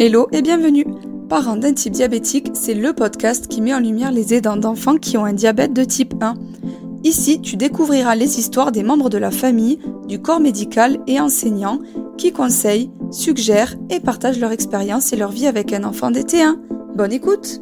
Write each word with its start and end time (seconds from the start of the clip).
Hello 0.00 0.28
et 0.30 0.42
bienvenue 0.42 0.84
Parents 1.28 1.56
d'un 1.56 1.74
type 1.74 1.92
diabétique, 1.92 2.50
c'est 2.54 2.74
le 2.74 2.92
podcast 2.92 3.48
qui 3.48 3.60
met 3.60 3.74
en 3.74 3.80
lumière 3.80 4.12
les 4.12 4.32
aidants 4.32 4.56
d'enfants 4.56 4.96
qui 4.96 5.16
ont 5.16 5.24
un 5.24 5.32
diabète 5.32 5.72
de 5.72 5.82
type 5.82 6.14
1. 6.20 6.34
Ici, 7.02 7.40
tu 7.40 7.56
découvriras 7.56 8.14
les 8.14 8.38
histoires 8.38 8.70
des 8.70 8.84
membres 8.84 9.10
de 9.10 9.18
la 9.18 9.32
famille, 9.32 9.80
du 10.06 10.22
corps 10.22 10.38
médical 10.38 11.00
et 11.08 11.18
enseignants 11.18 11.80
qui 12.16 12.30
conseillent, 12.30 12.92
suggèrent 13.10 13.74
et 13.90 13.98
partagent 13.98 14.38
leur 14.38 14.52
expérience 14.52 15.12
et 15.12 15.16
leur 15.16 15.32
vie 15.32 15.48
avec 15.48 15.72
un 15.72 15.82
enfant 15.82 16.12
DT1. 16.12 16.60
Bonne 16.94 17.12
écoute 17.12 17.60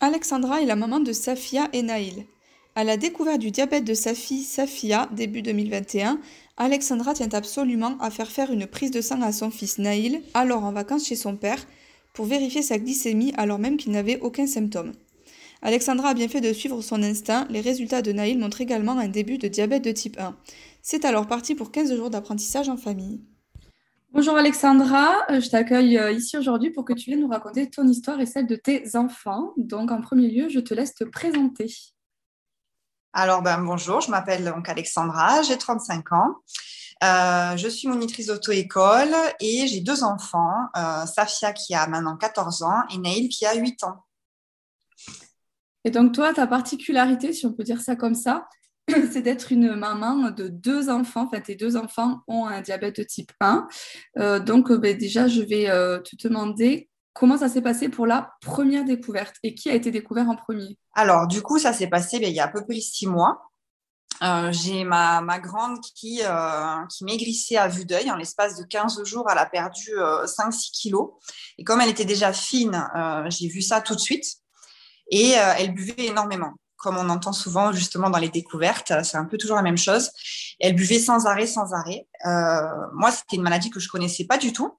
Alexandra 0.00 0.60
est 0.60 0.66
la 0.66 0.76
maman 0.76 1.00
de 1.00 1.14
Safia 1.14 1.70
et 1.72 1.80
Naïl. 1.80 2.26
À 2.76 2.82
la 2.82 2.96
découverte 2.96 3.38
du 3.38 3.52
diabète 3.52 3.84
de 3.84 3.94
sa 3.94 4.14
fille 4.14 4.42
Safia 4.42 5.08
début 5.12 5.42
2021, 5.42 6.18
Alexandra 6.56 7.14
tient 7.14 7.32
absolument 7.32 7.98
à 7.98 8.10
faire 8.10 8.30
faire 8.30 8.52
une 8.52 8.68
prise 8.68 8.92
de 8.92 9.00
sang 9.00 9.20
à 9.22 9.32
son 9.32 9.50
fils 9.50 9.78
Naïl, 9.78 10.22
alors 10.34 10.62
en 10.62 10.70
vacances 10.70 11.06
chez 11.06 11.16
son 11.16 11.36
père, 11.36 11.58
pour 12.12 12.26
vérifier 12.26 12.62
sa 12.62 12.78
glycémie 12.78 13.32
alors 13.36 13.58
même 13.58 13.76
qu'il 13.76 13.90
n'avait 13.90 14.20
aucun 14.20 14.46
symptôme. 14.46 14.92
Alexandra 15.62 16.10
a 16.10 16.14
bien 16.14 16.28
fait 16.28 16.40
de 16.40 16.52
suivre 16.52 16.80
son 16.80 17.02
instinct, 17.02 17.46
les 17.50 17.60
résultats 17.60 18.02
de 18.02 18.12
Naïl 18.12 18.38
montrent 18.38 18.60
également 18.60 18.98
un 18.98 19.08
début 19.08 19.38
de 19.38 19.48
diabète 19.48 19.82
de 19.82 19.90
type 19.90 20.20
1. 20.20 20.36
C'est 20.80 21.04
alors 21.04 21.26
parti 21.26 21.56
pour 21.56 21.72
15 21.72 21.96
jours 21.96 22.10
d'apprentissage 22.10 22.68
en 22.68 22.76
famille. 22.76 23.20
Bonjour 24.12 24.36
Alexandra, 24.36 25.28
euh, 25.30 25.40
je 25.40 25.50
t'accueille 25.50 25.98
euh, 25.98 26.12
ici 26.12 26.38
aujourd'hui 26.38 26.70
pour 26.70 26.84
que 26.84 26.92
tu 26.92 27.10
viennes 27.10 27.22
nous 27.22 27.28
raconter 27.28 27.68
ton 27.68 27.88
histoire 27.88 28.20
et 28.20 28.26
celle 28.26 28.46
de 28.46 28.54
tes 28.54 28.94
enfants. 28.94 29.52
Donc 29.56 29.90
en 29.90 30.00
premier 30.00 30.28
lieu, 30.28 30.48
je 30.48 30.60
te 30.60 30.72
laisse 30.72 30.94
te 30.94 31.02
présenter. 31.02 31.66
Alors, 33.16 33.42
ben, 33.42 33.62
bonjour, 33.62 34.00
je 34.00 34.10
m'appelle 34.10 34.44
donc 34.44 34.68
Alexandra, 34.68 35.40
j'ai 35.42 35.56
35 35.56 36.12
ans. 36.14 36.34
Euh, 37.04 37.56
je 37.56 37.68
suis 37.68 37.86
monitrice 37.86 38.26
d'auto-école 38.26 39.14
et 39.38 39.68
j'ai 39.68 39.82
deux 39.82 40.02
enfants, 40.02 40.66
euh, 40.76 41.06
Safia 41.06 41.52
qui 41.52 41.76
a 41.76 41.86
maintenant 41.86 42.16
14 42.16 42.64
ans 42.64 42.82
et 42.92 42.98
Naïl 42.98 43.28
qui 43.28 43.46
a 43.46 43.54
8 43.54 43.84
ans. 43.84 44.04
Et 45.84 45.92
donc 45.92 46.12
toi, 46.12 46.34
ta 46.34 46.48
particularité, 46.48 47.32
si 47.32 47.46
on 47.46 47.52
peut 47.52 47.62
dire 47.62 47.80
ça 47.80 47.94
comme 47.94 48.16
ça, 48.16 48.48
c'est 48.88 49.22
d'être 49.22 49.52
une 49.52 49.76
maman 49.76 50.32
de 50.32 50.48
deux 50.48 50.90
enfants. 50.90 51.28
Enfin, 51.28 51.40
tes 51.40 51.54
deux 51.54 51.76
enfants 51.76 52.22
ont 52.26 52.46
un 52.46 52.62
diabète 52.62 52.96
de 52.96 53.04
type 53.04 53.30
1. 53.38 53.68
Euh, 54.18 54.40
donc 54.40 54.72
ben, 54.72 54.98
déjà, 54.98 55.28
je 55.28 55.40
vais 55.40 55.66
te 56.02 56.26
demander 56.26 56.88
Comment 57.14 57.38
ça 57.38 57.48
s'est 57.48 57.62
passé 57.62 57.88
pour 57.88 58.06
la 58.06 58.32
première 58.40 58.84
découverte 58.84 59.36
et 59.44 59.54
qui 59.54 59.70
a 59.70 59.74
été 59.74 59.92
découvert 59.92 60.28
en 60.28 60.34
premier? 60.34 60.76
Alors, 60.94 61.28
du 61.28 61.42
coup, 61.42 61.60
ça 61.60 61.72
s'est 61.72 61.86
passé 61.86 62.18
ben, 62.18 62.28
il 62.28 62.34
y 62.34 62.40
a 62.40 62.44
à 62.44 62.48
peu 62.48 62.64
près 62.64 62.80
six 62.80 63.06
mois. 63.06 63.40
Euh, 64.22 64.50
j'ai 64.52 64.84
ma, 64.84 65.20
ma, 65.20 65.38
grande 65.38 65.80
qui, 65.80 66.22
euh, 66.24 66.86
qui 66.88 67.04
maigrissait 67.04 67.56
à 67.56 67.68
vue 67.68 67.84
d'œil. 67.84 68.10
En 68.10 68.16
l'espace 68.16 68.56
de 68.56 68.64
15 68.64 69.04
jours, 69.04 69.26
elle 69.30 69.38
a 69.38 69.46
perdu 69.46 69.90
5-6 69.90 69.96
euh, 69.96 70.50
kilos. 70.72 71.10
Et 71.58 71.64
comme 71.64 71.80
elle 71.80 71.88
était 71.88 72.04
déjà 72.04 72.32
fine, 72.32 72.84
j'ai 73.28 73.48
vu 73.48 73.62
ça 73.62 73.80
tout 73.80 73.94
de 73.94 74.00
suite. 74.00 74.26
Et 75.10 75.30
elle 75.32 75.72
buvait 75.72 76.06
énormément. 76.06 76.54
Comme 76.76 76.96
on 76.96 77.08
entend 77.08 77.32
souvent 77.32 77.72
justement 77.72 78.10
dans 78.10 78.18
les 78.18 78.28
découvertes, 78.28 78.92
c'est 79.04 79.16
un 79.16 79.24
peu 79.24 79.38
toujours 79.38 79.56
la 79.56 79.62
même 79.62 79.78
chose. 79.78 80.10
Elle 80.58 80.74
buvait 80.74 80.98
sans 80.98 81.26
arrêt, 81.26 81.46
sans 81.46 81.72
arrêt. 81.72 82.06
moi, 82.92 83.10
c'était 83.12 83.36
une 83.36 83.42
maladie 83.42 83.70
que 83.70 83.80
je 83.80 83.88
connaissais 83.88 84.24
pas 84.24 84.38
du 84.38 84.52
tout. 84.52 84.76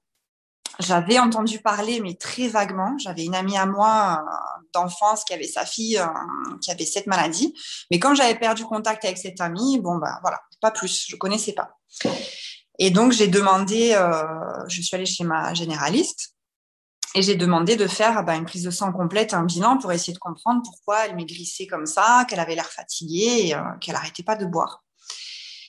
J'avais 0.78 1.18
entendu 1.18 1.60
parler, 1.60 2.00
mais 2.00 2.14
très 2.14 2.48
vaguement. 2.48 2.96
J'avais 2.98 3.24
une 3.24 3.34
amie 3.34 3.56
à 3.56 3.66
moi 3.66 4.20
euh, 4.20 4.30
d'enfance 4.74 5.24
qui 5.24 5.32
avait 5.32 5.46
sa 5.46 5.64
fille 5.64 5.98
euh, 5.98 6.06
qui 6.60 6.70
avait 6.70 6.84
cette 6.84 7.06
maladie. 7.06 7.54
Mais 7.90 7.98
comme 7.98 8.14
j'avais 8.14 8.38
perdu 8.38 8.64
contact 8.64 9.04
avec 9.04 9.16
cette 9.16 9.40
amie, 9.40 9.78
bon, 9.80 9.96
bah 9.96 10.18
voilà, 10.22 10.40
pas 10.60 10.70
plus, 10.70 11.06
je 11.08 11.16
connaissais 11.16 11.54
pas. 11.54 11.78
Et 12.78 12.90
donc, 12.90 13.12
j'ai 13.12 13.28
demandé, 13.28 13.94
euh, 13.94 14.22
je 14.68 14.82
suis 14.82 14.94
allée 14.94 15.06
chez 15.06 15.24
ma 15.24 15.54
généraliste 15.54 16.34
et 17.14 17.22
j'ai 17.22 17.36
demandé 17.36 17.76
de 17.76 17.86
faire 17.86 18.22
bah, 18.22 18.34
une 18.34 18.44
prise 18.44 18.64
de 18.64 18.70
sang 18.70 18.92
complète, 18.92 19.32
un 19.32 19.44
bilan 19.44 19.78
pour 19.78 19.92
essayer 19.92 20.12
de 20.12 20.18
comprendre 20.18 20.60
pourquoi 20.62 21.06
elle 21.06 21.16
maigrissait 21.16 21.66
comme 21.66 21.86
ça, 21.86 22.26
qu'elle 22.28 22.40
avait 22.40 22.54
l'air 22.54 22.70
fatiguée 22.70 23.48
et 23.48 23.56
qu'elle 23.80 23.94
n'arrêtait 23.94 24.22
pas 24.22 24.36
de 24.36 24.44
boire. 24.44 24.84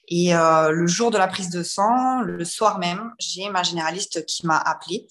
Et 0.08 0.36
euh, 0.36 0.72
le 0.72 0.88
jour 0.88 1.12
de 1.12 1.18
la 1.18 1.28
prise 1.28 1.50
de 1.50 1.64
sang, 1.64 2.22
le 2.22 2.46
soir 2.46 2.80
même, 2.80 3.12
j'ai 3.20 3.50
ma 3.50 3.64
généraliste 3.64 4.26
qui 4.26 4.46
m'a 4.46 4.58
appelée 4.58 5.08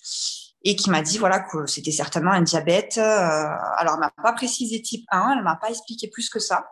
et 0.63 0.75
qui 0.75 0.91
m'a 0.91 1.03
dit 1.03 1.19
voilà 1.19 1.41
que 1.41 1.67
c'était 1.67 1.93
certainement 1.93 2.33
un 2.33 2.43
diabète. 2.43 2.99
Euh, 2.99 3.47
alors, 3.77 3.95
elle 3.95 4.01
m'a 4.01 4.13
pas 4.23 4.33
précisé 4.33 4.83
type 4.83 5.05
1, 5.11 5.37
elle 5.37 5.45
m'a 5.45 5.57
pas 5.57 5.69
expliqué 5.69 6.09
plus 6.09 6.29
que 6.29 6.41
ça. 6.41 6.67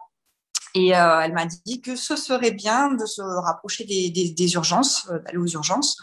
Et 0.74 0.96
euh, 0.96 1.20
elle 1.20 1.32
m'a 1.32 1.46
dit 1.46 1.80
que 1.80 1.94
ce 1.94 2.16
serait 2.16 2.50
bien 2.50 2.90
de 2.90 3.06
se 3.06 3.22
rapprocher 3.22 3.84
des, 3.84 4.10
des, 4.10 4.30
des 4.30 4.54
urgences, 4.54 5.06
euh, 5.10 5.20
d'aller 5.20 5.38
aux 5.38 5.46
urgences. 5.46 5.96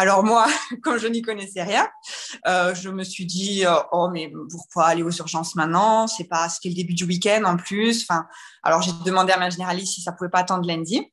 Alors 0.00 0.24
moi, 0.24 0.46
comme 0.82 0.96
je 0.96 1.06
n'y 1.06 1.20
connaissais 1.20 1.62
rien, 1.62 1.86
euh, 2.46 2.74
je 2.74 2.88
me 2.88 3.04
suis 3.04 3.26
dit 3.26 3.66
euh, 3.66 3.74
oh 3.92 4.08
mais 4.10 4.32
pourquoi 4.50 4.86
aller 4.86 5.02
aux 5.02 5.10
urgences 5.10 5.54
maintenant? 5.56 6.06
C'est 6.06 6.24
pas 6.24 6.48
c'était 6.48 6.70
le 6.70 6.74
début 6.74 6.94
du 6.94 7.04
week-end 7.04 7.42
en 7.44 7.58
plus. 7.58 8.06
Enfin, 8.08 8.26
alors 8.62 8.80
j'ai 8.80 8.92
demandé 9.04 9.30
à 9.34 9.38
ma 9.38 9.50
généraliste 9.50 9.92
si 9.92 10.00
ça 10.00 10.12
pouvait 10.12 10.30
pas 10.30 10.38
attendre 10.38 10.66
lundi. 10.66 11.06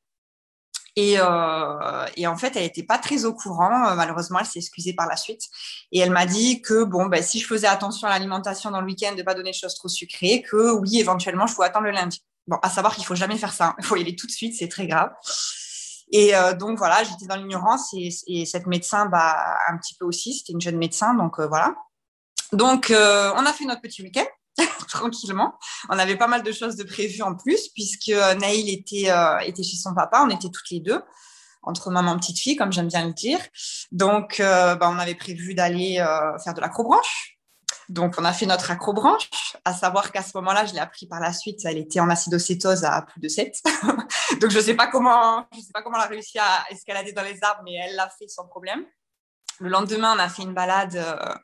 Et, 0.96 1.16
euh, 1.18 2.06
et 2.16 2.26
en 2.26 2.38
fait, 2.38 2.56
elle 2.56 2.62
n'était 2.62 2.82
pas 2.82 2.96
très 2.96 3.26
au 3.26 3.34
courant. 3.34 3.94
Malheureusement, 3.94 4.38
elle 4.38 4.46
s'est 4.46 4.58
excusée 4.58 4.94
par 4.94 5.06
la 5.06 5.16
suite. 5.16 5.42
Et 5.92 5.98
elle 5.98 6.10
m'a 6.10 6.24
dit 6.24 6.62
que 6.62 6.82
bon, 6.84 7.06
ben, 7.06 7.22
si 7.22 7.40
je 7.40 7.46
faisais 7.46 7.66
attention 7.66 8.08
à 8.08 8.10
l'alimentation 8.10 8.70
dans 8.70 8.80
le 8.80 8.86
week-end, 8.86 9.14
de 9.14 9.22
pas 9.22 9.34
donner 9.34 9.50
de 9.50 9.54
choses 9.54 9.74
trop 9.74 9.88
sucrées, 9.88 10.42
que 10.50 10.72
oui, 10.72 10.98
éventuellement, 10.98 11.46
je 11.46 11.54
pouvais 11.54 11.66
attendre 11.66 11.84
le 11.84 11.92
lundi. 11.92 12.24
Bon, 12.46 12.56
à 12.62 12.70
savoir 12.70 12.94
qu'il 12.94 13.04
faut 13.04 13.14
jamais 13.14 13.36
faire 13.36 13.52
ça. 13.52 13.76
Il 13.78 13.84
faut 13.84 13.96
y 13.96 14.00
aller 14.00 14.16
tout 14.16 14.26
de 14.26 14.32
suite, 14.32 14.56
c'est 14.58 14.68
très 14.68 14.86
grave. 14.86 15.10
Et 16.10 16.34
euh, 16.34 16.54
donc 16.54 16.78
voilà, 16.78 17.04
j'étais 17.04 17.26
dans 17.26 17.36
l'ignorance 17.36 17.92
et, 17.94 18.08
et, 18.26 18.46
cette 18.46 18.66
médecin, 18.66 19.06
bah, 19.06 19.36
un 19.68 19.76
petit 19.76 19.94
peu 19.94 20.06
aussi, 20.06 20.34
c'était 20.34 20.52
une 20.52 20.60
jeune 20.60 20.78
médecin, 20.78 21.14
donc 21.14 21.38
euh, 21.38 21.46
voilà. 21.46 21.74
Donc 22.52 22.90
euh, 22.90 23.30
on 23.36 23.44
a 23.44 23.52
fait 23.52 23.66
notre 23.66 23.82
petit 23.82 24.02
week-end 24.02 24.24
tranquillement. 24.88 25.58
On 25.90 25.98
avait 25.98 26.16
pas 26.16 26.26
mal 26.26 26.42
de 26.42 26.52
choses 26.52 26.76
de 26.76 26.84
prévues 26.84 27.22
en 27.22 27.34
plus 27.34 27.68
puisque 27.74 28.08
Naïl 28.08 28.70
était, 28.70 29.10
était 29.44 29.62
chez 29.62 29.76
son 29.76 29.94
papa, 29.94 30.24
on 30.26 30.30
était 30.30 30.48
toutes 30.48 30.70
les 30.70 30.80
deux 30.80 31.02
entre 31.62 31.90
maman 31.90 32.14
et 32.14 32.18
petite 32.18 32.38
fille, 32.38 32.56
comme 32.56 32.72
j'aime 32.72 32.88
bien 32.88 33.06
le 33.06 33.12
dire. 33.12 33.40
Donc, 33.92 34.36
bah, 34.38 34.78
on 34.90 34.98
avait 34.98 35.16
prévu 35.16 35.54
d'aller 35.54 35.96
faire 36.42 36.54
de 36.54 36.60
l'acrobranche. 36.60 37.37
Donc, 37.88 38.16
on 38.18 38.24
a 38.24 38.32
fait 38.32 38.46
notre 38.46 38.70
acrobranche, 38.70 39.30
à 39.64 39.72
savoir 39.72 40.12
qu'à 40.12 40.22
ce 40.22 40.36
moment-là, 40.36 40.66
je 40.66 40.74
l'ai 40.74 40.78
appris 40.78 41.06
par 41.06 41.20
la 41.20 41.32
suite, 41.32 41.60
elle 41.64 41.78
était 41.78 42.00
en 42.00 42.10
acidocétose 42.10 42.84
à 42.84 43.02
plus 43.02 43.20
de 43.20 43.28
7. 43.28 43.62
Donc, 44.40 44.50
je 44.50 44.58
ne 44.58 44.62
sais 44.62 44.74
pas 44.74 44.88
comment, 44.88 45.46
je 45.54 45.60
sais 45.60 45.72
pas 45.72 45.82
comment 45.82 45.96
elle 45.96 46.04
a 46.04 46.08
réussi 46.08 46.38
à 46.38 46.64
escalader 46.70 47.12
dans 47.12 47.22
les 47.22 47.42
arbres, 47.42 47.62
mais 47.64 47.74
elle 47.74 47.96
l'a 47.96 48.08
fait 48.10 48.28
sans 48.28 48.46
problème. 48.46 48.84
Le 49.60 49.70
lendemain, 49.70 50.14
on 50.14 50.18
a 50.18 50.28
fait 50.28 50.42
une 50.42 50.54
balade 50.54 50.96
euh, 50.96 51.34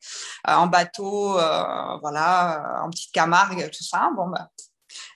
en 0.44 0.66
bateau, 0.66 1.38
euh, 1.38 1.96
voilà, 2.00 2.82
en 2.84 2.90
petite 2.90 3.12
Camargue, 3.12 3.70
tout 3.70 3.82
ça. 3.82 4.10
Bon, 4.14 4.28
bah, 4.28 4.50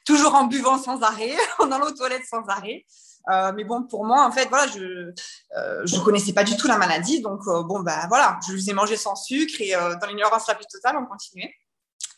toujours 0.04 0.34
en 0.34 0.44
buvant 0.44 0.78
sans 0.78 1.02
arrêt, 1.02 1.36
en 1.58 1.70
allant 1.70 1.86
aux 1.86 1.92
toilettes 1.92 2.26
sans 2.26 2.44
arrêt. 2.48 2.84
Euh, 3.30 3.52
mais 3.54 3.64
bon, 3.64 3.82
pour 3.82 4.04
moi, 4.04 4.26
en 4.26 4.32
fait, 4.32 4.48
voilà, 4.48 4.66
je 4.68 5.96
ne 5.96 6.04
connaissais 6.04 6.32
pas 6.32 6.44
du 6.44 6.56
tout 6.56 6.66
la 6.66 6.78
maladie. 6.78 7.20
Donc, 7.20 7.44
bon, 7.44 7.80
ben 7.80 8.06
voilà, 8.08 8.38
je 8.46 8.54
les 8.54 8.70
ai 8.70 8.72
mangés 8.72 8.96
sans 8.96 9.16
sucre 9.16 9.60
et 9.60 9.72
dans 9.72 10.06
l'ignorance 10.06 10.46
la 10.48 10.54
plus 10.54 10.66
totale, 10.66 10.96
on 10.96 11.06
continuait. 11.06 11.52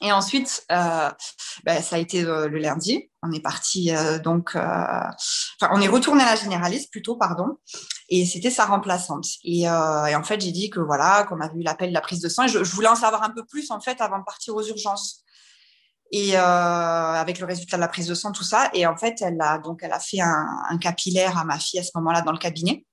Et 0.02 0.12
ensuite, 0.12 0.64
euh, 0.72 1.10
ben, 1.64 1.82
ça 1.82 1.96
a 1.96 1.98
été 1.98 2.22
le, 2.22 2.48
lundi. 2.48 3.10
On 3.22 3.32
est 3.32 3.40
parti 3.40 3.94
euh, 3.94 4.18
donc, 4.18 4.56
euh, 4.56 4.60
on 5.70 5.80
est 5.80 5.88
retourné 5.88 6.22
à 6.22 6.26
la 6.26 6.36
généraliste 6.36 6.90
plutôt, 6.90 7.16
pardon. 7.16 7.58
Et 8.08 8.24
c'était 8.24 8.50
sa 8.50 8.64
remplaçante. 8.64 9.26
Et, 9.44 9.62
et 9.62 9.68
en 9.68 10.22
fait, 10.24 10.40
j'ai 10.40 10.52
dit 10.52 10.70
que 10.70 10.80
voilà, 10.80 11.24
qu'on 11.28 11.40
avait 11.40 11.58
eu 11.58 11.62
l'appel 11.62 11.90
de 11.90 11.94
la 11.94 12.00
prise 12.00 12.20
de 12.20 12.28
sang. 12.28 12.44
Et 12.44 12.48
je, 12.48 12.64
je, 12.64 12.72
voulais 12.72 12.88
en 12.88 12.96
savoir 12.96 13.22
un 13.22 13.30
peu 13.30 13.44
plus 13.44 13.70
en 13.70 13.80
fait 13.80 14.00
avant 14.00 14.18
de 14.18 14.24
partir 14.24 14.54
aux 14.54 14.66
urgences. 14.66 15.22
Et 16.12 16.36
avec 16.36 17.38
le 17.38 17.46
résultat 17.46 17.76
de 17.76 17.80
la 17.80 17.88
prise 17.88 18.08
de 18.08 18.14
sang, 18.14 18.32
tout 18.32 18.44
ça. 18.44 18.70
Et 18.74 18.86
en 18.86 18.96
fait, 18.96 19.22
elle 19.22 19.40
a 19.40 19.58
donc 19.58 19.80
elle 19.82 19.92
a 19.92 20.00
fait 20.00 20.20
un, 20.20 20.78
capillaire 20.80 21.38
à 21.38 21.44
ma 21.44 21.58
fille 21.58 21.78
à 21.78 21.84
ce 21.84 21.90
moment-là 21.94 22.22
dans 22.22 22.32
le 22.32 22.38
cabinet. 22.38 22.84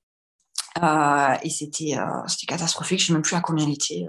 et 0.80 1.50
c'était 1.50 1.96
c'était 2.28 2.46
catastrophique. 2.46 3.00
Je 3.00 3.04
ne 3.04 3.06
sais 3.08 3.12
même 3.14 3.22
plus 3.22 3.34
à 3.34 3.40
combien 3.40 3.64
elle 3.64 3.72
était 3.72 4.06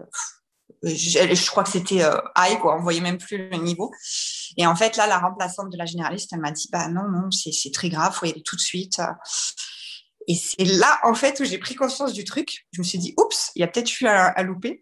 je, 0.83 1.49
crois 1.49 1.63
que 1.63 1.69
c'était 1.69 2.03
euh, 2.03 2.17
high, 2.37 2.59
quoi. 2.59 2.77
On 2.77 2.81
voyait 2.81 3.01
même 3.01 3.17
plus 3.17 3.49
le 3.49 3.57
niveau. 3.57 3.91
Et 4.57 4.65
en 4.65 4.75
fait, 4.75 4.97
là, 4.97 5.07
la 5.07 5.19
remplaçante 5.19 5.71
de 5.71 5.77
la 5.77 5.85
généraliste, 5.85 6.31
elle 6.33 6.39
m'a 6.39 6.51
dit, 6.51 6.69
bah 6.71 6.87
non, 6.87 7.07
non, 7.09 7.31
c'est 7.31 7.71
très 7.71 7.89
grave, 7.89 8.13
faut 8.13 8.25
y 8.25 8.31
aller 8.31 8.43
tout 8.43 8.55
de 8.55 8.61
suite. 8.61 9.01
Et 10.27 10.35
c'est 10.35 10.65
là, 10.65 10.99
en 11.03 11.13
fait, 11.13 11.39
où 11.39 11.43
j'ai 11.43 11.57
pris 11.57 11.75
conscience 11.75 12.13
du 12.13 12.23
truc. 12.23 12.67
Je 12.71 12.81
me 12.81 12.85
suis 12.85 12.99
dit, 12.99 13.13
oups, 13.17 13.51
il 13.55 13.61
y 13.61 13.63
a 13.63 13.67
peut-être 13.67 13.99
eu 13.99 14.07
à, 14.07 14.27
à 14.27 14.43
louper. 14.43 14.81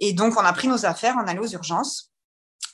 Et 0.00 0.12
donc, 0.12 0.34
on 0.36 0.44
a 0.44 0.52
pris 0.52 0.68
nos 0.68 0.84
affaires, 0.86 1.16
on 1.18 1.26
allait 1.26 1.40
aux 1.40 1.48
urgences. 1.48 2.12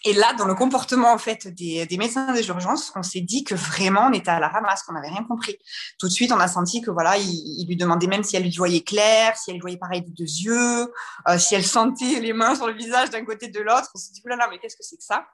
Et 0.04 0.14
là, 0.14 0.32
dans 0.32 0.46
le 0.46 0.54
comportement 0.54 1.12
en 1.12 1.18
fait 1.18 1.46
des, 1.46 1.86
médecins 1.96 2.32
des 2.32 2.48
urgences, 2.48 2.92
on 2.96 3.02
s'est 3.02 3.20
dit 3.20 3.44
que 3.44 3.54
vraiment 3.54 4.08
on 4.08 4.12
était 4.12 4.30
à 4.30 4.40
la 4.40 4.48
ramasse, 4.48 4.82
qu'on 4.82 4.94
n'avait 4.94 5.08
rien 5.08 5.22
compris. 5.22 5.56
Tout 5.98 6.08
de 6.08 6.12
suite, 6.12 6.32
on 6.32 6.40
a 6.40 6.48
senti 6.48 6.80
que 6.80 6.90
voilà, 6.90 7.16
il, 7.18 7.66
lui 7.68 7.76
demandait 7.76 8.08
même 8.08 8.24
si 8.24 8.34
elle 8.34 8.42
lui 8.42 8.56
voyait 8.56 8.82
clair, 8.82 9.36
si 9.36 9.52
elle 9.52 9.60
voyait 9.60 9.76
pareil 9.76 10.02
des 10.02 10.10
deux 10.10 10.24
yeux, 10.24 10.92
euh, 11.28 11.38
si 11.38 11.54
elle 11.54 11.64
sentait 11.64 12.18
les 12.20 12.32
mains 12.32 12.56
sur 12.56 12.66
le 12.66 12.74
visage 12.74 13.10
d'un 13.10 13.24
côté 13.24 13.48
de 13.48 13.60
l'autre. 13.60 13.90
On 13.94 13.98
s'est 13.98 14.12
dit 14.12 14.22
là, 14.24 14.48
mais 14.50 14.58
qu'est-ce 14.58 14.76
que 14.76 14.82
c'est 14.82 14.96
que 14.96 15.04
ça? 15.04 15.24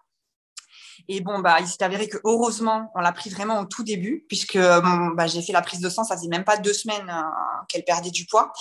Et 1.10 1.20
bon, 1.20 1.38
bah, 1.38 1.56
il 1.60 1.66
s'est 1.66 1.82
avéré 1.82 2.06
que 2.06 2.18
heureusement, 2.24 2.90
on 2.94 3.00
l'a 3.00 3.12
pris 3.12 3.30
vraiment 3.30 3.60
au 3.60 3.64
tout 3.64 3.82
début, 3.82 4.26
puisque 4.28 4.58
bah, 4.58 5.26
j'ai 5.26 5.40
fait 5.40 5.52
la 5.52 5.62
prise 5.62 5.80
de 5.80 5.88
sang, 5.88 6.04
ça 6.04 6.16
faisait 6.16 6.28
même 6.28 6.44
pas 6.44 6.58
deux 6.58 6.74
semaines 6.74 7.10
qu'elle 7.68 7.84
perdait 7.84 8.10
du 8.10 8.26
poids. 8.26 8.52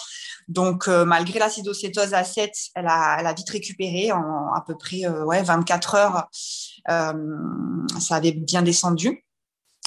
Donc, 0.47 0.87
malgré 0.87 1.39
l'acidocétose 1.39 2.13
à 2.13 2.23
7, 2.23 2.51
elle 2.75 2.87
a, 2.87 3.33
vite 3.33 3.49
récupéré 3.49 4.13
en 4.13 4.53
à 4.53 4.63
peu 4.65 4.77
près 4.77 5.07
ouais, 5.07 5.43
24 5.43 5.95
heures. 5.95 6.27
ça 6.87 8.15
avait 8.15 8.31
bien 8.31 8.61
descendu. 8.61 9.25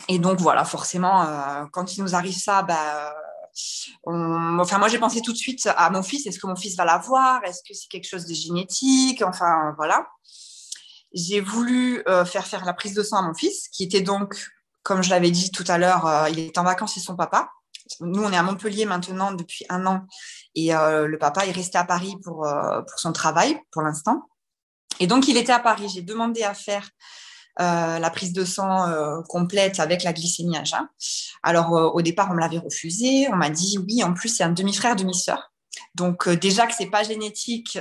Et 0.09 0.19
donc, 0.19 0.39
voilà, 0.39 0.65
forcément, 0.65 1.27
quand 1.73 1.97
il 1.97 2.03
nous 2.03 2.15
arrive 2.15 2.37
ça, 2.37 2.63
bah, 2.63 3.15
Enfin, 4.05 4.79
moi, 4.79 4.89
j'ai 4.89 4.99
pensé 4.99 5.21
tout 5.21 5.33
de 5.33 5.37
suite 5.37 5.69
à 5.77 5.91
mon 5.91 6.03
fils. 6.03 6.27
Est-ce 6.27 6.39
que 6.39 6.47
mon 6.47 6.57
fils 6.57 6.77
va 6.77 6.85
l'avoir 6.85 7.43
Est-ce 7.45 7.63
que 7.67 7.75
c'est 7.75 7.89
quelque 7.89 8.09
chose 8.09 8.27
de 8.27 8.35
génétique? 8.35 9.23
Enfin, 9.23 9.75
voilà. 9.77 10.07
J'ai 11.13 11.41
voulu 11.41 12.03
euh, 12.09 12.25
faire 12.25 12.47
faire 12.47 12.65
la 12.65 12.73
prise 12.73 12.95
de 12.95 13.03
sang 13.03 13.19
à 13.19 13.23
mon 13.23 13.35
fils, 13.35 13.69
qui 13.69 13.85
était 13.85 14.01
donc, 14.01 14.35
comme 14.83 15.03
je 15.03 15.11
l'avais 15.11 15.31
dit 15.31 15.51
tout 15.51 15.65
à 15.69 15.79
l'heure, 15.79 16.07
euh, 16.07 16.29
il 16.31 16.39
est 16.39 16.59
en 16.59 16.65
vacances 16.65 16.95
chez 16.95 17.01
son 17.01 17.17
papa. 17.17 17.51
Nous, 18.01 18.23
on 18.23 18.33
est 18.33 18.37
à 18.37 18.43
Montpellier 18.43 18.85
maintenant 18.85 19.33
depuis 19.33 19.67
un 19.69 19.85
an. 19.87 20.07
Et 20.55 20.75
euh, 20.75 21.07
le 21.07 21.19
papa 21.19 21.47
est 21.47 21.53
resté 21.53 21.79
à 21.79 21.85
Paris 21.85 22.17
pour, 22.23 22.47
pour 22.47 22.99
son 22.99 23.13
travail, 23.13 23.61
pour 23.73 23.83
l'instant. 23.83 24.29
Et 25.01 25.07
donc, 25.07 25.27
il 25.29 25.37
était 25.37 25.53
à 25.53 25.59
Paris. 25.59 25.89
J'ai 25.93 26.03
demandé 26.03 26.43
à 26.45 26.55
faire 26.55 26.89
euh, 27.61 27.99
la 27.99 28.11
prise 28.11 28.33
de 28.33 28.45
sang 28.45 28.89
euh, 28.89 29.21
complète 29.29 29.81
avec 29.81 30.03
la 30.03 30.13
glycémie 30.13 30.57
à 30.57 30.65
jeun. 30.65 30.89
Alors, 31.43 31.77
euh, 31.77 31.89
au 31.89 32.01
départ, 32.01 32.29
on 32.31 32.35
me 32.35 32.41
l'avait 32.41 32.59
refusé. 32.59 33.29
On 33.31 33.37
m'a 33.37 33.51
dit 33.51 33.79
oui, 33.79 34.03
en 34.03 34.15
plus, 34.15 34.29
c'est 34.29 34.45
un 34.45 34.53
demi-frère, 34.53 34.97
demi-sœur. 34.97 35.53
Donc, 35.95 36.29
déjà 36.29 36.67
que 36.67 36.75
c'est 36.75 36.91
pas 36.91 37.03
génétique, 37.03 37.79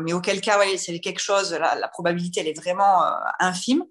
mais 0.00 0.12
auquel 0.12 0.40
cas, 0.40 0.58
ouais, 0.58 0.76
c'est 0.76 0.98
quelque 0.98 1.20
chose, 1.20 1.52
la, 1.52 1.88
probabilité, 1.88 2.40
elle 2.40 2.48
est 2.48 2.58
vraiment 2.58 3.04
infime. 3.38 3.84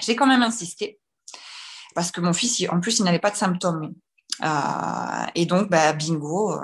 J'ai 0.00 0.16
quand 0.16 0.26
même 0.26 0.42
insisté 0.42 1.00
parce 1.94 2.10
que 2.10 2.20
mon 2.20 2.32
fils, 2.32 2.66
en 2.70 2.80
plus, 2.80 2.98
il 2.98 3.04
n'avait 3.04 3.20
pas 3.20 3.30
de 3.30 3.36
symptômes. 3.36 3.94
et 5.34 5.46
donc, 5.46 5.70
bah, 5.70 5.92
bingo, 5.92 6.60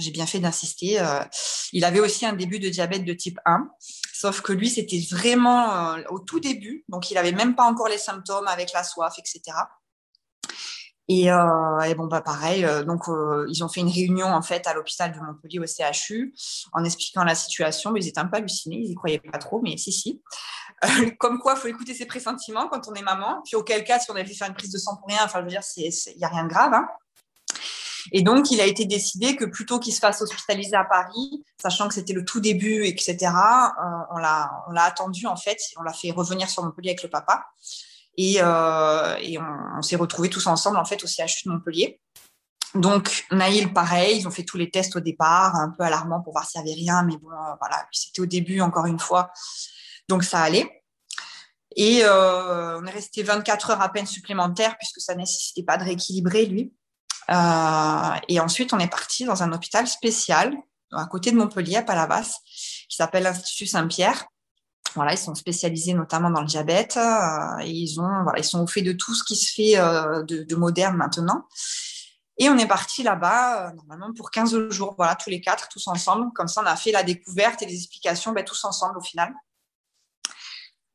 j'ai 0.00 0.10
bien 0.10 0.26
fait 0.26 0.40
d'insister. 0.40 1.00
Euh, 1.00 1.20
il 1.72 1.84
avait 1.84 2.00
aussi 2.00 2.26
un 2.26 2.32
début 2.32 2.58
de 2.58 2.68
diabète 2.68 3.04
de 3.04 3.12
type 3.12 3.38
1, 3.44 3.68
sauf 4.12 4.40
que 4.40 4.52
lui, 4.52 4.68
c'était 4.68 5.00
vraiment 5.10 5.94
euh, 5.94 6.02
au 6.10 6.18
tout 6.18 6.40
début, 6.40 6.84
donc 6.88 7.10
il 7.10 7.14
n'avait 7.14 7.32
même 7.32 7.54
pas 7.54 7.64
encore 7.64 7.88
les 7.88 7.98
symptômes 7.98 8.48
avec 8.48 8.72
la 8.72 8.82
soif, 8.82 9.14
etc. 9.18 9.56
Euh, 11.10 11.80
et, 11.80 11.94
bon, 11.94 12.06
bah 12.06 12.20
pareil, 12.20 12.64
donc 12.86 13.02
ils 13.48 13.64
ont 13.64 13.68
fait 13.68 13.80
une 13.80 13.90
réunion 13.90 14.26
en 14.26 14.42
fait 14.42 14.66
à 14.66 14.74
l'hôpital 14.74 15.12
de 15.12 15.18
Montpellier 15.18 15.58
au 15.58 15.66
CHU 15.66 16.34
en 16.72 16.84
expliquant 16.84 17.24
la 17.24 17.34
situation, 17.34 17.90
mais 17.90 18.00
ils 18.00 18.08
étaient 18.08 18.20
un 18.20 18.26
peu 18.26 18.36
hallucinés, 18.36 18.76
ils 18.76 18.90
n'y 18.90 18.94
croyaient 18.94 19.18
pas 19.18 19.38
trop, 19.38 19.60
mais 19.60 19.76
si, 19.76 19.92
si. 19.92 20.22
comme 21.18 21.38
quoi, 21.38 21.54
il 21.56 21.60
faut 21.60 21.68
écouter 21.68 21.94
ses 21.94 22.06
pressentiments 22.06 22.68
quand 22.68 22.88
on 22.88 22.94
est 22.94 23.02
maman, 23.02 23.42
puis 23.44 23.56
auquel 23.56 23.84
cas, 23.84 23.98
si 23.98 24.10
on 24.10 24.14
avait 24.14 24.24
fait 24.24 24.46
une 24.46 24.54
prise 24.54 24.72
de 24.72 24.78
sang 24.78 24.96
pour 24.96 25.08
rien, 25.08 25.20
enfin, 25.24 25.40
je 25.40 25.44
veux 25.44 25.50
dire, 25.50 25.62
il 25.76 26.16
n'y 26.16 26.24
a 26.24 26.28
rien 26.28 26.44
de 26.44 26.48
grave. 26.48 26.72
Hein. 26.74 26.88
Et 28.12 28.22
donc, 28.22 28.50
il 28.50 28.60
a 28.60 28.66
été 28.66 28.86
décidé 28.86 29.36
que 29.36 29.44
plutôt 29.44 29.78
qu'il 29.78 29.92
se 29.92 30.00
fasse 30.00 30.22
hospitaliser 30.22 30.74
à 30.74 30.84
Paris, 30.84 31.44
sachant 31.60 31.86
que 31.88 31.94
c'était 31.94 32.12
le 32.12 32.24
tout 32.24 32.40
début, 32.40 32.84
etc., 32.86 33.16
euh, 33.22 33.82
on 34.10 34.18
l'a 34.18 34.84
attendu, 34.84 35.26
en 35.26 35.36
fait, 35.36 35.58
on 35.78 35.82
l'a 35.82 35.92
fait 35.92 36.10
revenir 36.10 36.48
sur 36.48 36.64
Montpellier 36.64 36.90
avec 36.90 37.02
le 37.02 37.10
papa. 37.10 37.44
Et, 38.22 38.40
euh, 38.40 39.16
on, 39.76 39.82
s'est 39.82 39.96
retrouvés 39.96 40.30
tous 40.30 40.46
ensemble, 40.46 40.76
en 40.76 40.84
fait, 40.84 41.02
au 41.04 41.06
CHU 41.06 41.44
de 41.46 41.50
Montpellier. 41.50 42.00
Donc, 42.74 43.26
Naïl, 43.30 43.72
pareil, 43.72 44.18
ils 44.18 44.28
ont 44.28 44.30
fait 44.30 44.44
tous 44.44 44.56
les 44.56 44.70
tests 44.70 44.96
au 44.96 45.00
départ, 45.00 45.56
un 45.56 45.70
peu 45.70 45.84
alarmant 45.84 46.20
pour 46.20 46.32
voir 46.32 46.48
s'il 46.48 46.62
n'y 46.62 46.70
avait 46.70 46.80
rien, 46.80 47.02
mais 47.02 47.16
bon, 47.16 47.30
euh, 47.30 47.54
voilà, 47.60 47.86
c'était 47.92 48.20
au 48.20 48.26
début, 48.26 48.60
encore 48.60 48.86
une 48.86 48.98
fois, 48.98 49.32
donc 50.08 50.24
ça 50.24 50.40
allait. 50.40 50.82
Et 51.76 52.02
on 52.04 52.84
est 52.84 52.90
resté 52.90 53.22
24 53.22 53.70
heures 53.70 53.80
à 53.80 53.88
peine 53.90 54.06
supplémentaires, 54.06 54.76
puisque 54.76 55.00
ça 55.00 55.14
nécessitait 55.14 55.62
pas 55.62 55.76
de 55.76 55.84
rééquilibrer, 55.84 56.46
lui. 56.46 56.72
Euh, 57.30 58.16
et 58.28 58.40
ensuite, 58.40 58.72
on 58.72 58.78
est 58.78 58.88
parti 58.90 59.24
dans 59.24 59.42
un 59.42 59.52
hôpital 59.52 59.86
spécial 59.86 60.54
à 60.92 61.06
côté 61.06 61.30
de 61.30 61.36
Montpellier, 61.36 61.76
à 61.76 61.82
Palavas, 61.82 62.40
qui 62.44 62.96
s'appelle 62.96 63.22
l'Institut 63.22 63.66
Saint-Pierre. 63.66 64.26
Voilà, 64.94 65.12
ils 65.12 65.18
sont 65.18 65.34
spécialisés 65.34 65.94
notamment 65.94 66.30
dans 66.30 66.40
le 66.40 66.46
diabète 66.46 66.96
euh, 66.96 67.58
et 67.60 67.70
ils 67.70 68.00
ont, 68.00 68.22
voilà, 68.22 68.38
ils 68.38 68.44
sont 68.44 68.62
au 68.62 68.66
fait 68.66 68.82
de 68.82 68.92
tout 68.92 69.14
ce 69.14 69.24
qui 69.24 69.36
se 69.36 69.52
fait 69.52 69.78
euh, 69.78 70.22
de, 70.22 70.56
moderne 70.56 70.96
maintenant. 70.96 71.46
Et 72.38 72.48
on 72.48 72.56
est 72.56 72.66
parti 72.66 73.02
là-bas 73.02 73.72
normalement 73.74 74.12
pour 74.14 74.30
15 74.30 74.70
jours, 74.70 74.94
voilà, 74.96 75.14
tous 75.14 75.30
les 75.30 75.40
quatre, 75.40 75.68
tous 75.68 75.86
ensemble. 75.88 76.32
Comme 76.34 76.48
ça, 76.48 76.62
on 76.62 76.66
a 76.66 76.76
fait 76.76 76.92
la 76.92 77.02
découverte 77.02 77.62
et 77.62 77.66
les 77.66 77.76
explications 77.76 78.32
ben, 78.32 78.44
tous 78.44 78.64
ensemble 78.64 78.98
au 78.98 79.02
final. 79.02 79.32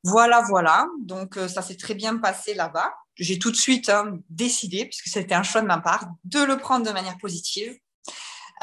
Voilà, 0.03 0.41
voilà. 0.41 0.87
Donc, 1.03 1.39
ça 1.47 1.61
s'est 1.61 1.77
très 1.77 1.95
bien 1.95 2.17
passé 2.17 2.53
là-bas 2.53 2.91
j'ai 3.17 3.39
tout 3.39 3.51
de 3.51 3.55
suite 3.55 3.89
hein, 3.89 4.19
décidé, 4.29 4.85
puisque 4.85 5.07
c'était 5.07 5.35
un 5.35 5.43
choix 5.43 5.61
de 5.61 5.67
ma 5.67 5.79
part, 5.79 6.07
de 6.23 6.43
le 6.43 6.57
prendre 6.57 6.85
de 6.85 6.91
manière 6.91 7.17
positive. 7.17 7.77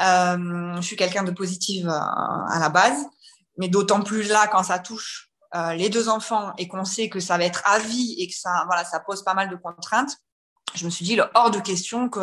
Euh, 0.01 0.75
je 0.75 0.81
suis 0.81 0.95
quelqu'un 0.95 1.23
de 1.23 1.31
positive 1.31 1.87
euh, 1.87 1.91
à 1.91 2.57
la 2.59 2.69
base, 2.69 3.05
mais 3.57 3.67
d'autant 3.67 4.01
plus 4.01 4.23
là 4.23 4.47
quand 4.47 4.63
ça 4.63 4.79
touche 4.79 5.29
euh, 5.55 5.73
les 5.73 5.89
deux 5.89 6.09
enfants 6.09 6.53
et 6.57 6.67
qu'on 6.67 6.85
sait 6.85 7.09
que 7.09 7.19
ça 7.19 7.37
va 7.37 7.45
être 7.45 7.61
à 7.65 7.79
vie 7.79 8.15
et 8.19 8.27
que 8.27 8.35
ça, 8.35 8.63
voilà, 8.65 8.83
ça 8.83 8.99
pose 8.99 9.23
pas 9.23 9.33
mal 9.33 9.49
de 9.49 9.55
contraintes. 9.55 10.17
Je 10.75 10.85
me 10.85 10.89
suis 10.89 11.05
dit, 11.05 11.19
hors 11.35 11.51
de 11.51 11.59
question 11.59 12.09
que 12.09 12.19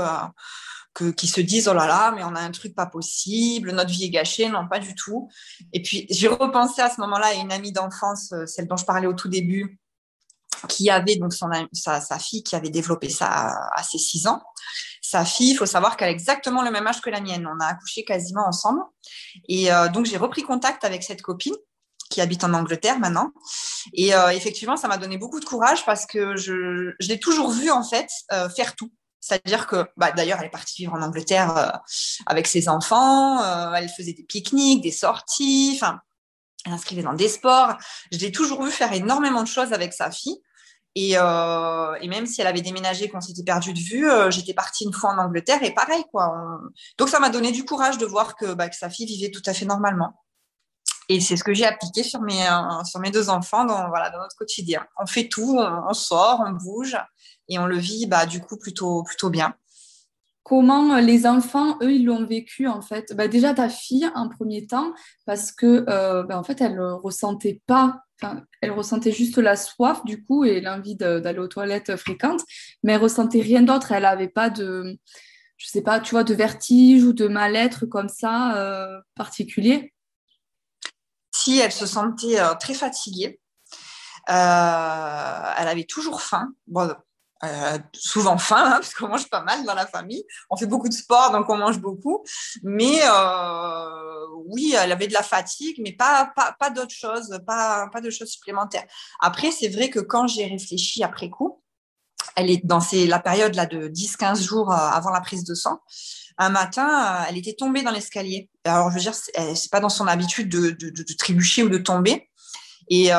que, 0.92 1.10
qui 1.10 1.28
se 1.28 1.40
disent 1.40 1.68
oh 1.68 1.74
là 1.74 1.86
là, 1.86 2.10
mais 2.10 2.24
on 2.24 2.34
a 2.34 2.40
un 2.40 2.50
truc 2.50 2.74
pas 2.74 2.86
possible, 2.86 3.70
notre 3.72 3.90
vie 3.90 4.04
est 4.04 4.10
gâchée, 4.10 4.48
non 4.48 4.66
pas 4.66 4.80
du 4.80 4.94
tout. 4.94 5.28
Et 5.72 5.82
puis 5.82 6.06
j'ai 6.10 6.28
repensé 6.28 6.82
à 6.82 6.90
ce 6.90 7.00
moment-là 7.00 7.28
à 7.28 7.34
une 7.34 7.52
amie 7.52 7.72
d'enfance, 7.72 8.34
celle 8.46 8.66
dont 8.66 8.76
je 8.76 8.84
parlais 8.84 9.06
au 9.06 9.14
tout 9.14 9.28
début, 9.28 9.78
qui 10.68 10.90
avait 10.90 11.16
donc 11.16 11.32
sa, 11.32 12.00
sa, 12.00 12.18
fille 12.18 12.42
qui 12.42 12.56
avait 12.56 12.70
développé 12.70 13.08
ça 13.08 13.70
à, 13.74 13.82
ses 13.82 13.98
6 13.98 14.26
ans. 14.26 14.42
Sa 15.00 15.24
fille, 15.24 15.52
il 15.52 15.56
faut 15.56 15.66
savoir 15.66 15.96
qu'elle 15.96 16.08
a 16.08 16.10
exactement 16.10 16.62
le 16.62 16.70
même 16.70 16.86
âge 16.86 17.00
que 17.00 17.10
la 17.10 17.20
mienne. 17.20 17.46
On 17.46 17.60
a 17.60 17.66
accouché 17.66 18.04
quasiment 18.04 18.46
ensemble. 18.46 18.80
Et 19.48 19.72
euh, 19.72 19.88
donc, 19.88 20.06
j'ai 20.06 20.16
repris 20.16 20.42
contact 20.42 20.84
avec 20.84 21.02
cette 21.02 21.22
copine 21.22 21.54
qui 22.10 22.20
habite 22.20 22.44
en 22.44 22.52
Angleterre 22.52 22.98
maintenant. 22.98 23.30
Et 23.94 24.14
euh, 24.14 24.30
effectivement, 24.30 24.76
ça 24.76 24.88
m'a 24.88 24.98
donné 24.98 25.16
beaucoup 25.16 25.40
de 25.40 25.44
courage 25.44 25.86
parce 25.86 26.06
que 26.06 26.36
je, 26.36 26.92
je 26.98 27.08
l'ai 27.08 27.20
toujours 27.20 27.50
vue, 27.50 27.70
en 27.70 27.84
fait, 27.84 28.08
euh, 28.32 28.48
faire 28.50 28.76
tout. 28.76 28.92
C'est-à-dire 29.20 29.66
que, 29.66 29.86
bah, 29.96 30.12
d'ailleurs, 30.12 30.38
elle 30.40 30.46
est 30.46 30.50
partie 30.50 30.82
vivre 30.82 30.94
en 30.94 31.02
Angleterre 31.02 31.56
euh, 31.56 31.70
avec 32.26 32.46
ses 32.46 32.68
enfants. 32.68 33.42
Euh, 33.42 33.72
elle 33.74 33.88
faisait 33.88 34.14
des 34.14 34.24
pique-niques, 34.24 34.82
des 34.82 34.90
sorties. 34.90 35.72
Enfin, 35.76 36.00
elle 36.64 36.72
inscrivait 36.72 37.02
dans 37.02 37.12
des 37.12 37.28
sports. 37.28 37.76
Je 38.10 38.18
l'ai 38.18 38.32
toujours 38.32 38.62
vu 38.62 38.70
faire 38.70 38.92
énormément 38.92 39.42
de 39.42 39.48
choses 39.48 39.72
avec 39.72 39.92
sa 39.92 40.10
fille. 40.10 40.40
Euh, 40.98 41.94
et, 42.00 42.08
même 42.08 42.26
si 42.26 42.40
elle 42.40 42.46
avait 42.46 42.62
déménagé, 42.62 43.08
qu'on 43.08 43.20
s'était 43.20 43.44
perdu 43.44 43.72
de 43.72 43.78
vue, 43.78 44.10
euh, 44.10 44.30
j'étais 44.30 44.54
partie 44.54 44.84
une 44.84 44.92
fois 44.92 45.10
en 45.10 45.18
Angleterre 45.18 45.62
et 45.62 45.72
pareil, 45.72 46.02
quoi. 46.10 46.60
Donc, 46.98 47.08
ça 47.08 47.20
m'a 47.20 47.30
donné 47.30 47.52
du 47.52 47.64
courage 47.64 47.98
de 47.98 48.06
voir 48.06 48.36
que, 48.36 48.54
bah, 48.54 48.68
que, 48.68 48.76
sa 48.76 48.90
fille 48.90 49.06
vivait 49.06 49.30
tout 49.30 49.42
à 49.46 49.54
fait 49.54 49.66
normalement. 49.66 50.14
Et 51.08 51.20
c'est 51.20 51.36
ce 51.36 51.44
que 51.44 51.54
j'ai 51.54 51.66
appliqué 51.66 52.02
sur 52.02 52.20
mes, 52.20 52.46
euh, 52.46 52.84
sur 52.84 53.00
mes 53.00 53.10
deux 53.10 53.30
enfants 53.30 53.64
dans, 53.64 53.88
voilà, 53.88 54.10
dans 54.10 54.18
notre 54.18 54.36
quotidien. 54.36 54.86
On 54.96 55.06
fait 55.06 55.28
tout, 55.28 55.58
on, 55.58 55.92
sort, 55.92 56.42
on 56.46 56.52
bouge 56.52 56.96
et 57.48 57.58
on 57.58 57.66
le 57.66 57.78
vit, 57.78 58.06
bah, 58.06 58.26
du 58.26 58.40
coup, 58.40 58.56
plutôt, 58.56 59.02
plutôt 59.02 59.30
bien. 59.30 59.54
Comment 60.50 60.98
les 60.98 61.28
enfants, 61.28 61.78
eux, 61.80 61.92
ils 61.92 62.04
l'ont 62.04 62.26
vécu 62.26 62.66
en 62.66 62.82
fait 62.82 63.14
bah, 63.14 63.28
Déjà 63.28 63.54
ta 63.54 63.68
fille 63.68 64.10
en 64.16 64.28
premier 64.28 64.66
temps, 64.66 64.92
parce 65.24 65.52
que 65.52 65.80
bah, 65.80 66.36
en 66.36 66.42
fait, 66.42 66.60
elle 66.60 66.74
ne 66.74 66.92
ressentait 66.92 67.62
pas 67.68 68.02
elle 68.60 68.72
ressentait 68.72 69.12
juste 69.12 69.38
la 69.38 69.56
soif 69.56 70.04
du 70.04 70.22
coup 70.22 70.44
et 70.44 70.60
l'envie 70.60 70.96
d'aller 70.96 71.38
aux 71.38 71.48
toilettes 71.48 71.96
fréquentes, 71.96 72.42
mais 72.82 72.92
elle 72.92 73.00
ressentait 73.00 73.40
rien 73.40 73.62
d'autre. 73.62 73.92
Elle 73.92 74.02
n'avait 74.02 74.28
pas 74.28 74.50
de, 74.50 74.98
je 75.56 75.66
sais 75.66 75.82
pas, 75.82 76.00
tu 76.00 76.12
vois, 76.12 76.24
de 76.24 76.34
vertige 76.34 77.04
ou 77.04 77.12
de 77.12 77.28
mal-être 77.28 77.86
comme 77.86 78.08
ça 78.08 78.56
euh, 78.56 79.00
particulier. 79.14 79.92
Si 81.34 81.58
elle 81.58 81.72
se 81.72 81.86
sentait 81.86 82.40
euh, 82.40 82.54
très 82.54 82.74
fatiguée, 82.74 83.40
euh, 84.28 84.32
elle 84.32 85.68
avait 85.68 85.84
toujours 85.84 86.22
faim. 86.22 86.52
Bon, 86.66 86.94
euh, 87.42 87.78
souvent 87.94 88.36
faim, 88.36 88.64
hein, 88.66 88.78
parce 88.80 88.92
qu'on 88.92 89.08
mange 89.08 89.28
pas 89.30 89.42
mal 89.42 89.64
dans 89.64 89.74
la 89.74 89.86
famille. 89.86 90.24
On 90.50 90.56
fait 90.56 90.66
beaucoup 90.66 90.88
de 90.90 90.94
sport, 90.94 91.30
donc 91.32 91.48
on 91.48 91.56
mange 91.56 91.78
beaucoup. 91.78 92.22
Mais 92.62 93.00
euh, 93.02 94.26
oui, 94.46 94.74
elle 94.78 94.92
avait 94.92 95.06
de 95.06 95.14
la 95.14 95.22
fatigue, 95.22 95.80
mais 95.82 95.92
pas, 95.92 96.30
pas, 96.36 96.54
pas 96.58 96.68
d'autres 96.68 96.94
choses, 96.94 97.40
pas, 97.46 97.88
pas 97.90 98.02
de 98.02 98.10
choses 98.10 98.28
supplémentaires. 98.28 98.84
Après, 99.20 99.50
c'est 99.52 99.68
vrai 99.68 99.88
que 99.88 100.00
quand 100.00 100.26
j'ai 100.26 100.44
réfléchi 100.46 101.02
après 101.02 101.30
coup, 101.30 101.62
elle 102.36 102.50
est 102.50 102.64
dans 102.64 102.80
ces, 102.80 103.06
la 103.06 103.18
période 103.18 103.54
là 103.54 103.64
de 103.64 103.88
10-15 103.88 104.42
jours 104.42 104.70
euh, 104.70 104.76
avant 104.76 105.10
la 105.10 105.22
prise 105.22 105.44
de 105.44 105.54
sang. 105.54 105.80
Un 106.36 106.50
matin, 106.50 107.24
elle 107.28 107.38
était 107.38 107.54
tombée 107.54 107.82
dans 107.82 107.90
l'escalier. 107.90 108.50
Alors, 108.64 108.90
je 108.90 108.96
veux 108.96 109.00
dire, 109.00 109.14
c'est 109.14 109.70
pas 109.70 109.80
dans 109.80 109.88
son 109.88 110.06
habitude 110.06 110.48
de, 110.48 110.70
de, 110.70 110.88
de, 110.90 111.14
trébucher 111.14 111.62
ou 111.62 111.68
de 111.68 111.76
tomber. 111.76 112.30
Et, 112.88 113.10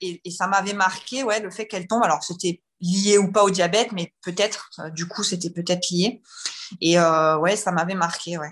et, 0.00 0.20
et, 0.24 0.30
ça 0.32 0.48
m'avait 0.48 0.72
marqué, 0.72 1.22
ouais, 1.22 1.38
le 1.38 1.52
fait 1.52 1.68
qu'elle 1.68 1.86
tombe. 1.86 2.02
Alors, 2.02 2.24
c'était 2.24 2.62
lié 2.84 3.18
ou 3.18 3.32
pas 3.32 3.42
au 3.42 3.50
diabète, 3.50 3.92
mais 3.92 4.12
peut-être, 4.22 4.70
euh, 4.78 4.90
du 4.90 5.06
coup, 5.06 5.22
c'était 5.22 5.50
peut-être 5.50 5.90
lié. 5.90 6.22
Et 6.80 6.98
euh, 6.98 7.38
ouais, 7.38 7.56
ça 7.56 7.72
m'avait 7.72 7.94
marqué, 7.94 8.38
ouais. 8.38 8.50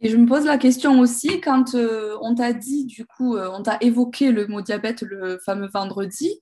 Et 0.00 0.10
je 0.10 0.16
me 0.16 0.26
pose 0.26 0.44
la 0.44 0.58
question 0.58 1.00
aussi, 1.00 1.40
quand 1.40 1.74
euh, 1.74 2.16
on 2.20 2.34
t'a 2.34 2.52
dit, 2.52 2.84
du 2.84 3.06
coup, 3.06 3.36
on 3.36 3.62
t'a 3.62 3.78
évoqué 3.80 4.32
le 4.32 4.48
mot 4.48 4.60
diabète 4.60 5.02
le 5.02 5.38
fameux 5.44 5.68
vendredi, 5.68 6.40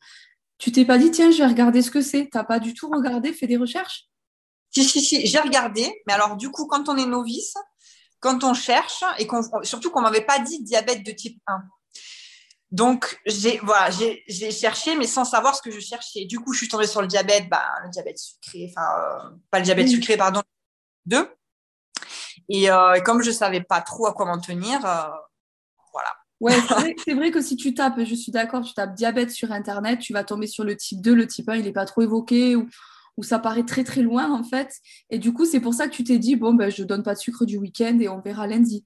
Tu 0.59 0.73
t'es 0.73 0.85
pas 0.85 0.99
dit, 0.99 1.11
tiens, 1.11 1.31
je 1.31 1.39
vais 1.39 1.47
regarder 1.47 1.83
ce 1.83 1.91
que 1.91 2.01
c'est. 2.03 2.29
T'as 2.31 2.45
pas 2.45 2.59
du 2.59 2.75
tout 2.75 2.89
regardé, 2.91 3.33
fait 3.33 3.47
des 3.47 3.57
recherches? 3.57 4.09
Si, 4.71 4.85
si, 4.85 5.01
si, 5.01 5.27
j'ai 5.27 5.41
regardé. 5.41 5.91
Mais 6.07 6.13
alors, 6.13 6.37
du 6.37 6.51
coup, 6.51 6.67
quand 6.67 6.89
on 6.89 6.97
est 6.97 7.07
novice, 7.07 7.55
quand 8.21 8.45
on 8.45 8.55
cherche, 8.55 9.05
et 9.19 9.27
surtout 9.63 9.91
qu'on 9.91 10.03
m'avait 10.03 10.25
pas 10.25 10.39
dit 10.39 10.63
diabète 10.63 11.05
de 11.05 11.13
type 11.13 11.41
1. 11.47 11.63
Donc, 12.71 13.21
j'ai 13.27 13.59
voilà, 13.65 13.91
j'ai 13.91 14.51
cherché, 14.53 14.97
mais 14.97 15.07
sans 15.07 15.25
savoir 15.25 15.57
ce 15.57 15.63
que 15.63 15.73
je 15.73 15.81
cherchais. 15.81 16.25
Du 16.27 16.39
coup, 16.39 16.53
je 16.53 16.59
suis 16.59 16.69
tombée 16.69 16.87
sur 16.87 17.03
le 17.03 17.09
diabète, 17.09 17.49
bah, 17.49 17.65
le 17.85 17.91
diabète 17.91 18.19
sucré, 18.19 18.71
enfin, 18.71 18.87
euh, 18.99 19.37
pas 19.51 19.59
le 19.59 19.65
diabète 19.65 19.89
sucré, 19.89 20.17
pardon, 20.17 20.43
2. 21.07 21.29
Euh, 22.53 22.95
et, 22.95 23.03
comme 23.03 23.23
je 23.23 23.31
savais 23.31 23.63
pas 23.63 23.81
trop 23.81 24.07
à 24.07 24.13
quoi 24.13 24.27
m'en 24.27 24.41
tenir, 24.41 24.85
euh, 24.85 25.09
voilà. 25.93 26.11
Ouais, 26.41 26.55
c'est 27.05 27.15
vrai, 27.15 27.33
que 27.33 27.41
si 27.41 27.57
tu 27.57 27.75
tapes, 27.75 28.05
je 28.05 28.15
suis 28.15 28.33
d'accord, 28.33 28.63
tu 28.63 28.73
tapes 28.73 28.95
diabète 28.95 29.31
sur 29.31 29.51
Internet, 29.51 29.99
tu 29.99 30.13
vas 30.13 30.23
tomber 30.23 30.47
sur 30.47 30.63
le 30.65 30.77
type 30.77 31.03
2, 31.03 31.15
le 31.15 31.27
type 31.27 31.49
1, 31.49 31.57
il 31.57 31.65
n'est 31.65 31.73
pas 31.73 31.87
trop 31.87 32.03
évoqué, 32.03 32.55
ou, 32.55 32.69
ou, 33.17 33.23
ça 33.25 33.41
paraît 33.41 33.65
très 33.65 33.83
très 33.83 34.03
loin 34.03 34.33
en 34.33 34.45
fait. 34.45 34.77
Et 35.11 35.19
du 35.19 35.33
coup, 35.33 35.45
c'est 35.45 35.61
pour 35.61 35.75
ça 35.75 35.89
que 35.89 35.93
tu 35.93 36.05
t'es 36.05 36.19
dit, 36.19 36.37
bon, 36.37 36.55
ben, 36.55 36.71
je 36.71 36.85
donne 36.85 37.03
pas 37.03 37.15
de 37.15 37.19
sucre 37.19 37.45
du 37.45 37.59
week-end 37.59 37.99
et 38.01 38.09
on 38.09 38.21
verra 38.21 38.47
lundi. 38.47 38.85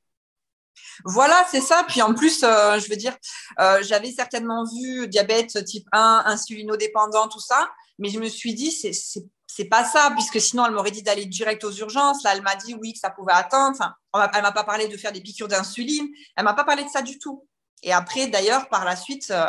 Voilà, 1.05 1.47
c'est 1.51 1.61
ça. 1.61 1.85
Puis 1.89 2.03
en 2.03 2.15
plus, 2.15 2.43
euh, 2.43 2.79
je 2.79 2.89
veux 2.89 2.97
dire, 2.97 3.17
euh, 3.61 3.83
j'avais 3.83 4.13
certainement 4.13 4.65
vu 4.65 5.09
diabète 5.09 5.65
type 5.65 5.87
1, 5.93 6.25
insulinodépendant, 6.27 7.29
tout 7.29 7.41
ça, 7.41 7.69
mais 7.99 8.09
je 8.09 8.19
me 8.19 8.29
suis 8.29 8.55
dit, 8.55 8.71
c'est, 8.71 9.65
pas 9.69 9.85
ça, 9.85 10.11
puisque 10.15 10.41
sinon, 10.41 10.67
elle 10.67 10.73
m'aurait 10.73 10.91
dit 10.91 11.03
d'aller 11.03 11.27
direct 11.27 11.63
aux 11.65 11.73
urgences. 11.73 12.25
Là, 12.25 12.35
elle 12.35 12.43
m'a 12.43 12.57
dit 12.57 12.75
oui, 12.75 12.93
que 12.93 12.99
ça 12.99 13.11
pouvait 13.11 13.33
attendre. 13.33 13.77
Enfin, 14.13 14.31
elle 14.35 14.43
m'a 14.43 14.53
pas 14.53 14.65
parlé 14.65 14.89
de 14.89 14.97
faire 14.97 15.13
des 15.13 15.21
piqûres 15.21 15.49
d'insuline. 15.49 16.09
Elle 16.37 16.45
m'a 16.45 16.55
pas 16.55 16.65
parlé 16.65 16.85
de 16.85 16.89
ça 16.89 17.03
du 17.03 17.19
tout. 17.19 17.47
Et 17.85 17.93
après, 17.93 18.27
d'ailleurs, 18.29 18.69
par 18.69 18.85
la 18.85 18.97
suite, 18.97 19.31
euh, 19.31 19.45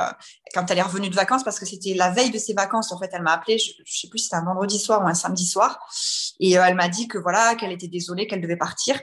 quand 0.54 0.70
elle 0.70 0.78
est 0.78 0.84
revenue 0.84 1.10
de 1.10 1.16
vacances, 1.16 1.44
parce 1.44 1.58
que 1.58 1.66
c'était 1.66 1.94
la 1.94 2.12
veille 2.12 2.32
de 2.32 2.38
ses 2.38 2.54
vacances, 2.54 2.92
en 2.92 3.00
fait, 3.00 3.10
elle 3.14 3.22
m'a 3.22 3.34
appelé, 3.34 3.58
je, 3.58 3.72
ne 3.72 3.86
sais 3.86 4.10
plus 4.10 4.20
si 4.20 4.26
c'était 4.26 4.36
un 4.36 4.44
vendredi 4.44 4.78
soir 4.78 5.02
ou 5.02 5.08
un 5.08 5.14
samedi 5.14 5.46
soir, 5.46 5.80
et 6.40 6.52
elle 6.52 6.76
m'a 6.76 6.90
dit 6.90 7.08
que 7.08 7.18
voilà, 7.18 7.56
qu'elle 7.56 7.72
était 7.72 7.88
désolée, 7.88 8.28
qu'elle 8.28 8.42
devait 8.42 8.58
partir. 8.58 9.00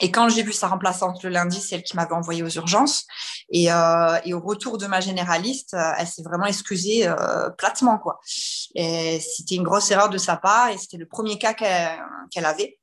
Et 0.00 0.10
quand 0.10 0.28
j'ai 0.28 0.42
vu 0.42 0.52
sa 0.52 0.68
remplaçante 0.68 1.22
le 1.22 1.30
lundi, 1.30 1.60
c'est 1.60 1.76
elle 1.76 1.82
qui 1.82 1.96
m'avait 1.96 2.14
envoyée 2.14 2.42
aux 2.42 2.48
urgences. 2.48 3.06
Et, 3.50 3.72
euh, 3.72 4.18
et, 4.24 4.34
au 4.34 4.40
retour 4.40 4.78
de 4.78 4.86
ma 4.86 5.00
généraliste, 5.00 5.74
euh, 5.74 5.92
elle 5.98 6.06
s'est 6.06 6.22
vraiment 6.22 6.46
excusée 6.46 7.08
euh, 7.08 7.50
platement. 7.50 7.98
quoi. 7.98 8.20
C'était 8.24 9.54
une 9.54 9.64
grosse 9.64 9.90
erreur 9.90 10.10
de 10.10 10.18
sa 10.18 10.36
part 10.36 10.68
et 10.68 10.78
c'était 10.78 10.98
le 10.98 11.06
premier 11.06 11.38
cas 11.38 11.54
qu'elle 11.54 12.44
avait. 12.44 12.78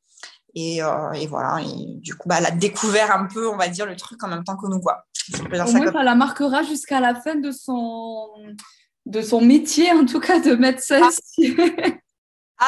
Et, 0.55 0.81
euh, 0.81 1.11
et, 1.11 1.27
voilà, 1.27 1.61
et 1.61 1.97
du 1.99 2.15
coup, 2.15 2.29
bah, 2.29 2.37
elle 2.39 2.45
a 2.45 2.51
découvert 2.51 3.11
un 3.11 3.25
peu, 3.25 3.49
on 3.49 3.57
va 3.57 3.67
dire, 3.67 3.85
le 3.85 3.97
truc 3.97 4.23
en 4.23 4.29
même 4.29 4.43
temps 4.45 4.55
que 4.55 4.67
nous. 4.67 4.79
voit. 4.81 5.05
Au 5.33 5.53
moins, 5.53 5.91
ça 5.91 6.03
la 6.03 6.15
marquera 6.15 6.63
jusqu'à 6.63 7.01
la 7.01 7.13
fin 7.13 7.35
de 7.35 7.51
son, 7.51 8.29
de 9.05 9.21
son 9.21 9.41
métier, 9.41 9.91
en 9.91 10.05
tout 10.05 10.21
cas 10.21 10.39
de 10.39 10.55
médecin. 10.55 11.01
Ah. 11.03 11.09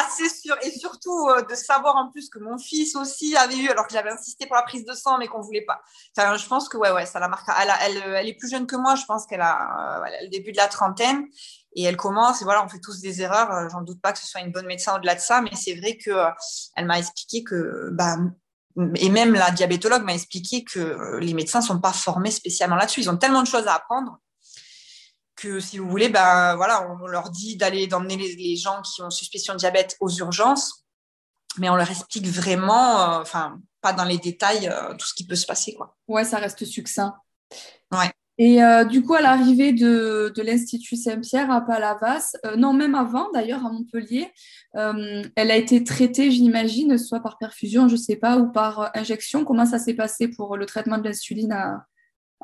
C'est 0.10 0.30
sûr. 0.30 0.56
Et 0.64 0.72
surtout, 0.72 1.30
euh, 1.30 1.42
de 1.44 1.56
savoir 1.56 1.96
en 1.96 2.10
plus 2.10 2.30
que 2.30 2.40
mon 2.40 2.58
fils 2.58 2.96
aussi 2.96 3.36
avait 3.38 3.58
eu, 3.58 3.70
alors 3.70 3.88
que 3.88 3.94
j'avais 3.94 4.12
insisté 4.12 4.46
pour 4.46 4.56
la 4.56 4.64
prise 4.64 4.86
de 4.86 4.94
sang, 4.94 5.18
mais 5.18 5.28
qu'on 5.28 5.42
voulait 5.42 5.66
pas. 5.66 5.82
Je 6.18 6.48
pense 6.48 6.68
que, 6.68 6.78
ouais, 6.78 6.92
ouais, 6.92 7.06
ça 7.06 7.20
la 7.20 7.28
marque. 7.28 7.48
Elle, 7.60 8.04
elle, 8.16 8.28
est 8.28 8.34
plus 8.34 8.50
jeune 8.50 8.68
que 8.68 8.76
moi. 8.76 8.96
Je 8.96 9.06
pense 9.06 9.26
qu'elle 9.26 9.42
a, 9.42 10.02
euh, 10.02 10.24
le 10.24 10.30
début 10.30 10.52
de 10.52 10.58
la 10.58 10.68
trentaine. 10.68 11.26
Et 11.74 11.84
elle 11.84 11.98
commence, 11.98 12.42
et 12.42 12.44
voilà, 12.44 12.66
on 12.66 12.70
fait 12.70 12.80
tous 12.80 13.02
des 13.02 13.22
erreurs. 13.22 13.52
Euh, 13.52 13.70
j'en 13.70 13.82
doute 13.82 14.02
pas 14.02 14.12
que 14.12 14.20
ce 14.20 14.28
soit 14.28 14.42
une 14.42 14.52
bonne 14.52 14.66
médecin 14.66 14.96
au-delà 14.96 15.16
de 15.16 15.20
ça, 15.20 15.42
mais 15.42 15.52
c'est 15.54 15.76
vrai 15.76 15.98
que 15.98 16.12
elle 16.76 16.86
m'a 16.86 17.00
expliqué 17.00 17.44
que, 17.44 17.90
bah, 17.92 18.18
et 18.96 19.10
même 19.10 19.34
la 19.34 19.52
diabétologue 19.52 20.04
m'a 20.04 20.14
expliqué 20.14 20.64
que 20.64 21.18
les 21.20 21.34
médecins 21.34 21.62
sont 21.62 21.80
pas 21.80 21.94
formés 21.94 22.32
spécialement 22.32 22.76
là-dessus. 22.76 23.02
Ils 23.02 23.10
ont 23.10 23.18
tellement 23.18 23.42
de 23.42 23.48
choses 23.48 23.68
à 23.68 23.76
apprendre 23.76 24.20
que 25.38 25.60
si 25.60 25.78
vous 25.78 25.90
voulez, 25.90 26.10
ben 26.10 26.56
voilà, 26.56 26.90
on 27.02 27.08
leur 27.08 27.30
dit 27.30 27.56
d'aller 27.56 27.88
d'emmener 27.88 28.18
les, 28.18 28.56
gens 28.56 28.82
qui 28.82 29.02
ont 29.02 29.10
suspicion 29.10 29.54
de 29.54 29.60
diabète 29.60 29.96
aux 30.02 30.10
urgences, 30.10 30.86
mais 31.58 31.70
on 31.70 31.76
leur 31.76 31.90
explique 31.90 32.28
vraiment, 32.28 33.00
euh, 33.02 33.22
enfin 33.22 33.60
pas 33.82 33.94
dans 33.94 34.04
les 34.04 34.18
détails, 34.18 34.68
euh, 34.68 34.94
tout 34.96 35.06
ce 35.06 35.14
qui 35.14 35.26
peut 35.26 35.36
se 35.36 35.46
passer 35.46 35.74
quoi. 35.76 35.96
Ouais, 36.08 36.24
ça 36.24 36.40
reste 36.40 36.66
succinct. 36.66 37.16
Ouais. 37.92 38.12
Et 38.40 38.64
euh, 38.64 38.84
du 38.84 39.04
coup, 39.04 39.16
à 39.16 39.22
l'arrivée 39.22 39.74
de, 39.74 40.32
de 40.36 40.42
l'Institut 40.44 40.96
Saint-Pierre 40.96 41.50
à 41.50 41.62
Palavas, 41.62 42.34
non, 42.56 42.74
même 42.74 42.94
avant 42.94 43.32
d'ailleurs 43.32 43.66
à 43.66 43.72
Montpellier, 43.72 44.32
elle 44.74 45.52
a 45.52 45.56
été 45.56 45.84
traitée, 45.84 46.30
j'imagine, 46.30 47.00
soit 47.00 47.20
par 47.20 47.40
perfusion, 47.40 47.88
je 47.88 47.94
ne 47.94 48.00
sais 48.00 48.16
pas, 48.16 48.38
ou 48.38 48.52
par 48.52 48.96
injection. 48.96 49.44
Comment 49.44 49.66
ça 49.66 49.80
s'est 49.80 49.96
passé 49.96 50.28
pour 50.28 50.56
le 50.56 50.68
traitement 50.68 51.00
de 51.00 51.06
l'insuline 51.06 51.52
à, 51.52 51.84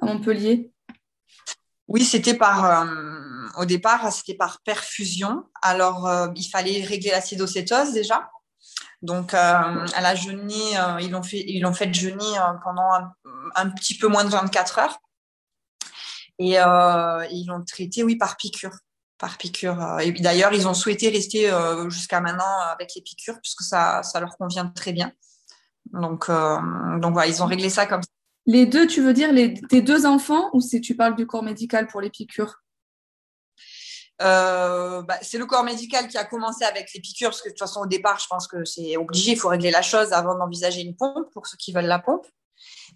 à 0.02 0.06
Montpellier? 0.06 0.72
Oui, 1.88 2.04
c'était 2.04 2.34
par, 2.34 2.66
euh, 2.66 3.48
au 3.58 3.66
départ, 3.66 4.12
c'était 4.12 4.36
par 4.36 4.62
perfusion. 4.62 5.44
Alors, 5.62 6.08
euh, 6.08 6.28
il 6.36 6.46
fallait 6.46 6.84
régler 6.84 7.12
l'acidocétose 7.12 7.92
déjà. 7.92 8.30
Donc, 9.02 9.34
euh, 9.34 9.86
elle 9.98 10.06
a 10.06 10.16
jeûné, 10.16 10.78
ils 11.02 11.12
l'ont 11.12 11.24
fait, 11.24 11.44
ils 11.46 11.94
jeûner 11.94 12.40
pendant 12.64 12.90
un, 13.56 13.70
petit 13.72 13.98
peu 13.98 14.08
moins 14.08 14.24
de 14.24 14.30
24 14.30 14.80
heures. 14.80 14.98
Et 16.40 16.54
ils 16.56 17.46
l'ont 17.48 17.64
traité, 17.66 18.04
oui, 18.04 18.16
par 18.16 18.38
piqûre. 18.38 18.76
Par 19.18 19.38
piqûre. 19.38 19.98
D'ailleurs, 20.20 20.54
ils 20.54 20.68
ont 20.70 20.74
souhaité 20.74 21.10
rester 21.10 21.52
jusqu'à 21.90 22.22
maintenant 22.22 22.60
avec 22.72 22.92
les 22.96 23.02
piqûres, 23.02 23.42
puisque 23.42 23.64
ça, 23.64 24.04
ça 24.04 24.22
leur 24.22 24.38
convient 24.38 24.68
très 24.68 24.94
bien. 24.94 25.12
Donc, 25.92 26.30
donc 26.30 27.14
voilà, 27.14 27.28
ils 27.28 27.44
ont 27.44 27.46
réglé 27.46 27.70
ça 27.70 27.86
comme 27.86 28.02
ça. 28.02 28.10
Les 28.46 28.66
deux, 28.66 28.88
tu 28.88 29.02
veux 29.02 29.14
dire 29.14 29.32
les, 29.32 29.54
tes 29.54 29.82
deux 29.82 30.06
enfants 30.06 30.50
ou 30.54 30.62
si 30.62 30.82
tu 30.82 30.96
parles 30.96 31.16
du 31.16 31.26
corps 31.26 31.44
médical 31.44 31.88
pour 31.88 32.02
les 32.02 32.10
piqûres 32.10 32.64
euh, 34.22 35.02
bah, 35.02 35.16
c'est 35.22 35.38
le 35.38 35.46
corps 35.46 35.64
médical 35.64 36.08
qui 36.08 36.18
a 36.18 36.24
commencé 36.24 36.64
avec 36.64 36.94
les 36.94 37.02
piqûres, 37.02 37.30
parce 37.30 37.42
que 37.42 37.50
de 37.50 37.54
toute 37.54 37.60
façon, 37.60 37.82
au 37.82 37.88
départ, 37.88 38.20
je 38.20 38.28
pense 38.28 38.48
que 38.48 38.64
c'est 38.64 38.96
obligé, 38.96 39.32
il 39.32 39.38
faut 39.38 39.50
régler 39.50 39.72
la 39.72 39.82
chose 39.82 40.14
avant 40.14 40.38
d'envisager 40.38 40.82
une 40.82 40.96
pompe 40.96 41.32
pour 41.34 41.48
ceux 41.48 41.58
qui 41.58 41.74
veulent 41.74 41.86
la 41.86 42.00
pompe. 42.00 42.26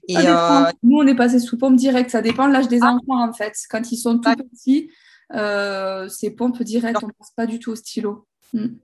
Et 0.08 0.16
euh, 0.16 0.66
Nous, 0.84 0.98
on 0.98 1.08
est 1.08 1.16
passé 1.16 1.40
sous 1.40 1.58
pompe 1.58 1.76
directe, 1.76 2.12
ça 2.12 2.22
dépend 2.22 2.48
de 2.48 2.54
l'âge 2.54 2.68
des 2.68 2.80
ah. 2.82 2.94
enfants 2.94 3.28
en 3.28 3.34
fait. 3.34 3.54
Quand 3.70 3.92
ils 3.92 3.98
sont 3.98 4.20
tout 4.20 4.36
petits, 4.36 4.92
euh, 5.34 6.08
c'est 6.08 6.30
pompe 6.30 6.62
directe, 6.62 7.00
on 7.04 7.08
ne 7.08 7.12
passe 7.12 7.32
pas 7.36 7.46
du 7.46 7.60
tout 7.60 7.72
au 7.72 7.76
stylo. 7.76 8.28
Hmm. 8.54 8.76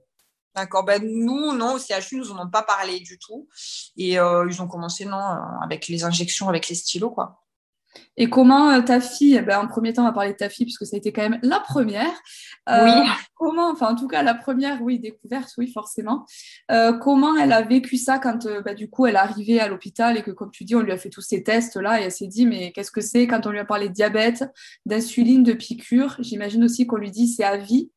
D'accord. 0.54 0.84
Ben, 0.84 1.02
nous, 1.02 1.52
non, 1.52 1.74
au 1.74 1.78
CHU, 1.78 2.16
nous 2.16 2.28
n'en 2.28 2.46
ont 2.46 2.50
pas 2.50 2.62
parlé 2.62 3.00
du 3.00 3.18
tout. 3.18 3.48
Et 3.96 4.18
euh, 4.18 4.46
ils 4.48 4.62
ont 4.62 4.68
commencé, 4.68 5.04
non, 5.04 5.18
euh, 5.18 5.38
avec 5.62 5.88
les 5.88 6.04
injections, 6.04 6.48
avec 6.48 6.68
les 6.68 6.76
stylos, 6.76 7.10
quoi. 7.10 7.40
Et 8.16 8.28
comment 8.28 8.70
euh, 8.70 8.80
ta 8.80 9.00
fille, 9.00 9.40
ben, 9.40 9.60
en 9.60 9.68
premier 9.68 9.92
temps, 9.92 10.02
on 10.02 10.06
va 10.06 10.12
parler 10.12 10.32
de 10.32 10.36
ta 10.36 10.48
fille, 10.48 10.66
puisque 10.66 10.86
ça 10.86 10.96
a 10.96 10.98
été 10.98 11.12
quand 11.12 11.22
même 11.22 11.38
la 11.42 11.60
première. 11.60 12.12
oui. 12.68 12.90
Comment, 13.36 13.70
enfin, 13.70 13.88
en 13.92 13.94
tout 13.96 14.08
cas, 14.08 14.22
la 14.22 14.34
première, 14.34 14.80
oui, 14.80 14.98
découverte, 14.98 15.50
oui, 15.58 15.70
forcément. 15.72 16.24
comment 17.00 17.36
elle 17.36 17.52
a 17.52 17.62
vécu 17.62 17.96
ça 17.96 18.18
quand, 18.18 18.46
ben, 18.64 18.74
du 18.74 18.88
coup, 18.88 19.06
elle 19.06 19.16
est 19.16 19.18
arrivée 19.18 19.60
à 19.60 19.68
l'hôpital 19.68 20.16
et 20.16 20.22
que, 20.22 20.30
comme 20.30 20.50
tu 20.50 20.64
dis, 20.64 20.74
on 20.74 20.80
lui 20.80 20.92
a 20.92 20.96
fait 20.96 21.10
tous 21.10 21.20
ces 21.20 21.42
tests-là 21.42 22.00
et 22.00 22.04
elle 22.04 22.12
s'est 22.12 22.28
dit, 22.28 22.46
mais 22.46 22.72
qu'est-ce 22.72 22.92
que 22.92 23.00
c'est 23.00 23.26
quand 23.26 23.46
on 23.46 23.50
lui 23.50 23.58
a 23.58 23.64
parlé 23.64 23.88
de 23.88 23.94
diabète, 23.94 24.44
d'insuline, 24.86 25.42
de 25.42 25.52
piqûre? 25.52 26.16
J'imagine 26.20 26.64
aussi 26.64 26.86
qu'on 26.86 26.96
lui 26.96 27.10
dit 27.10 27.28
c'est 27.28 27.44
à 27.44 27.56
vie. 27.56 27.90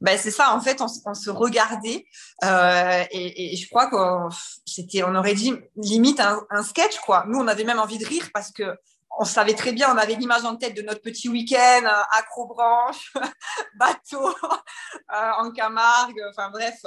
Ben, 0.00 0.18
c'est 0.18 0.30
ça, 0.30 0.54
en 0.54 0.60
fait, 0.60 0.80
on, 0.80 0.88
se 0.88 1.30
regardait 1.30 2.06
euh, 2.44 3.04
et, 3.10 3.56
je 3.56 3.68
crois 3.68 3.88
qu'on 3.88 4.28
c'était, 4.66 5.02
on 5.02 5.14
aurait 5.14 5.34
dit 5.34 5.54
limite 5.76 6.20
un, 6.20 6.62
sketch, 6.62 6.98
quoi. 7.00 7.24
Nous, 7.28 7.38
on 7.38 7.48
avait 7.48 7.64
même 7.64 7.78
envie 7.78 7.98
de 7.98 8.06
rire 8.06 8.28
parce 8.34 8.52
que 8.52 8.76
on 9.18 9.24
savait 9.24 9.54
très 9.54 9.72
bien, 9.72 9.94
on 9.94 9.96
avait 9.96 10.14
l'image 10.14 10.44
en 10.44 10.56
tête 10.56 10.76
de 10.76 10.82
notre 10.82 11.00
petit 11.00 11.30
week-end, 11.30 11.82
euh, 11.84 12.18
accrobranche, 12.18 13.14
bateau, 13.78 14.28
euh, 15.14 15.30
en 15.38 15.50
Camargue, 15.52 16.20
enfin 16.28 16.50
bref. 16.50 16.84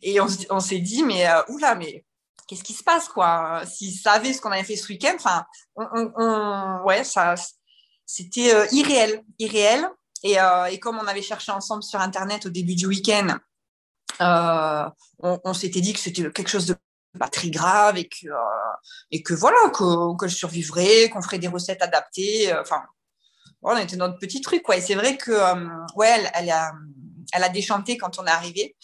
et 0.00 0.20
on, 0.20 0.60
s'est 0.60 0.78
dit, 0.78 1.02
mais 1.02 1.26
oula, 1.48 1.74
mais 1.74 2.04
qu'est-ce 2.46 2.62
qui 2.62 2.74
se 2.74 2.84
passe, 2.84 3.08
quoi? 3.08 3.62
S'ils 3.66 3.98
savaient 3.98 4.32
ce 4.32 4.40
qu'on 4.40 4.52
avait 4.52 4.62
fait 4.62 4.76
ce 4.76 4.86
week-end, 4.92 5.16
enfin, 5.16 5.44
on, 5.74 6.82
ouais, 6.84 7.02
ça, 7.02 7.34
c'était 8.06 8.68
irréel, 8.70 9.24
irréel. 9.40 9.88
Euh, 10.24 10.64
et, 10.66 10.78
comme 10.80 10.98
on 10.98 11.06
avait 11.06 11.22
cherché 11.22 11.52
ensemble 11.52 11.82
sur 11.82 12.00
Internet 12.00 12.46
au 12.46 12.50
début 12.50 12.74
du 12.74 12.86
week-end, 12.86 13.36
euh, 14.20 14.90
on, 15.20 15.54
s'était 15.54 15.80
dit 15.80 15.92
que 15.92 16.00
c'était 16.00 16.30
quelque 16.32 16.48
chose 16.48 16.66
de 16.66 16.76
pas 17.18 17.28
très 17.28 17.50
grave 17.50 17.96
et 17.96 18.08
que, 18.08 18.26
euh, 18.26 19.36
voilà, 19.36 19.56
que, 19.70 20.28
je 20.28 20.34
survivrais, 20.34 21.08
qu'on 21.08 21.22
ferait 21.22 21.38
des 21.38 21.48
recettes 21.48 21.82
adaptées. 21.82 22.52
Enfin, 22.60 22.82
on 23.62 23.76
était 23.76 23.96
notre 23.96 24.18
petit 24.18 24.40
truc. 24.40 24.62
Quoi. 24.62 24.76
Et 24.76 24.80
c'est 24.80 24.94
vrai 24.94 25.16
que, 25.16 25.32
ouais, 25.96 26.30
elle, 26.34 26.50
a, 26.50 27.48
déchanté 27.48 27.96
quand 27.96 28.18
on 28.18 28.26
est 28.26 28.30
arrivé. 28.30 28.76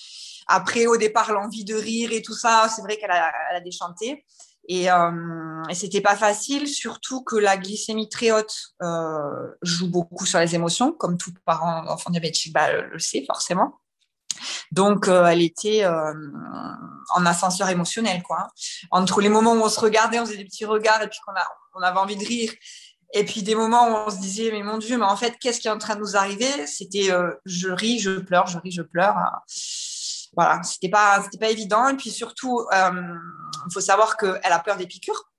Après, 0.47 0.87
au 0.87 0.97
départ, 0.97 1.33
l'envie 1.33 1.65
de 1.65 1.75
rire 1.75 2.13
et 2.13 2.23
tout 2.23 2.35
ça, 2.35 2.69
c'est 2.75 2.83
vrai 2.83 2.97
qu'elle 2.97 3.11
a, 3.11 3.33
elle 3.51 3.57
a 3.57 3.61
déchanté. 3.61 4.25
Et, 4.67 4.91
euh, 4.91 5.63
et 5.69 5.75
c'était 5.75 6.01
pas 6.01 6.17
facile, 6.17 6.67
surtout 6.67 7.23
que 7.23 7.37
la 7.37 7.57
glycémie 7.57 8.09
très 8.09 8.31
haute 8.31 8.73
euh, 8.83 9.51
joue 9.63 9.91
beaucoup 9.91 10.25
sur 10.25 10.39
les 10.39 10.55
émotions, 10.55 10.93
comme 10.93 11.19
tout 11.19 11.33
parent 11.45 11.87
enfant 11.89 12.11
diabétique 12.11 12.53
bah, 12.55 12.73
le 12.73 12.99
sait 12.99 13.25
forcément. 13.27 13.81
Donc, 14.73 15.07
euh, 15.07 15.27
elle 15.27 15.43
était 15.43 15.85
euh, 15.85 16.13
en 17.15 17.27
ascenseur 17.27 17.69
émotionnel, 17.69 18.23
quoi. 18.23 18.49
Entre 18.91 19.21
les 19.21 19.29
moments 19.29 19.53
où 19.53 19.63
on 19.63 19.69
se 19.69 19.79
regardait, 19.81 20.19
on 20.19 20.27
faisait 20.27 20.39
des 20.39 20.45
petits 20.45 20.65
regards 20.65 21.03
et 21.03 21.09
puis 21.09 21.19
qu'on 21.25 21.83
avait 21.83 21.99
envie 21.99 22.17
de 22.17 22.25
rire, 22.25 22.53
Et 23.13 23.25
puis 23.25 23.43
des 23.43 23.55
moments 23.55 23.89
où 23.89 23.95
on 24.07 24.11
se 24.11 24.19
disait, 24.19 24.51
mais 24.51 24.63
mon 24.63 24.79
Dieu, 24.79 24.99
mais 24.99 25.05
en 25.05 25.17
fait, 25.17 25.37
qu'est-ce 25.39 25.61
qui 25.61 25.69
est 25.69 25.71
en 25.71 25.79
train 25.79 25.95
de 25.95 26.01
nous 26.01 26.17
arriver? 26.17 26.67
C'était 26.67 27.11
je 27.45 27.69
ris, 27.69 28.01
je 28.01 28.19
pleure, 28.19 28.49
je 28.49 28.59
ris, 28.59 28.73
je 28.73 28.83
pleure. 28.83 29.15
Voilà, 30.37 30.63
c'était 30.63 30.89
pas, 30.89 31.23
c'était 31.23 31.39
pas 31.39 31.51
évident. 31.51 31.89
Et 31.89 31.97
puis 31.97 32.11
surtout, 32.11 32.67
il 32.73 33.73
faut 33.73 33.81
savoir 33.81 34.17
qu'elle 34.17 34.41
a 34.43 34.59
peur 34.59 34.77
des 34.77 34.87
piqûres. 34.87 35.31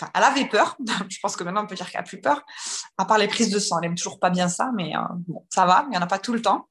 Enfin, 0.00 0.10
elle 0.14 0.22
avait 0.22 0.48
peur. 0.48 0.76
Je 1.08 1.18
pense 1.22 1.36
que 1.36 1.44
maintenant, 1.44 1.64
on 1.64 1.66
peut 1.66 1.74
dire 1.74 1.90
qu'elle 1.90 2.00
a 2.00 2.04
plus 2.04 2.20
peur. 2.20 2.42
À 2.98 3.04
part 3.04 3.18
les 3.18 3.28
prises 3.28 3.50
de 3.50 3.58
sang, 3.58 3.78
elle 3.78 3.88
n'aime 3.88 3.96
toujours 3.96 4.18
pas 4.18 4.30
bien 4.30 4.48
ça, 4.48 4.70
mais 4.74 4.92
bon, 5.28 5.46
ça 5.50 5.66
va, 5.66 5.84
il 5.86 5.90
n'y 5.90 5.96
en 5.96 6.02
a 6.02 6.06
pas 6.06 6.18
tout 6.18 6.32
le 6.32 6.42
temps. 6.42 6.68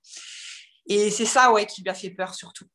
Et 0.88 1.12
c'est 1.12 1.26
ça, 1.26 1.52
ouais, 1.52 1.66
qui 1.66 1.84
lui 1.84 1.90
a 1.90 1.94
fait 1.94 2.10
peur 2.10 2.34
surtout. 2.34 2.66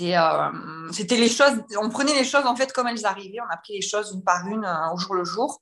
Euh, 0.00 0.92
c'était 0.92 1.16
les 1.16 1.28
choses, 1.28 1.62
on 1.80 1.88
prenait 1.90 2.14
les 2.14 2.24
choses 2.24 2.46
en 2.46 2.56
fait 2.56 2.72
comme 2.72 2.86
elles 2.86 3.04
arrivaient, 3.04 3.40
on 3.40 3.52
a 3.52 3.56
pris 3.56 3.74
les 3.74 3.82
choses 3.82 4.12
une 4.14 4.22
par 4.22 4.46
une 4.46 4.64
euh, 4.64 4.94
au 4.94 4.96
jour 4.96 5.14
le 5.14 5.24
jour. 5.24 5.60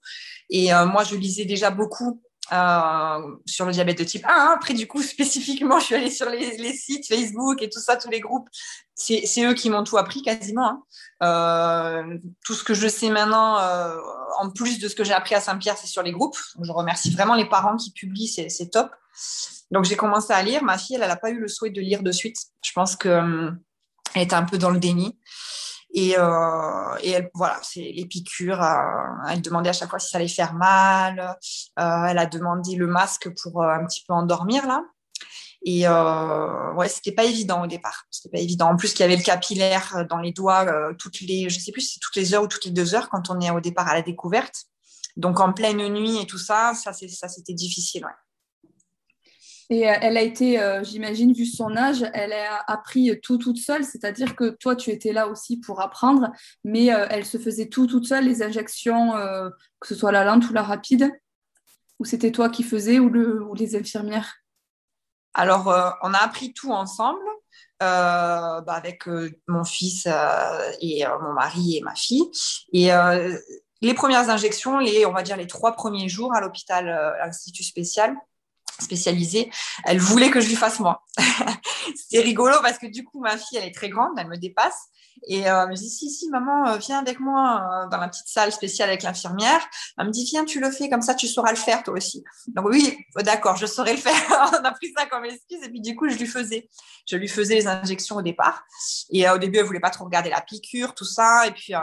Et 0.51 0.73
euh, 0.73 0.87
moi, 0.87 1.05
je 1.05 1.17
lisais 1.17 1.45
déjà 1.45 1.71
beaucoup 1.71 2.23
sur 2.51 3.67
le 3.67 3.73
diabète 3.73 3.99
de 3.99 4.05
type 4.05 4.25
1. 4.27 4.29
Hein. 4.29 4.53
Après, 4.55 4.75
du 4.75 4.87
coup, 4.87 5.03
spécifiquement, 5.03 5.79
je 5.79 5.87
suis 5.87 5.95
allée 5.95 6.11
sur 6.11 6.29
les, 6.29 6.73
sites 6.75 7.07
Facebook 7.07 7.63
et 7.63 7.71
tout 7.71 7.81
ça, 7.81 7.97
tous 7.97 8.11
les 8.11 8.21
groupes. 8.21 8.49
C'est 8.95 9.45
eux 9.45 9.55
qui 9.55 9.71
m'ont 9.71 9.85
tout 9.85 9.97
appris 9.97 10.23
quasiment. 10.23 10.85
Hein. 11.21 12.19
tout 12.45 12.55
ce 12.55 12.65
que 12.65 12.75
je 12.75 12.89
sais 12.89 13.11
maintenant, 13.11 13.57
en 14.39 14.51
plus 14.51 14.79
de 14.79 14.89
ce 14.89 14.95
que 14.95 15.05
j'ai 15.05 15.15
appris 15.15 15.35
à 15.35 15.41
Saint-Pierre, 15.41 15.79
c'est 15.79 15.87
sur 15.87 16.03
les 16.03 16.13
groupes. 16.13 16.37
je 16.63 16.73
remercie 16.73 17.11
vraiment 17.11 17.35
les 17.35 17.49
parents 17.49 17.77
qui 17.77 17.93
publient, 17.93 18.29
c'est 18.29 18.71
top. 18.71 18.91
Donc, 19.71 19.85
j'ai 19.85 19.97
commencé 19.97 20.33
à 20.33 20.43
lire. 20.43 20.65
Ma 20.65 20.79
fille, 20.79 20.97
elle 20.97 21.07
n'a 21.07 21.17
pas 21.17 21.31
eu 21.31 21.39
le 21.39 21.49
souhait 21.49 21.71
de 21.71 21.81
lire 21.81 22.03
de 22.03 22.13
suite. 22.13 22.37
Je 22.65 22.73
pense 22.73 22.97
que 22.97 23.09
hum, 23.09 23.59
elle 24.15 24.23
était 24.23 24.35
un 24.35 24.45
peu 24.45 24.59
dans 24.59 24.71
le 24.71 24.79
déni. 24.79 25.19
Et, 25.93 26.15
euh, 26.17 26.97
et 27.03 27.11
elle, 27.11 27.31
voilà, 27.35 27.59
c'est 27.63 27.81
les 27.81 28.07
piqûres. 28.07 28.63
Euh, 28.63 29.29
elle 29.29 29.43
demandait 29.43 29.71
à 29.71 29.73
chaque 29.73 29.91
fois 29.91 29.99
si 29.99 30.11
ça 30.11 30.19
allait 30.19 30.29
faire 30.29 30.55
mal. 30.55 31.37
Euh, 31.79 32.05
elle 32.05 32.19
a 32.19 32.27
demandé 32.27 32.77
le 32.77 32.87
masque 32.87 33.29
pour 33.43 33.63
un 33.63 33.85
petit 33.87 34.05
peu 34.07 34.15
endormir 34.15 34.67
là. 34.67 34.85
Et 35.63 35.87
ouais, 35.87 36.89
c'était 36.89 37.13
pas 37.13 37.25
évident 37.25 37.65
au 37.65 37.67
départ. 37.67 38.05
C'était 38.11 38.35
pas 38.35 38.43
évident. 38.43 38.71
En 38.71 38.77
plus, 38.77 38.93
qu'il 38.93 39.01
y 39.01 39.03
avait 39.05 39.17
le 39.17 39.23
capillaire 39.23 40.07
dans 40.09 40.17
les 40.17 40.33
doigts 40.33 40.65
toutes 40.99 41.21
les, 41.21 41.51
je 41.51 41.59
sais 41.61 41.71
plus 41.71 41.83
c'est 41.83 42.01
toutes 42.01 42.17
les 42.17 42.33
heures 42.33 42.45
ou 42.45 42.47
toutes 42.47 42.65
les 42.65 42.71
deux 42.71 42.95
heures 42.95 43.11
quand 43.11 43.29
on 43.29 43.39
est 43.41 43.51
au 43.51 43.61
départ 43.61 43.87
à 43.87 43.95
la 43.95 44.01
découverte. 44.01 44.65
Donc 45.19 45.39
en 45.39 45.53
pleine 45.53 45.87
nuit 45.89 46.17
et 46.19 46.27
tout 46.27 46.39
ça, 46.39 46.73
ça, 46.75 46.95
ça 46.95 47.29
c'était 47.29 47.53
difficile. 47.53 48.07
Ouais. 48.07 48.13
Et 49.71 49.89
euh, 49.89 49.95
elle 50.01 50.17
a 50.17 50.23
été, 50.23 50.61
euh, 50.61 50.83
j'imagine, 50.83 51.33
vu 51.33 51.47
son 51.47 51.77
âge, 51.77 52.05
elle 52.13 52.33
a 52.33 52.65
appris 52.67 53.19
tout 53.23 53.39
toute 53.39 53.57
seule, 53.57 53.85
c'est-à-dire 53.85 54.35
que 54.35 54.51
toi, 54.51 54.75
tu 54.75 54.91
étais 54.91 55.13
là 55.13 55.29
aussi 55.29 55.59
pour 55.59 55.81
apprendre, 55.81 56.33
mais 56.65 56.93
euh, 56.93 57.07
elle 57.09 57.25
se 57.25 57.39
faisait 57.39 57.69
tout 57.69 57.87
toute 57.87 58.07
seule, 58.07 58.25
les 58.25 58.43
injections, 58.43 59.13
que 59.79 59.89
ce 59.89 59.95
soit 59.95 60.13
la 60.13 60.25
lente 60.25 60.51
ou 60.51 60.53
la 60.53 60.65
rapide, 60.65 61.11
ou 62.01 62.05
c'était 62.05 62.33
toi 62.33 62.49
qui 62.49 62.65
faisais, 62.65 62.99
ou, 62.99 63.09
le, 63.09 63.47
les 63.55 63.77
infirmières? 63.77 64.35
Alors, 65.35 65.69
on 66.03 66.13
a 66.13 66.19
appris 66.19 66.53
tout 66.53 66.73
ensemble. 66.73 67.21
Bah, 67.79 68.63
avec 68.67 69.09
mon 69.49 69.65
fils 69.65 70.07
et 70.83 71.03
mon 71.23 71.33
mari 71.33 71.79
et 71.79 71.81
ma 71.81 71.95
fille. 71.95 72.31
Et 72.75 72.91
les 73.81 73.95
premières 73.95 74.29
injections, 74.29 74.79
les, 74.79 75.07
on 75.07 75.13
va 75.13 75.23
dire 75.23 75.39
les 75.39 75.47
trois 75.47 75.73
premiers 75.73 76.11
jours 76.11 76.35
à 76.35 76.43
l'hôpital, 76.43 76.91
à 76.91 77.25
l'Institut 77.25 77.63
spécial, 77.63 78.15
spécialisée, 78.81 79.51
elle 79.85 79.99
voulait 79.99 80.31
que 80.31 80.41
je 80.41 80.49
lui 80.49 80.57
fasse 80.57 80.81
moi. 80.81 81.05
C'était 81.97 82.23
rigolo 82.23 82.57
parce 82.63 82.79
que 82.79 82.87
du 82.87 83.05
coup, 83.05 83.21
ma 83.21 83.37
fille, 83.37 83.59
elle 83.59 83.69
est 83.69 83.75
très 83.75 83.89
grande, 83.89 84.13
elle 84.19 84.29
me 84.29 84.37
dépasse. 84.37 84.89
Et 85.27 85.51
euh, 85.51 85.67
me 85.67 85.75
dit, 85.75 85.91
si, 85.91 86.11
si, 86.11 86.29
maman, 86.31 86.69
euh, 86.69 86.79
viens 86.79 86.99
avec 86.99 87.21
moi 87.21 87.61
euh, 87.61 87.89
dans 87.89 87.99
la 87.99 88.09
petite 88.09 88.29
salle 88.29 88.53
spéciale 88.53 88.89
avec 88.89 89.03
l'infirmière. 89.03 89.61
Elle 89.99 90.07
me 90.07 90.11
dit, 90.11 90.25
viens, 90.25 90.45
tu 90.45 90.61
le 90.61 90.71
fais, 90.71 90.89
comme 90.89 91.03
ça, 91.03 91.15
tu 91.15 91.27
sauras 91.27 91.51
le 91.51 91.59
faire 91.59 91.83
toi 91.83 91.95
aussi. 91.95 92.25
Donc 92.49 92.67
oui, 92.67 92.97
d'accord, 93.17 93.57
je 93.57 93.67
saurais 93.67 93.93
le 93.93 93.99
faire. 93.99 94.15
On 94.53 94.65
a 94.65 94.73
pris 94.73 94.93
ça 94.97 95.07
comme 95.07 95.25
excuse. 95.25 95.63
Et 95.63 95.69
puis 95.69 95.81
du 95.81 95.95
coup, 95.95 96.09
je 96.09 96.17
lui 96.17 96.27
faisais. 96.27 96.69
Je 97.07 97.17
lui 97.17 97.29
faisais 97.29 97.55
les 97.55 97.67
injections 97.67 98.17
au 98.17 98.23
départ. 98.23 98.65
Et 99.11 99.29
au 99.29 99.39
début, 99.39 99.59
elle 99.59 99.67
voulait 99.67 99.81
pas 99.81 99.91
trop 99.91 100.05
regarder 100.05 100.31
la 100.31 100.41
piqûre, 100.41 100.95
tout 100.95 101.05
ça. 101.05 101.47
Et 101.47 101.51
puis 101.51 101.75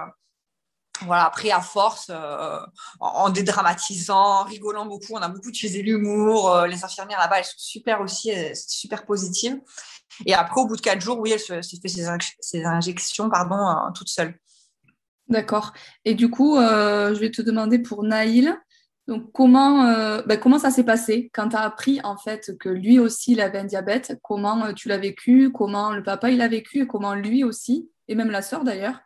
voilà, 1.05 1.25
après, 1.25 1.51
à 1.51 1.61
force, 1.61 2.07
euh, 2.09 2.59
en, 2.99 3.29
dédramatisant, 3.29 4.41
en 4.41 4.43
rigolant 4.43 4.85
beaucoup, 4.85 5.13
on 5.13 5.17
a 5.17 5.29
beaucoup 5.29 5.49
utilisé 5.49 5.81
l'humour. 5.81 6.51
Euh, 6.51 6.67
les 6.67 6.83
infirmières 6.83 7.19
là-bas, 7.19 7.39
elles 7.39 7.45
sont 7.45 7.53
super 7.57 8.01
aussi, 8.01 8.31
super 8.55 9.05
positives. 9.05 9.59
Et 10.25 10.33
après, 10.33 10.61
au 10.61 10.65
bout 10.65 10.75
de 10.75 10.81
quatre 10.81 11.01
jours, 11.01 11.19
oui, 11.19 11.31
elle 11.31 11.39
s'est 11.39 11.79
fait 11.81 11.87
ses, 11.87 12.65
injections 12.65 13.29
pardon, 13.29 13.55
euh, 13.55 13.91
toute 13.93 14.09
seule. 14.09 14.39
D'accord. 15.27 15.73
Et 16.05 16.15
du 16.15 16.29
coup, 16.29 16.57
je 16.57 17.19
vais 17.19 17.31
te 17.31 17.41
demander 17.41 17.79
pour 17.79 18.03
Naïl, 18.03 18.57
donc 19.07 19.31
comment, 19.33 19.83
ben, 20.25 20.39
comment 20.39 20.57
ça 20.57 20.71
s'est 20.71 20.85
passé 20.85 21.29
quand 21.33 21.49
tu 21.49 21.55
as 21.57 21.61
appris 21.61 21.99
en 22.03 22.17
fait 22.17 22.57
que 22.57 22.69
lui 22.69 22.97
aussi 22.99 23.33
il 23.33 23.41
avait 23.41 23.59
un 23.59 23.65
diabète? 23.65 24.17
Comment 24.23 24.73
tu 24.73 24.87
l'as 24.87 24.97
vécu? 24.97 25.51
Comment 25.51 25.91
le 25.91 26.01
papa 26.01 26.29
il 26.29 26.41
a 26.41 26.47
vécu? 26.47 26.83
Et 26.83 26.87
comment 26.87 27.13
lui 27.13 27.43
aussi 27.43 27.89
Et 28.07 28.15
même 28.15 28.31
la 28.31 28.41
sœur 28.41 28.63
d'ailleurs 28.63 29.01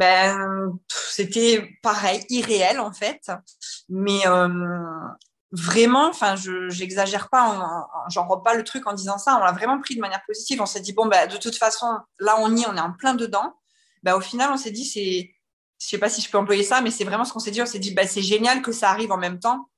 ben, 0.00 0.78
c'était 0.88 1.68
pareil, 1.82 2.24
irréel 2.30 2.80
en 2.80 2.90
fait. 2.90 3.30
Mais 3.90 4.26
euh, 4.26 4.48
vraiment, 5.52 6.08
enfin, 6.08 6.36
je 6.36 6.74
n'exagère 6.80 7.28
pas, 7.28 7.86
j'en 8.08 8.26
robe 8.26 8.42
pas 8.42 8.54
le 8.54 8.64
truc 8.64 8.86
en 8.86 8.94
disant 8.94 9.18
ça. 9.18 9.36
On 9.36 9.44
l'a 9.44 9.52
vraiment 9.52 9.78
pris 9.78 9.96
de 9.96 10.00
manière 10.00 10.24
positive. 10.26 10.62
On 10.62 10.66
s'est 10.66 10.80
dit, 10.80 10.94
bon, 10.94 11.06
ben, 11.06 11.28
de 11.28 11.36
toute 11.36 11.54
façon, 11.54 11.86
là, 12.18 12.36
on 12.38 12.56
y 12.56 12.62
est, 12.62 12.66
on 12.66 12.76
est 12.76 12.80
en 12.80 12.94
plein 12.94 13.14
dedans. 13.14 13.54
Ben, 14.02 14.14
au 14.14 14.22
final, 14.22 14.50
on 14.50 14.56
s'est 14.56 14.70
dit, 14.70 14.86
c'est, 14.86 15.34
je 15.78 15.86
sais 15.86 15.98
pas 15.98 16.08
si 16.08 16.22
je 16.22 16.30
peux 16.30 16.38
employer 16.38 16.64
ça, 16.64 16.80
mais 16.80 16.90
c'est 16.90 17.04
vraiment 17.04 17.26
ce 17.26 17.34
qu'on 17.34 17.38
s'est 17.38 17.50
dit. 17.50 17.60
On 17.60 17.66
s'est 17.66 17.78
dit, 17.78 17.92
ben, 17.92 18.08
c'est 18.08 18.22
génial 18.22 18.62
que 18.62 18.72
ça 18.72 18.88
arrive 18.88 19.12
en 19.12 19.18
même 19.18 19.38
temps. 19.38 19.68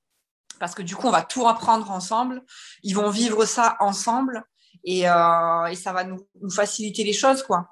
Parce 0.61 0.77
que 0.77 0.83
du 0.83 0.95
coup, 0.95 1.09
on 1.09 1.11
va 1.11 1.23
tout 1.23 1.49
apprendre 1.49 1.91
ensemble. 1.91 2.45
Ils 2.85 2.95
vont 2.95 3.11
vivre 3.11 3.45
ça 3.45 3.77
ensemble. 3.81 4.45
Et, 4.85 5.09
euh, 5.09 5.67
et 5.67 5.75
ça 5.75 5.93
va 5.93 6.05
nous, 6.05 6.29
nous 6.41 6.51
faciliter 6.51 7.03
les 7.03 7.13
choses, 7.13 7.43
quoi. 7.43 7.67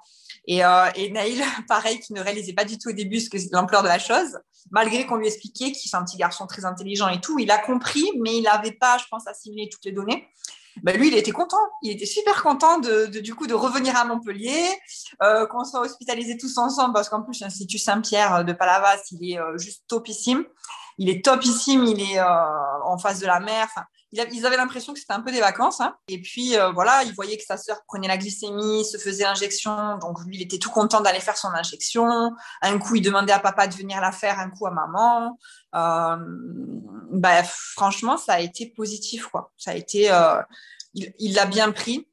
Et, 0.47 0.63
euh, 0.63 0.89
Naïl, 1.11 1.43
pareil, 1.67 1.99
qui 1.99 2.13
ne 2.13 2.21
réalisait 2.21 2.53
pas 2.53 2.65
du 2.65 2.77
tout 2.77 2.89
au 2.89 2.93
début 2.93 3.19
ce 3.19 3.29
que 3.29 3.37
l'ampleur 3.51 3.83
de 3.83 3.87
la 3.87 3.99
chose, 3.99 4.39
malgré 4.71 5.05
qu'on 5.05 5.15
lui 5.15 5.27
expliquait 5.27 5.71
qu'il 5.71 5.89
est 5.91 5.95
un 5.95 6.03
petit 6.03 6.17
garçon 6.17 6.47
très 6.47 6.65
intelligent 6.65 7.07
et 7.09 7.21
tout, 7.21 7.39
il 7.39 7.51
a 7.51 7.57
compris, 7.57 8.05
mais 8.21 8.37
il 8.37 8.43
n'avait 8.43 8.71
pas, 8.71 8.97
je 8.97 9.05
pense, 9.09 9.27
assimilé 9.27 9.69
toutes 9.69 9.85
les 9.85 9.91
données. 9.91 10.27
Ben 10.83 10.97
lui, 10.97 11.09
il 11.09 11.15
était 11.15 11.31
content. 11.31 11.57
Il 11.81 11.91
était 11.91 12.05
super 12.05 12.41
content 12.41 12.79
de, 12.79 13.05
du 13.19 13.35
coup 13.35 13.45
de 13.45 13.53
revenir 13.53 13.95
à 13.97 14.05
Montpellier, 14.05 14.63
euh, 15.21 15.45
qu'on 15.45 15.65
soit 15.65 15.81
hospitalisés 15.81 16.37
tous 16.37 16.57
ensemble, 16.57 16.93
parce 16.93 17.09
qu'en 17.09 17.21
plus 17.21 17.41
l'Institut 17.41 17.77
Saint-Pierre 17.77 18.45
de 18.45 18.53
Palavas, 18.53 19.01
il 19.11 19.31
est 19.31 19.39
euh, 19.39 19.57
juste 19.57 19.83
topissime. 19.87 20.45
Il 20.97 21.09
est 21.09 21.23
topissime, 21.23 21.83
il 21.85 22.01
est 22.01 22.19
euh, 22.19 22.83
en 22.85 22.97
face 22.97 23.19
de 23.19 23.27
la 23.27 23.39
mer. 23.39 23.67
Ils 24.13 24.45
avaient 24.45 24.57
l'impression 24.57 24.93
que 24.93 24.99
c'était 24.99 25.13
un 25.13 25.21
peu 25.21 25.31
des 25.31 25.39
vacances. 25.39 25.79
Hein. 25.79 25.95
Et 26.07 26.21
puis, 26.21 26.57
euh, 26.57 26.71
voilà, 26.71 27.03
ils 27.03 27.13
voyaient 27.13 27.37
que 27.37 27.45
sa 27.45 27.57
sœur 27.57 27.77
prenait 27.87 28.07
la 28.07 28.17
glycémie, 28.17 28.83
se 28.83 28.97
faisait 28.97 29.23
injection. 29.23 29.97
Donc, 29.99 30.19
lui, 30.25 30.37
il 30.37 30.41
était 30.41 30.57
tout 30.57 30.69
content 30.69 31.01
d'aller 31.01 31.21
faire 31.21 31.37
son 31.37 31.49
injection. 31.49 32.31
Un 32.61 32.77
coup, 32.77 32.95
il 32.95 33.01
demandait 33.01 33.33
à 33.33 33.39
papa 33.39 33.67
de 33.67 33.75
venir 33.75 34.01
la 34.01 34.11
faire, 34.11 34.39
un 34.39 34.49
coup 34.49 34.67
à 34.67 34.71
maman. 34.71 35.37
Euh, 35.75 36.17
bah, 37.11 37.43
franchement, 37.43 38.17
ça 38.17 38.33
a 38.33 38.39
été 38.41 38.67
positif. 38.75 39.27
Quoi. 39.27 39.51
Ça 39.57 39.71
a 39.71 39.75
été, 39.75 40.11
euh, 40.11 40.41
il 40.93 41.33
l'a 41.33 41.45
bien 41.45 41.71
pris. 41.71 42.07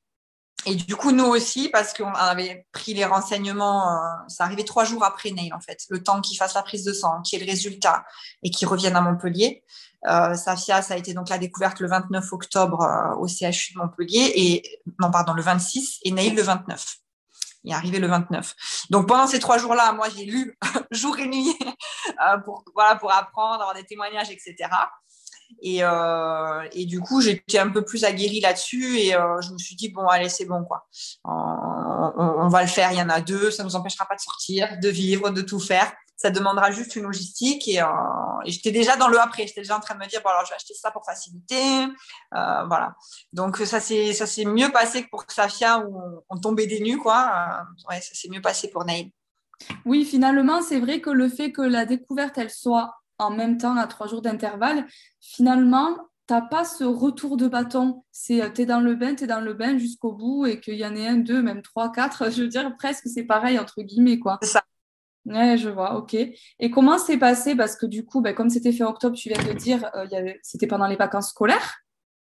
Et 0.71 0.75
du 0.75 0.97
coup, 0.97 1.13
nous 1.13 1.25
aussi, 1.25 1.71
parce 1.71 1.95
qu'on 1.95 2.13
avait 2.13 2.67
pris 2.73 2.93
les 2.93 3.07
renseignements, 3.07 3.87
ça 4.29 4.45
arrivait 4.45 4.65
trois 4.65 4.85
jours 4.85 5.03
après 5.03 5.31
Neil, 5.31 5.51
en 5.55 5.61
fait, 5.61 5.79
le 5.89 6.03
temps 6.03 6.21
qu'il 6.21 6.37
fasse 6.37 6.53
la 6.53 6.63
prise 6.63 6.85
de 6.85 6.93
sang, 6.93 7.23
qu'il 7.23 7.41
ait 7.41 7.47
le 7.47 7.51
résultat 7.51 8.05
et 8.43 8.51
qu'il 8.51 8.69
revienne 8.69 8.95
à 8.95 9.01
Montpellier. 9.01 9.65
Euh, 10.07 10.35
Safia, 10.35 10.83
ça 10.83 10.95
a 10.95 10.97
été 10.97 11.13
donc 11.13 11.29
la 11.29 11.39
découverte 11.39 11.81
le 11.81 11.89
29 11.89 12.33
octobre 12.33 12.83
euh, 12.83 13.17
au 13.17 13.27
CHU 13.27 13.75
de 13.75 13.79
Montpellier 13.79 14.33
et 14.37 14.81
non 15.01 15.11
pardon 15.11 15.33
le 15.33 15.43
26 15.43 16.01
et 16.05 16.13
Naïl 16.13 16.35
le 16.37 16.43
29. 16.43 16.99
Il 17.65 17.73
est 17.73 17.75
arrivé 17.75 17.99
le 17.99 18.07
29. 18.07 18.55
Donc 18.91 19.09
pendant 19.09 19.27
ces 19.27 19.41
trois 19.41 19.59
jours-là, 19.59 19.93
moi 19.93 20.07
j'ai 20.17 20.25
lu 20.25 20.57
jour 20.93 21.19
et 21.19 21.27
nuit 21.27 21.57
euh, 22.09 22.39
pour 22.39 22.65
voilà 22.75 22.95
pour 22.95 23.13
apprendre, 23.13 23.55
avoir 23.55 23.75
des 23.75 23.85
témoignages, 23.85 24.31
etc. 24.31 24.69
Et, 25.63 25.83
euh, 25.83 26.69
et, 26.73 26.87
du 26.87 27.01
coup, 27.01 27.21
j'étais 27.21 27.59
un 27.59 27.71
peu 27.71 27.85
plus 27.85 28.05
aguerrie 28.05 28.41
là-dessus 28.41 28.99
et 28.99 29.15
euh, 29.15 29.41
je 29.41 29.53
me 29.53 29.59
suis 29.59 29.75
dit, 29.75 29.89
bon, 29.89 30.07
allez, 30.07 30.29
c'est 30.29 30.45
bon, 30.45 30.65
quoi. 30.65 30.87
On, 31.25 32.49
va 32.49 32.63
le 32.63 32.69
faire, 32.69 32.93
il 32.93 32.99
y 32.99 33.03
en 33.03 33.09
a 33.09 33.21
deux, 33.21 33.51
ça 33.51 33.63
ne 33.63 33.69
nous 33.69 33.77
empêchera 33.77 34.07
pas 34.07 34.15
de 34.15 34.21
sortir, 34.21 34.79
de 34.81 34.89
vivre, 34.89 35.31
de 35.31 35.43
tout 35.43 35.61
faire 35.61 35.93
ça 36.21 36.31
demandera 36.31 36.73
juste 36.73 36.97
une 36.97 37.05
logistique. 37.05 37.69
Et, 37.69 37.81
euh, 37.81 37.87
j'étais 38.45 38.73
déjà 38.73 38.97
dans 38.97 39.07
le 39.07 39.21
après. 39.21 39.47
J'étais 39.47 39.61
déjà 39.61 39.77
en 39.77 39.81
train 39.81 39.95
de 39.95 40.01
me 40.01 40.07
dire, 40.09 40.21
bon, 40.21 40.31
alors 40.31 40.45
je 40.45 40.51
vais 40.51 40.57
acheter 40.57 40.75
ça 40.75 40.91
pour 40.91 41.05
faciliter. 41.05 41.87
Voilà. 42.33 42.97
Donc, 43.33 43.59
ça 43.59 43.79
s'est, 43.79 44.45
mieux 44.45 44.73
passé 44.73 45.05
que 45.05 45.11
pour 45.11 45.25
Safia 45.29 45.79
où 45.79 46.25
on, 46.29 46.41
tombait 46.41 46.67
des 46.67 46.81
nues, 46.81 46.99
quoi. 46.99 47.63
Ouais, 47.89 48.01
ça 48.01 48.15
s'est 48.15 48.29
mieux 48.29 48.43
passé 48.43 48.69
pour 48.69 48.85
Naïl. 48.85 49.13
Oui, 49.85 50.05
finalement, 50.05 50.61
c'est 50.61 50.81
vrai 50.81 51.01
que 51.01 51.11
le 51.11 51.29
fait 51.29 51.53
que 51.53 51.63
la 51.63 51.85
découverte, 51.85 52.37
elle 52.39 52.51
soit 52.51 52.95
en 53.19 53.31
même 53.31 53.59
temps 53.59 53.77
à 53.77 53.87
trois 53.87 54.07
jours 54.07 54.23
d'intervalle, 54.23 54.87
finalement, 55.21 55.97
tu 56.29 56.35
n'as 56.35 56.43
pas 56.43 56.65
ce 56.65 56.85
retour 56.85 57.37
de 57.37 57.49
bâton. 57.49 58.05
C'est 58.13 58.39
es 58.59 58.67
dans 58.67 58.81
le 58.81 58.95
bain, 58.95 59.15
tu 59.15 59.25
es 59.25 59.27
dans 59.27 59.41
le 59.41 59.55
bain 59.55 59.79
jusqu'au 59.79 60.13
bout 60.13 60.47
et 60.47 60.61
qu'il 60.61 60.75
y 60.75 60.87
en 60.87 60.95
ait 60.95 61.09
un, 61.09 61.17
deux, 61.17 61.43
même 61.43 61.63
trois, 61.63 61.91
quatre. 61.91 62.31
Je 62.31 62.43
veux 62.43 62.49
dire, 62.49 62.77
presque 62.77 63.09
c'est 63.09 63.25
pareil, 63.25 63.59
entre 63.59 63.83
guillemets, 63.83 64.19
quoi. 64.19 64.39
C'est 64.43 64.51
ça. 64.51 64.63
Ouais, 65.29 65.59
je 65.59 65.69
vois, 65.69 65.97
ok. 65.97 66.15
Et 66.15 66.71
comment 66.71 66.97
s'est 66.97 67.19
passé, 67.19 67.55
parce 67.55 67.77
que 67.77 67.85
du 67.85 68.07
coup, 68.07 68.23
ben, 68.23 68.35
comme 68.35 68.49
c'était 68.49 68.73
fait 68.73 68.85
en 68.85 68.91
octobre, 68.91 69.15
tu 69.15 69.29
viens 69.29 69.43
de 69.43 69.53
dire, 69.53 69.91
euh, 69.95 70.33
c'était 70.43 70.67
pendant 70.67 70.87
les 70.87 70.97
vacances 70.97 71.31
scolaires, 71.31 71.81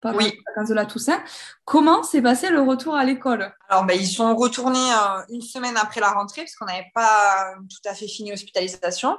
pendant 0.00 0.18
les 0.18 0.36
vacances 0.48 0.68
de 0.68 0.74
la 0.74 0.84
Toussaint. 0.84 1.22
Comment 1.64 2.02
s'est 2.02 2.22
passé 2.22 2.50
le 2.50 2.60
retour 2.60 2.96
à 2.96 3.04
l'école? 3.04 3.54
Alors, 3.68 3.84
ben, 3.84 3.96
ils 3.96 4.06
sont 4.06 4.34
retournés 4.34 4.78
euh, 4.78 5.22
une 5.28 5.42
semaine 5.42 5.76
après 5.76 6.00
la 6.00 6.10
rentrée, 6.10 6.42
parce 6.42 6.56
qu'on 6.56 6.64
n'avait 6.64 6.90
pas 6.92 7.54
tout 7.70 7.88
à 7.88 7.94
fait 7.94 8.08
fini 8.08 8.30
l'hospitalisation. 8.30 9.16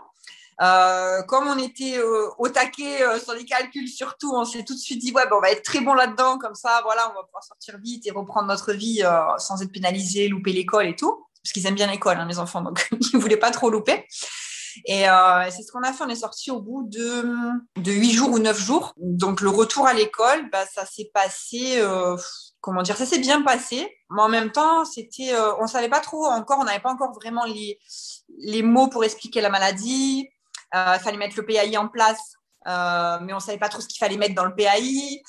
Euh, 0.61 1.21
comme 1.23 1.47
on 1.47 1.57
était 1.57 1.99
au 2.37 2.49
taquet 2.49 2.99
sur 3.23 3.33
les 3.33 3.45
calculs 3.45 3.87
surtout, 3.87 4.33
on 4.35 4.43
s'est 4.43 4.65
tout 4.65 4.73
de 4.73 4.79
suite 4.79 4.99
dit 4.99 5.13
ouais, 5.13 5.23
ben, 5.29 5.37
on 5.37 5.41
va 5.41 5.51
être 5.51 5.63
très 5.63 5.79
bon 5.79 5.93
là-dedans, 5.93 6.37
comme 6.37 6.55
ça, 6.55 6.81
voilà, 6.83 7.09
on 7.11 7.15
va 7.15 7.23
pouvoir 7.23 7.43
sortir 7.43 7.77
vite 7.77 8.05
et 8.07 8.11
reprendre 8.11 8.47
notre 8.47 8.73
vie 8.73 9.01
sans 9.37 9.61
être 9.61 9.71
pénalisé, 9.71 10.27
louper 10.27 10.51
l'école 10.51 10.87
et 10.87 10.95
tout 10.95 11.25
parce 11.43 11.53
qu'ils 11.53 11.65
aiment 11.67 11.75
bien 11.75 11.87
l'école, 11.87 12.17
hein, 12.17 12.27
les 12.27 12.39
enfants, 12.39 12.61
donc 12.61 12.87
ils 12.91 13.15
ne 13.15 13.19
voulaient 13.19 13.37
pas 13.37 13.51
trop 13.51 13.69
louper. 13.69 14.05
Et 14.85 15.09
euh, 15.09 15.49
c'est 15.49 15.63
ce 15.63 15.71
qu'on 15.71 15.81
a 15.81 15.91
fait. 15.93 16.03
On 16.03 16.09
est 16.09 16.15
sorti 16.15 16.51
au 16.51 16.59
bout 16.59 16.83
de, 16.87 17.23
de 17.81 17.91
8 17.91 18.11
jours 18.11 18.29
ou 18.31 18.39
9 18.39 18.57
jours. 18.57 18.93
Donc, 18.97 19.41
le 19.41 19.49
retour 19.49 19.87
à 19.87 19.93
l'école, 19.93 20.49
bah, 20.51 20.65
ça 20.73 20.85
s'est 20.85 21.09
passé, 21.13 21.79
euh, 21.79 22.15
comment 22.61 22.81
dire, 22.81 22.95
ça 22.95 23.05
s'est 23.05 23.19
bien 23.19 23.41
passé. 23.41 23.91
Mais 24.11 24.21
en 24.21 24.29
même 24.29 24.51
temps, 24.51 24.85
c'était, 24.85 25.33
euh, 25.33 25.55
on 25.59 25.67
savait 25.67 25.89
pas 25.89 25.99
trop 25.99 26.25
encore, 26.27 26.59
on 26.59 26.65
n'avait 26.65 26.79
pas 26.79 26.91
encore 26.91 27.13
vraiment 27.13 27.45
les, 27.45 27.79
les 28.37 28.61
mots 28.61 28.87
pour 28.87 29.03
expliquer 29.03 29.41
la 29.41 29.49
maladie. 29.49 30.29
Il 30.73 30.99
fallait 31.01 31.17
mettre 31.17 31.35
le 31.37 31.45
PAI 31.45 31.77
en 31.77 31.87
place. 31.87 32.35
mais 32.65 33.33
on 33.33 33.37
ne 33.37 33.39
savait 33.39 33.57
pas 33.57 33.69
trop 33.69 33.81
ce 33.81 33.87
qu'il 33.87 33.99
fallait 33.99 34.17
mettre 34.17 34.35
dans 34.35 34.45
le 34.45 34.55
PAI. 34.55 35.21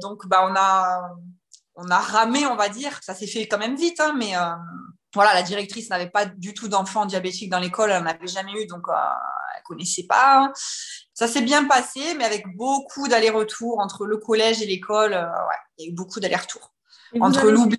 donc, 0.00 0.26
bah, 0.26 0.46
on 0.48 0.54
a, 0.56 1.10
on 1.76 1.90
a 1.90 1.98
ramé, 1.98 2.46
on 2.46 2.56
va 2.56 2.68
dire. 2.68 2.98
Ça 3.02 3.14
s'est 3.14 3.26
fait 3.26 3.46
quand 3.46 3.58
même 3.58 3.76
vite, 3.76 4.00
hein, 4.00 4.14
mais 4.16 4.36
euh, 4.36 4.40
voilà, 5.14 5.34
la 5.34 5.42
directrice 5.42 5.90
n'avait 5.90 6.10
pas 6.10 6.26
du 6.26 6.54
tout 6.54 6.68
d'enfants 6.68 7.06
diabétiques 7.06 7.50
dans 7.50 7.58
l'école, 7.58 7.90
elle 7.90 8.02
n'avait 8.02 8.26
jamais 8.26 8.52
eu, 8.62 8.66
donc 8.66 8.88
euh, 8.88 8.92
elle 9.56 9.62
connaissait 9.64 10.06
pas. 10.08 10.52
Ça 11.12 11.28
s'est 11.28 11.42
bien 11.42 11.66
passé, 11.66 12.14
mais 12.16 12.24
avec 12.24 12.44
beaucoup 12.56 13.08
d'allers-retours 13.08 13.78
entre 13.80 14.06
le 14.06 14.16
collège 14.18 14.62
et 14.62 14.66
l'école. 14.66 15.14
Euh, 15.14 15.26
il 15.78 15.84
y 15.84 15.88
a 15.88 15.90
eu 15.90 15.94
beaucoup 15.94 16.20
d'allers-retours. 16.20 16.72
Entre 17.20 17.48
l'oubli 17.48 17.78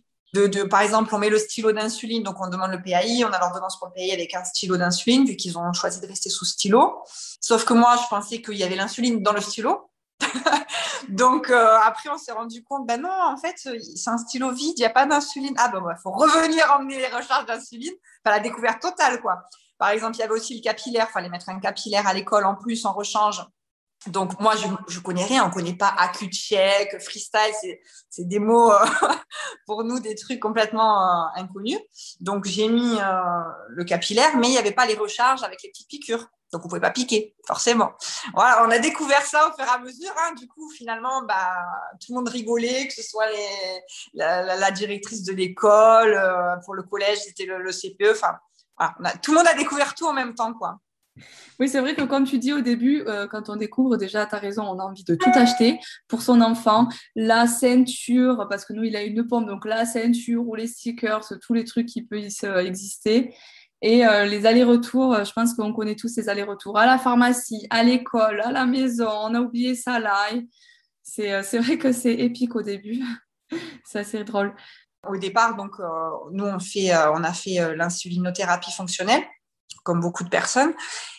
par 0.70 0.82
exemple, 0.82 1.14
on 1.14 1.18
met 1.18 1.30
le 1.30 1.38
stylo 1.38 1.72
d'insuline, 1.72 2.24
donc 2.24 2.36
on 2.40 2.48
demande 2.48 2.72
le 2.72 2.82
PAI, 2.82 3.24
on 3.26 3.32
a 3.32 3.40
l'ordonnance 3.40 3.78
pour 3.80 3.88
le 3.88 3.94
PAI 3.94 4.12
avec 4.12 4.34
un 4.36 4.44
stylo 4.44 4.78
d'insuline, 4.78 5.26
vu 5.26 5.36
qu'ils 5.36 5.58
ont 5.58 5.74
choisi 5.74 6.00
de 6.00 6.08
rester 6.08 6.30
sous 6.30 6.46
stylo. 6.46 7.04
Sauf 7.40 7.66
que 7.66 7.74
moi, 7.74 7.98
je 8.02 8.08
pensais 8.10 8.42
qu'il 8.42 8.56
y 8.56 8.64
avait 8.64 8.76
l'insuline 8.76 9.22
dans 9.22 9.34
le 9.34 9.42
stylo. 9.42 9.92
Donc 11.10 11.50
euh, 11.50 11.78
après, 11.84 12.10
on 12.10 12.18
s'est 12.18 12.32
rendu 12.32 12.64
compte, 12.64 12.88
ben 12.88 13.02
non, 13.02 13.10
en 13.10 13.38
fait, 13.38 13.56
c'est 13.58 14.10
un 14.10 14.18
stylo 14.18 14.52
vide, 14.52 14.74
il 14.78 14.82
n'y 14.82 14.86
a 14.86 14.90
pas 14.90 15.06
d'insuline. 15.06 15.54
Ah 15.58 15.70
ben, 15.70 15.82
il 15.90 16.02
faut 16.02 16.12
revenir 16.12 16.66
emmener 16.78 16.98
les 16.98 17.08
recharges 17.08 17.46
d'insuline. 17.46 17.94
Enfin, 18.24 18.36
la 18.36 18.40
découverte 18.40 18.82
totale, 18.82 19.22
quoi. 19.22 19.44
Par 19.78 19.90
exemple, 19.90 20.16
il 20.16 20.20
y 20.20 20.24
avait 20.24 20.34
aussi 20.34 20.56
le 20.56 20.62
capillaire, 20.62 21.08
il 21.10 21.14
fallait 21.14 21.30
mettre 21.30 21.50
un 21.50 21.60
capillaire 21.60 22.08
à 22.08 22.14
l'école 22.14 22.46
en 22.46 22.56
plus, 22.56 22.86
en 22.86 22.94
rechange. 22.94 23.44
Donc 24.08 24.40
moi, 24.40 24.54
je 24.56 24.68
ne 24.68 25.04
connais 25.04 25.26
rien, 25.26 25.44
on 25.46 25.50
ne 25.50 25.54
connaît 25.54 25.76
pas 25.76 25.96
check, 26.32 27.02
freestyle, 27.02 27.80
c'est 28.10 28.28
des 28.28 28.40
mots 28.40 28.72
euh, 28.72 28.86
pour 29.66 29.84
nous, 29.84 30.00
des 30.00 30.16
trucs 30.16 30.40
complètement 30.40 31.02
euh, 31.02 31.26
inconnus. 31.36 31.80
Donc 32.20 32.46
j'ai 32.46 32.68
mis 32.68 32.98
le 33.70 33.84
capillaire, 33.84 34.38
mais 34.38 34.48
il 34.48 34.52
n'y 34.52 34.58
avait 34.58 34.72
pas 34.72 34.86
les 34.86 34.96
recharges 34.96 35.44
avec 35.44 35.62
les 35.64 35.70
petites 35.70 35.90
piqûres. 35.90 36.28
Donc, 36.56 36.62
on 36.64 36.68
ne 36.68 36.70
pouvait 36.70 36.82
pas 36.82 36.92
piquer, 36.92 37.36
forcément. 37.46 37.94
Voilà, 38.34 38.64
on 38.66 38.72
a 38.72 38.80
découvert 38.80 39.24
ça 39.24 39.50
au 39.50 39.52
fur 39.52 39.66
et 39.66 39.76
à 39.76 39.80
mesure. 39.80 40.14
Hein. 40.18 40.36
Du 40.36 40.48
coup, 40.48 40.70
finalement, 40.72 41.24
bah, 41.24 41.54
tout 42.00 42.14
le 42.14 42.16
monde 42.16 42.30
rigolait, 42.30 42.88
que 42.88 42.94
ce 42.94 43.04
soit 43.04 43.26
la, 44.14 44.72
directrice 44.72 45.24
de 45.24 45.34
l'école, 45.34 46.14
euh, 46.14 46.56
pour 46.64 46.76
le 46.76 46.84
collège, 46.84 47.20
c'était 47.20 47.46
le, 47.46 47.72
CPE. 47.72 48.12
Enfin, 48.12 48.38
tout 49.22 49.32
le 49.32 49.40
monde 49.40 49.48
a 49.48 49.54
découvert 49.56 49.96
tout 49.96 50.06
en 50.06 50.14
même 50.14 50.34
temps, 50.34 50.54
quoi. 50.54 50.78
Oui, 51.60 51.70
c'est 51.70 51.80
vrai 51.80 51.96
que 51.96 52.04
comme 52.04 52.26
tu 52.26 52.40
dis 52.40 52.52
au 52.52 52.62
début, 52.62 53.04
euh, 53.08 53.28
quand 53.28 53.50
on 53.50 53.56
découvre, 53.56 53.96
déjà, 53.96 54.26
tu 54.26 54.36
as 54.36 54.40
raison, 54.40 54.64
on 54.64 54.80
a 54.80 54.84
envie 54.84 55.06
de 55.06 55.16
tout 55.16 55.30
acheter 55.34 55.80
pour 56.08 56.22
son 56.22 56.42
enfant. 56.42 56.90
La 57.16 57.48
ceinture, 57.48 58.48
parce 58.50 58.66
que 58.66 58.74
nous, 58.74 58.84
il 58.84 58.96
a 58.96 59.04
une 59.04 59.26
pompe, 59.26 59.48
donc 59.48 59.66
la 59.66 59.86
ceinture 59.86 60.46
ou 60.46 60.56
les 60.56 60.68
stickers, 60.68 61.22
tous 61.42 61.54
les 61.54 61.64
trucs 61.64 61.88
qui 61.88 62.04
peuvent 62.04 62.20
exister. 62.20 63.34
Et 63.82 64.06
euh, 64.06 64.26
les 64.26 64.46
allers-retours, 64.46 65.14
euh, 65.14 65.24
je 65.24 65.32
pense 65.32 65.54
qu'on 65.54 65.74
connaît 65.74 65.96
tous 65.96 66.08
ces 66.08 66.30
allers-retours 66.30 66.78
à 66.78 66.88
la 66.88 66.98
pharmacie, 66.98 67.68
à 67.70 67.84
l'école, 67.84 68.42
à 68.42 68.52
la 68.52 68.66
maison. 68.66 69.08
On 69.08 69.36
a 69.36 69.40
oublié 69.40 69.76
ça 69.76 70.00
là. 70.00 70.16
C'est, 71.04 71.32
euh, 71.32 71.44
c'est 71.44 71.60
vrai 71.60 71.78
que 71.78 71.92
c'est 71.92 72.14
épique 72.16 72.56
au 72.56 72.64
début. 72.64 73.04
c'est 73.86 74.00
assez 74.00 74.24
drôle. 74.24 74.56
Au 75.08 75.18
départ, 75.18 75.56
donc, 75.56 75.74
nous, 76.32 76.46
on, 76.46 76.60
fait, 76.60 76.92
on 77.14 77.24
a 77.24 77.32
fait 77.32 77.76
l'insulinothérapie 77.76 78.72
fonctionnelle, 78.72 79.22
comme 79.84 80.00
beaucoup 80.00 80.24
de 80.24 80.30
personnes. 80.30 80.74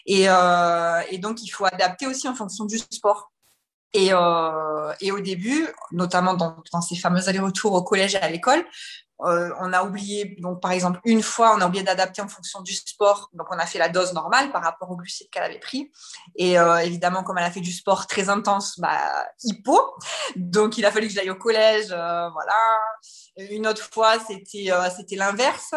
Et, 0.06 0.22
et, 0.24 1.18
donc, 1.18 1.42
il 1.42 1.48
faut 1.48 1.64
adapter 1.64 2.06
aussi 2.06 2.28
en 2.28 2.34
fonction 2.34 2.64
du 2.64 2.78
sport. 2.78 3.32
Et, 3.92 4.08
et 5.00 5.12
au 5.12 5.20
début, 5.20 5.68
notamment 5.92 6.34
dans, 6.34 6.80
ces 6.80 6.96
fameux 6.96 7.28
allers-retours 7.28 7.72
au 7.72 7.82
collège 7.82 8.14
et 8.14 8.18
à 8.18 8.28
l'école, 8.28 8.64
euh, 9.22 9.50
on 9.60 9.72
a 9.72 9.82
oublié, 9.82 10.36
donc 10.40 10.60
par 10.60 10.72
exemple, 10.72 11.00
une 11.04 11.22
fois, 11.22 11.54
on 11.56 11.60
a 11.60 11.66
oublié 11.66 11.82
d'adapter 11.82 12.20
en 12.20 12.28
fonction 12.28 12.60
du 12.60 12.74
sport. 12.74 13.30
Donc, 13.32 13.46
on 13.50 13.58
a 13.58 13.66
fait 13.66 13.78
la 13.78 13.88
dose 13.88 14.12
normale 14.12 14.52
par 14.52 14.62
rapport 14.62 14.90
au 14.90 14.96
glucides 14.96 15.30
qu'elle 15.30 15.44
avait 15.44 15.58
pris. 15.58 15.90
Et 16.36 16.58
euh, 16.58 16.76
évidemment, 16.78 17.22
comme 17.22 17.38
elle 17.38 17.44
a 17.44 17.50
fait 17.50 17.60
du 17.60 17.72
sport 17.72 18.06
très 18.06 18.28
intense, 18.28 18.78
bah, 18.78 19.26
hypo. 19.42 19.78
Donc, 20.36 20.76
il 20.76 20.84
a 20.84 20.92
fallu 20.92 21.08
que 21.08 21.14
j'aille 21.14 21.30
au 21.30 21.36
collège. 21.36 21.90
Euh, 21.90 22.28
voilà. 22.30 22.78
Une 23.50 23.66
autre 23.66 23.88
fois, 23.90 24.18
c'était 24.18 25.16
l'inverse. 25.16 25.74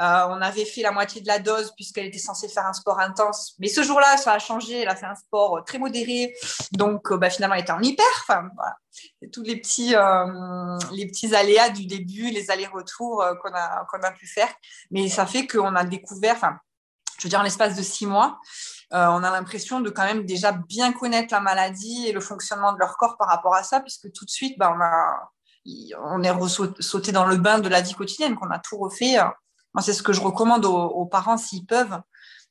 Euh, 0.00 0.26
on 0.28 0.40
avait 0.40 0.64
fait 0.64 0.82
la 0.82 0.92
moitié 0.92 1.20
de 1.20 1.26
la 1.26 1.38
dose 1.38 1.72
puisqu'elle 1.74 2.06
était 2.06 2.18
censée 2.18 2.48
faire 2.48 2.66
un 2.66 2.72
sport 2.72 3.00
intense. 3.00 3.54
Mais 3.58 3.68
ce 3.68 3.82
jour-là, 3.82 4.16
ça 4.16 4.32
a 4.32 4.38
changé. 4.38 4.80
Elle 4.80 4.88
a 4.88 4.96
fait 4.96 5.06
un 5.06 5.14
sport 5.14 5.58
euh, 5.58 5.60
très 5.62 5.78
modéré. 5.78 6.34
Donc, 6.72 7.12
euh, 7.12 7.18
bah, 7.18 7.28
finalement, 7.28 7.54
elle 7.54 7.62
était 7.62 7.72
en 7.72 7.82
hyper. 7.82 8.06
Enfin. 8.22 8.48
Tous 9.32 9.42
les 9.42 9.56
petits, 9.56 9.94
les 10.92 11.06
petits 11.06 11.34
aléas 11.34 11.70
du 11.70 11.86
début, 11.86 12.30
les 12.30 12.50
allers-retours 12.50 13.24
qu'on 13.40 13.52
a, 13.54 14.10
pu 14.10 14.26
faire. 14.26 14.48
Mais 14.90 15.08
ça 15.08 15.26
fait 15.26 15.46
qu'on 15.46 15.76
a 15.76 15.84
découvert, 15.84 16.36
je 17.18 17.22
veux 17.22 17.28
dire, 17.28 17.38
en 17.38 17.44
l'espace 17.44 17.76
de 17.76 17.82
six 17.82 18.04
mois, 18.04 18.38
on 18.90 19.22
a 19.22 19.30
l'impression 19.30 19.80
de 19.80 19.90
quand 19.90 20.04
même 20.04 20.26
déjà 20.26 20.52
bien 20.52 20.92
connaître 20.92 21.32
la 21.32 21.40
maladie 21.40 22.08
et 22.08 22.12
le 22.12 22.20
fonctionnement 22.20 22.72
de 22.72 22.78
leur 22.78 22.96
corps 22.96 23.16
par 23.16 23.28
rapport 23.28 23.54
à 23.54 23.62
ça, 23.62 23.80
puisque 23.80 24.10
tout 24.12 24.24
de 24.24 24.30
suite, 24.30 24.58
bah, 24.58 24.76
on, 24.76 26.18
on 26.18 26.22
est 26.22 26.48
sauté 26.80 27.12
dans 27.12 27.26
le 27.26 27.36
bain 27.36 27.60
de 27.60 27.68
la 27.68 27.80
vie 27.80 27.94
quotidienne, 27.94 28.34
qu'on 28.34 28.50
a 28.50 28.58
tout 28.58 28.76
refait 28.76 29.18
c'est 29.78 29.92
ce 29.92 30.02
que 30.02 30.12
je 30.12 30.20
recommande 30.20 30.64
aux, 30.64 31.06
parents 31.06 31.36
s'ils 31.36 31.64
peuvent, 31.64 32.00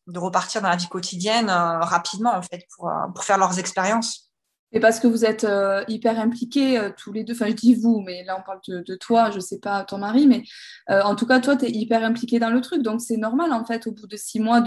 de 0.07 0.19
repartir 0.19 0.61
dans 0.61 0.69
la 0.69 0.75
vie 0.75 0.87
quotidienne 0.87 1.49
euh, 1.49 1.79
rapidement, 1.79 2.33
en 2.33 2.41
fait, 2.41 2.65
pour, 2.75 2.89
euh, 2.89 3.07
pour 3.13 3.23
faire 3.23 3.37
leurs 3.37 3.59
expériences. 3.59 4.31
Et 4.71 4.79
parce 4.79 4.99
que 4.99 5.07
vous 5.07 5.25
êtes 5.25 5.45
euh, 5.45 5.83
hyper 5.87 6.19
impliqués 6.19 6.91
tous 6.95 7.11
les 7.11 7.23
deux, 7.23 7.33
enfin 7.33 7.47
je 7.47 7.53
dis 7.53 7.73
vous, 7.73 8.01
mais 8.05 8.23
là 8.23 8.37
on 8.39 8.43
parle 8.43 8.59
de, 8.67 8.95
toi, 8.95 9.31
je 9.31 9.37
ne 9.37 9.41
sais 9.41 9.57
pas 9.57 9.83
ton 9.83 9.97
mari, 9.97 10.27
mais 10.27 10.43
en 10.87 11.15
tout 11.15 11.25
cas 11.25 11.39
toi 11.39 11.55
tu 11.55 11.65
es 11.65 11.71
hyper 11.71 12.03
impliqué 12.03 12.37
dans 12.37 12.51
le 12.51 12.61
truc, 12.61 12.83
donc 12.83 13.01
c'est 13.01 13.17
normal 13.17 13.51
en 13.51 13.65
fait 13.65 13.87
au 13.87 13.93
bout 13.93 14.05
de 14.05 14.15
six 14.15 14.39
mois 14.39 14.63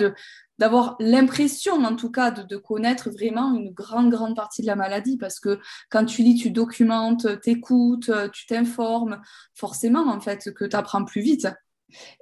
d'avoir 0.58 0.96
l'impression 0.98 1.74
en 1.84 1.94
tout 1.94 2.10
cas 2.10 2.32
de, 2.32 2.42
de, 2.42 2.56
connaître 2.56 3.10
vraiment 3.10 3.54
une 3.54 3.70
grande 3.70 4.10
grande 4.10 4.34
partie 4.34 4.62
de 4.62 4.66
la 4.66 4.74
maladie 4.74 5.18
parce 5.18 5.38
que 5.38 5.60
quand 5.88 6.04
tu 6.04 6.24
lis, 6.24 6.34
tu 6.34 6.50
documentes, 6.50 7.40
t'écoutes, 7.40 8.10
tu 8.32 8.46
t'informes, 8.46 9.20
forcément 9.54 10.08
en 10.08 10.20
fait 10.20 10.52
que 10.52 10.64
tu 10.64 10.74
apprends 10.74 11.04
plus 11.04 11.20
vite. 11.20 11.46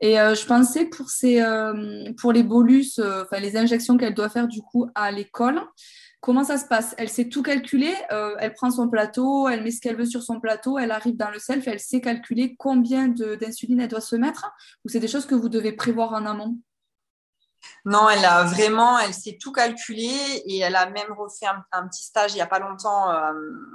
Et 0.00 0.20
euh, 0.20 0.34
je 0.34 0.46
pensais 0.46 0.86
pour, 0.86 1.06
euh, 1.24 2.12
pour 2.18 2.32
les 2.32 2.42
bolus, 2.42 2.98
euh, 2.98 3.24
enfin 3.24 3.40
les 3.40 3.56
injections 3.56 3.96
qu'elle 3.96 4.14
doit 4.14 4.28
faire 4.28 4.48
du 4.48 4.62
coup 4.62 4.86
à 4.94 5.10
l'école, 5.10 5.60
comment 6.20 6.44
ça 6.44 6.58
se 6.58 6.66
passe? 6.66 6.94
Elle 6.98 7.08
sait 7.08 7.28
tout 7.28 7.42
calculer, 7.42 7.94
elle 8.38 8.52
prend 8.54 8.70
son 8.70 8.88
plateau, 8.88 9.48
elle 9.48 9.62
met 9.62 9.70
ce 9.70 9.80
qu'elle 9.80 9.96
veut 9.96 10.04
sur 10.04 10.22
son 10.22 10.38
plateau, 10.38 10.78
elle 10.78 10.90
arrive 10.90 11.16
dans 11.16 11.30
le 11.30 11.38
self, 11.38 11.66
elle 11.66 11.80
sait 11.80 12.00
calculer 12.00 12.56
combien 12.58 13.08
d'insuline 13.08 13.80
elle 13.80 13.88
doit 13.88 14.00
se 14.00 14.16
mettre, 14.16 14.50
ou 14.84 14.88
c'est 14.88 15.00
des 15.00 15.08
choses 15.08 15.24
que 15.24 15.34
vous 15.34 15.48
devez 15.48 15.72
prévoir 15.72 16.12
en 16.12 16.26
amont? 16.26 16.58
Non, 17.84 18.08
elle 18.10 18.24
a 18.24 18.44
vraiment, 18.44 18.98
elle 18.98 19.14
s'est 19.14 19.38
tout 19.40 19.52
calculé 19.52 20.10
et 20.46 20.58
elle 20.58 20.76
a 20.76 20.88
même 20.90 21.12
refait 21.12 21.46
un, 21.46 21.86
petit 21.88 22.02
stage 22.02 22.32
il 22.32 22.36
n'y 22.36 22.40
a 22.40 22.46
pas 22.46 22.58
longtemps 22.58 23.10
euh, 23.10 23.32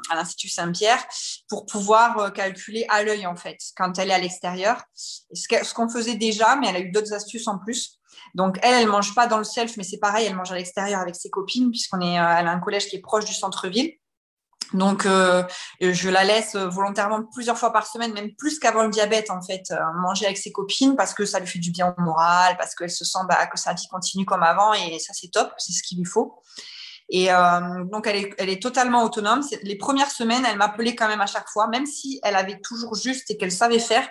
à 0.10 0.16
l'Institut 0.16 0.50
Saint-Pierre 0.50 1.04
pour 1.50 1.66
pouvoir 1.66 2.18
euh, 2.20 2.30
calculer 2.30 2.86
à 2.90 3.04
l'œil 3.04 3.26
en 3.26 3.36
fait 3.36 3.58
quand 3.76 3.98
elle 3.98 4.12
est 4.12 4.14
à 4.14 4.20
l'extérieur. 4.20 4.84
Ce 4.96 5.74
qu'on 5.74 5.90
faisait 5.90 6.16
déjà, 6.16 6.56
mais 6.56 6.68
elle 6.68 6.76
a 6.76 6.80
eu 6.80 6.92
d'autres 6.92 7.14
astuces 7.14 7.48
en 7.48 7.58
plus. 7.58 8.00
Donc 8.34 8.60
elle, 8.62 8.82
elle 8.82 8.88
mange 8.88 9.14
pas 9.16 9.28
dans 9.28 9.38
le 9.38 9.44
self, 9.44 9.78
mais 9.78 9.84
c'est 9.84 9.98
pareil, 9.98 10.28
elle 10.28 10.36
mange 10.36 10.52
à 10.52 10.56
l'extérieur 10.56 11.02
avec 11.02 11.16
ses 11.16 11.30
copines 11.30 11.70
puisqu'on 11.70 12.02
est, 12.02 12.20
euh, 12.20 12.36
elle 12.38 12.48
a 12.48 12.52
un 12.52 12.60
collège 12.60 12.88
qui 12.88 12.96
est 12.96 13.02
proche 13.02 13.26
du 13.26 13.34
centre-ville. 13.34 13.94
Donc, 14.74 15.06
euh, 15.06 15.44
je 15.80 16.10
la 16.10 16.24
laisse 16.24 16.56
volontairement 16.56 17.24
plusieurs 17.34 17.58
fois 17.58 17.72
par 17.72 17.88
semaine, 17.88 18.14
même 18.14 18.34
plus 18.36 18.60
qu'avant 18.60 18.84
le 18.84 18.90
diabète, 18.90 19.30
en 19.30 19.42
fait, 19.42 19.64
euh, 19.72 19.76
manger 20.02 20.26
avec 20.26 20.38
ses 20.38 20.52
copines 20.52 20.96
parce 20.96 21.14
que 21.14 21.26
ça 21.26 21.40
lui 21.40 21.48
fait 21.48 21.60
du 21.60 21.72
bien 21.72 21.94
au 21.98 22.02
moral, 22.02 22.58
parce 22.58 22.76
qu'elle 22.76 22.92
se 22.92 23.06
sent 23.06 23.20
bah, 23.30 23.46
que 23.48 23.60
sa 23.60 23.74
vie 23.74 23.88
continue 23.90 24.26
comme 24.26 24.44
avant 24.44 24.74
et 24.74 25.00
ça, 25.00 25.14
c'est 25.14 25.32
top, 25.32 25.52
c'est 25.58 25.72
ce 25.72 25.84
qu'il 25.84 25.98
lui 25.98 26.06
faut. 26.06 26.42
Et 27.10 27.32
euh, 27.32 27.84
donc, 27.86 28.08
elle 28.08 28.50
est 28.50 28.62
totalement 28.62 29.04
autonome. 29.04 29.42
Les 29.62 29.78
premières 29.78 30.10
semaines, 30.10 30.44
elle 30.50 30.58
m'appelait 30.58 30.96
quand 30.96 31.08
même 31.08 31.22
à 31.22 31.28
chaque 31.28 31.48
fois, 31.50 31.68
même 31.68 31.86
si 31.86 32.20
elle 32.24 32.36
avait 32.36 32.60
toujours 32.62 32.96
juste 32.96 33.30
et 33.30 33.38
qu'elle 33.38 33.52
savait 33.52 33.80
faire. 33.80 34.08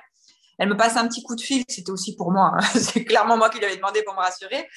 Elle 0.59 0.69
me 0.69 0.77
passe 0.77 0.97
un 0.97 1.07
petit 1.09 1.23
coup 1.23 1.35
de 1.35 1.41
fil, 1.41 1.65
c'était 1.69 1.91
aussi 1.91 2.17
pour 2.17 2.31
moi. 2.31 2.53
Hein. 2.55 2.61
C'est 2.75 3.05
clairement 3.05 3.37
moi 3.37 3.51
qui 3.51 3.59
lui 3.59 3.65
avais 3.65 3.77
demandé 3.77 4.03
pour 4.03 4.15
me 4.15 4.21
rassurer, 4.21 4.69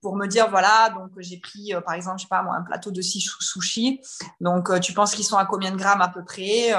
pour 0.00 0.16
me 0.16 0.26
dire 0.26 0.48
voilà, 0.50 0.90
donc 0.90 1.10
j'ai 1.18 1.38
pris 1.38 1.72
par 1.84 1.94
exemple, 1.94 2.18
je 2.18 2.22
sais 2.24 2.28
pas 2.28 2.42
moi, 2.42 2.56
un 2.56 2.62
plateau 2.62 2.90
de 2.90 3.00
six 3.02 3.20
sushis. 3.40 4.00
Donc 4.40 4.80
tu 4.80 4.92
penses 4.92 5.14
qu'ils 5.14 5.24
sont 5.24 5.36
à 5.36 5.46
combien 5.46 5.70
de 5.70 5.76
grammes 5.76 6.02
à 6.02 6.08
peu 6.08 6.24
près 6.24 6.72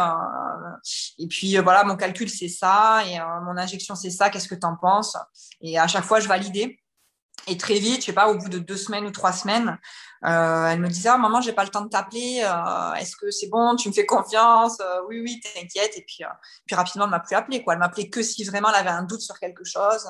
Et 1.17 1.27
puis 1.27 1.57
voilà, 1.57 1.83
mon 1.83 1.95
calcul 1.95 2.29
c'est 2.29 2.47
ça 2.47 3.03
et 3.05 3.19
mon 3.43 3.57
injection 3.57 3.95
c'est 3.95 4.09
ça. 4.09 4.29
Qu'est-ce 4.29 4.47
que 4.47 4.55
tu 4.55 4.65
en 4.65 4.75
penses? 4.75 5.17
Et 5.61 5.77
à 5.79 5.87
chaque 5.87 6.03
fois, 6.05 6.19
je 6.19 6.27
validais. 6.27 6.79
Et 7.47 7.57
très 7.57 7.79
vite, 7.79 8.01
je 8.01 8.07
sais 8.07 8.13
pas, 8.13 8.29
au 8.29 8.37
bout 8.37 8.49
de 8.49 8.59
deux 8.59 8.75
semaines 8.75 9.05
ou 9.05 9.11
trois 9.11 9.31
semaines, 9.31 9.79
euh, 10.25 10.67
elle 10.67 10.79
me 10.79 10.87
disait, 10.87 11.09
oh, 11.13 11.17
maman, 11.17 11.41
j'ai 11.41 11.53
pas 11.53 11.63
le 11.63 11.69
temps 11.69 11.81
de 11.81 11.89
t'appeler. 11.89 12.41
Euh, 12.43 12.93
est-ce 12.93 13.15
que 13.15 13.29
c'est 13.31 13.47
bon 13.47 13.75
Tu 13.75 13.89
me 13.89 13.93
fais 13.93 14.05
confiance 14.05 14.79
euh, 14.81 15.01
Oui, 15.07 15.21
oui, 15.21 15.39
t'inquiète. 15.41 15.97
Et 15.97 16.03
puis, 16.05 16.23
puis 16.65 16.75
rapidement, 16.75 17.05
elle 17.05 17.11
m'a 17.11 17.19
plus 17.19 17.35
appelé. 17.35 17.63
Quoi. 17.63 17.73
Elle 17.73 17.79
m'appelait 17.79 18.09
que 18.09 18.21
si 18.21 18.43
vraiment 18.43 18.69
elle 18.69 18.75
avait 18.87 18.89
un 18.89 19.03
doute 19.03 19.21
sur 19.21 19.39
quelque 19.39 19.63
chose. 19.63 20.07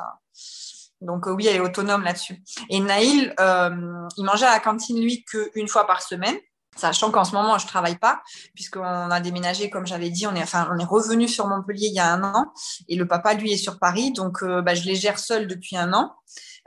Donc 1.01 1.27
oui, 1.27 1.45
elle 1.47 1.57
est 1.57 1.61
autonome 1.61 2.03
là-dessus. 2.03 2.41
Et 2.69 2.79
Naïl, 2.79 3.35
il 3.39 4.23
mangeait 4.23 4.47
à 4.47 4.53
la 4.53 4.59
cantine 4.59 4.99
lui 4.99 5.23
qu'une 5.25 5.67
fois 5.67 5.85
par 5.85 6.01
semaine. 6.01 6.37
Sachant 6.75 7.09
qu'en 7.09 7.23
ce 7.23 7.31
moment, 7.31 7.57
je 7.57 7.65
travaille 7.65 7.97
pas, 7.97 8.21
puisqu'on 8.53 8.83
a 8.83 9.19
déménagé, 9.19 9.71
comme 9.71 9.87
j'avais 9.87 10.11
dit, 10.11 10.27
on 10.27 10.35
est, 10.35 10.43
enfin, 10.43 10.69
on 10.71 10.77
est 10.77 10.85
revenu 10.85 11.27
sur 11.27 11.47
Montpellier 11.47 11.87
il 11.87 11.95
y 11.95 11.99
a 11.99 12.13
un 12.13 12.23
an, 12.23 12.53
et 12.87 12.95
le 12.95 13.07
papa, 13.07 13.33
lui, 13.33 13.51
est 13.51 13.57
sur 13.57 13.79
Paris, 13.79 14.11
donc 14.11 14.43
bah, 14.43 14.75
je 14.75 14.83
les 14.83 14.93
gère 14.93 15.17
seule 15.17 15.47
depuis 15.47 15.75
un 15.75 15.91
an. 15.93 16.13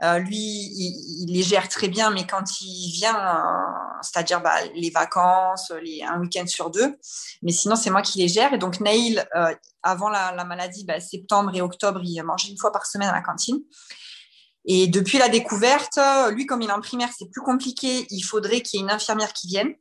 Euh, 0.03 0.17
lui, 0.17 0.35
il, 0.35 1.31
les 1.31 1.43
gère 1.43 1.69
très 1.69 1.87
bien, 1.87 2.09
mais 2.09 2.25
quand 2.25 2.61
il 2.61 2.91
vient, 2.91 3.15
euh, 3.15 3.99
c'est-à-dire 4.01 4.41
bah, 4.41 4.55
les 4.73 4.89
vacances, 4.89 5.71
un 5.71 6.19
week-end 6.19 6.47
sur 6.47 6.71
deux, 6.71 6.97
mais 7.43 7.51
sinon, 7.51 7.75
c'est 7.75 7.91
moi 7.91 8.01
qui 8.01 8.17
les 8.17 8.27
gère. 8.27 8.53
Et 8.53 8.57
donc, 8.57 8.79
Naïl, 8.79 9.23
euh, 9.35 9.53
avant 9.83 10.09
la, 10.09 10.43
maladie, 10.43 10.85
bah, 10.85 10.99
septembre 10.99 11.51
et 11.53 11.61
octobre, 11.61 12.01
il 12.03 12.21
mangeait 12.23 12.49
une 12.49 12.57
fois 12.57 12.71
par 12.71 12.85
semaine 12.85 13.09
à 13.09 13.13
la 13.13 13.21
cantine. 13.21 13.59
Et 14.65 14.87
depuis 14.87 15.17
la 15.17 15.29
découverte, 15.29 15.99
lui, 16.31 16.45
comme 16.45 16.61
il 16.61 16.69
est 16.69 16.73
en 16.73 16.81
primaire, 16.81 17.09
c'est 17.17 17.29
plus 17.31 17.41
compliqué. 17.41 18.05
Il 18.09 18.21
faudrait 18.21 18.61
qu'il 18.61 18.79
y 18.79 18.83
ait 18.83 18.85
une 18.85 18.91
infirmière 18.91 19.33
qui 19.33 19.47
vienne. 19.47 19.73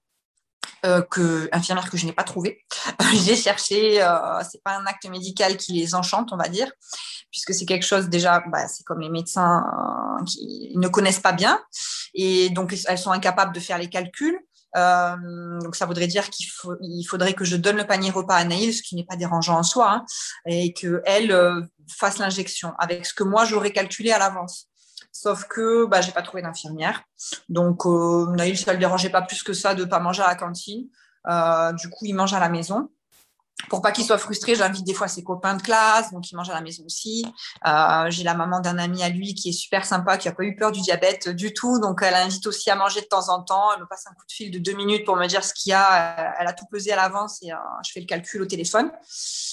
Que 1.11 1.49
infirmière 1.53 1.91
que 1.91 1.97
je 1.97 2.07
n'ai 2.07 2.13
pas 2.13 2.25
trouvée. 2.25 2.65
J'ai 3.25 3.37
cherché, 3.37 4.03
euh, 4.03 4.43
c'est 4.51 4.63
pas 4.63 4.77
un 4.77 4.87
acte 4.87 5.09
médical 5.09 5.57
qui 5.57 5.73
les 5.73 5.95
enchante, 5.95 6.33
on 6.33 6.37
va 6.37 6.49
dire 6.49 6.71
puisque 7.31 7.55
c'est 7.55 7.65
quelque 7.65 7.87
chose 7.87 8.09
déjà, 8.09 8.43
bah, 8.49 8.67
c'est 8.69 8.85
comme 8.85 9.01
les 9.01 9.09
médecins 9.09 9.65
euh, 10.21 10.25
qui 10.25 10.73
ne 10.75 10.89
connaissent 10.89 11.21
pas 11.21 11.33
bien, 11.33 11.61
et 12.15 12.51
donc 12.51 12.77
elles 12.87 12.99
sont 12.99 13.13
incapables 13.13 13.55
de 13.55 13.61
faire 13.61 13.79
les 13.79 13.89
calculs. 13.89 14.39
Euh, 14.77 15.59
donc 15.61 15.75
ça 15.75 15.85
voudrait 15.85 16.07
dire 16.07 16.31
qu'il 16.31 16.47
faut, 16.47 16.77
il 16.81 17.05
faudrait 17.05 17.35
que 17.35 17.45
je 17.45 17.57
donne 17.57 17.77
le 17.77 17.87
panier 17.87 18.11
repas 18.11 18.37
à 18.37 18.45
Naïl, 18.45 18.73
ce 18.73 18.83
qui 18.83 18.95
n'est 18.95 19.05
pas 19.05 19.17
dérangeant 19.17 19.59
en 19.59 19.63
soi, 19.65 19.91
hein, 19.91 20.05
et 20.47 20.73
qu'elle 20.73 21.33
euh, 21.33 21.61
fasse 21.89 22.19
l'injection 22.19 22.75
avec 22.79 23.05
ce 23.05 23.15
que 23.15 23.25
moi 23.25 23.45
j'aurais 23.45 23.73
calculé 23.73 24.13
à 24.13 24.19
l'avance. 24.19 24.70
Sauf 25.13 25.45
que 25.45 25.87
bah, 25.87 26.01
j'ai 26.01 26.13
pas 26.13 26.23
trouvé 26.23 26.43
d'infirmière. 26.43 27.03
Donc 27.49 27.87
euh, 27.87 28.27
Naïl, 28.37 28.57
ça 28.57 28.73
le 28.73 28.79
dérangeait 28.79 29.11
pas 29.11 29.23
plus 29.23 29.43
que 29.43 29.53
ça 29.53 29.75
de 29.75 29.85
pas 29.85 29.99
manger 29.99 30.23
à 30.23 30.29
la 30.29 30.35
cantine. 30.37 30.89
Euh, 31.29 31.73
du 31.73 31.91
coup, 31.91 32.07
il 32.07 32.15
mange 32.15 32.33
à 32.33 32.41
la 32.41 32.49
maison 32.49 32.89
pour 33.69 33.83
pas 33.83 33.93
qu'il 33.93 34.05
soit 34.05 34.19
frustré, 34.19 34.55
j'invite 34.55 34.85
des 34.85 34.95
fois 34.95 35.09
ses 35.09 35.23
copains 35.23 35.55
de 35.55 35.63
classe, 35.63 36.13
donc 36.13 36.31
il 36.31 36.37
mange 36.37 36.49
à 36.51 36.55
la 36.55 36.61
maison 36.61 36.85
aussi. 36.85 37.27
Euh, 37.67 38.07
j'ai 38.09 38.23
la 38.23 38.35
maman 38.35 38.61
d'un 38.61 38.79
ami 38.79 39.03
à 39.03 39.09
lui 39.09 39.35
qui 39.35 39.51
est 39.51 39.53
super 39.53 39.85
sympa, 39.85 40.17
qui 40.17 40.29
a 40.29 40.33
pas 40.33 40.45
eu 40.45 40.57
peur 40.57 40.73
du 40.73 40.81
diabète 40.81 41.29
du 41.29 41.53
tout, 41.53 41.79
donc 41.79 42.01
elle 42.03 42.15
invite 42.15 42.47
aussi 42.47 42.71
à 42.71 42.77
manger 42.77 43.01
de 43.01 43.07
temps 43.07 43.29
en 43.29 43.43
temps. 43.43 43.73
Elle 43.75 43.83
me 43.83 43.87
passe 43.87 44.07
un 44.07 44.15
coup 44.15 44.27
de 44.27 44.33
fil 44.33 44.51
de 44.51 44.59
deux 44.59 44.73
minutes 44.73 45.05
pour 45.05 45.17
me 45.17 45.27
dire 45.27 45.45
ce 45.45 45.53
qu'il 45.53 45.71
y 45.71 45.75
a. 45.75 46.35
Elle 46.41 46.47
a 46.47 46.53
tout 46.53 46.67
pesé 46.71 46.93
à 46.93 46.97
l'avance 46.97 47.39
et 47.43 47.53
euh, 47.53 47.57
je 47.87 47.93
fais 47.93 48.01
le 48.01 48.07
calcul 48.07 48.43
au 48.43 48.47
téléphone. 48.47 48.91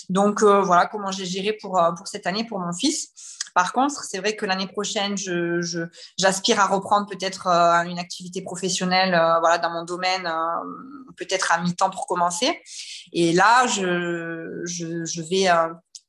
Donc 0.09 0.41
euh, 0.41 0.61
voilà 0.61 0.85
comment 0.85 1.11
j'ai 1.11 1.25
géré 1.25 1.53
pour 1.53 1.81
pour 1.97 2.07
cette 2.07 2.27
année 2.27 2.45
pour 2.45 2.59
mon 2.59 2.73
fils. 2.73 3.36
Par 3.57 3.73
contre, 3.73 4.03
c'est 4.03 4.19
vrai 4.19 4.35
que 4.35 4.45
l'année 4.45 4.67
prochaine, 4.67 5.15
j'aspire 6.15 6.59
à 6.59 6.67
reprendre 6.67 7.07
peut-être 7.07 7.47
euh, 7.47 7.81
une 7.89 7.97
activité 7.97 8.43
professionnelle 8.43 9.15
euh, 9.15 9.39
voilà, 9.39 9.57
dans 9.57 9.71
mon 9.71 9.83
domaine, 9.83 10.27
euh, 10.27 11.11
peut-être 11.15 11.51
à 11.51 11.59
mi-temps 11.61 11.89
pour 11.89 12.05
commencer. 12.05 12.61
Et 13.13 13.33
là, 13.33 13.65
je, 13.65 15.27
vais 15.27 15.47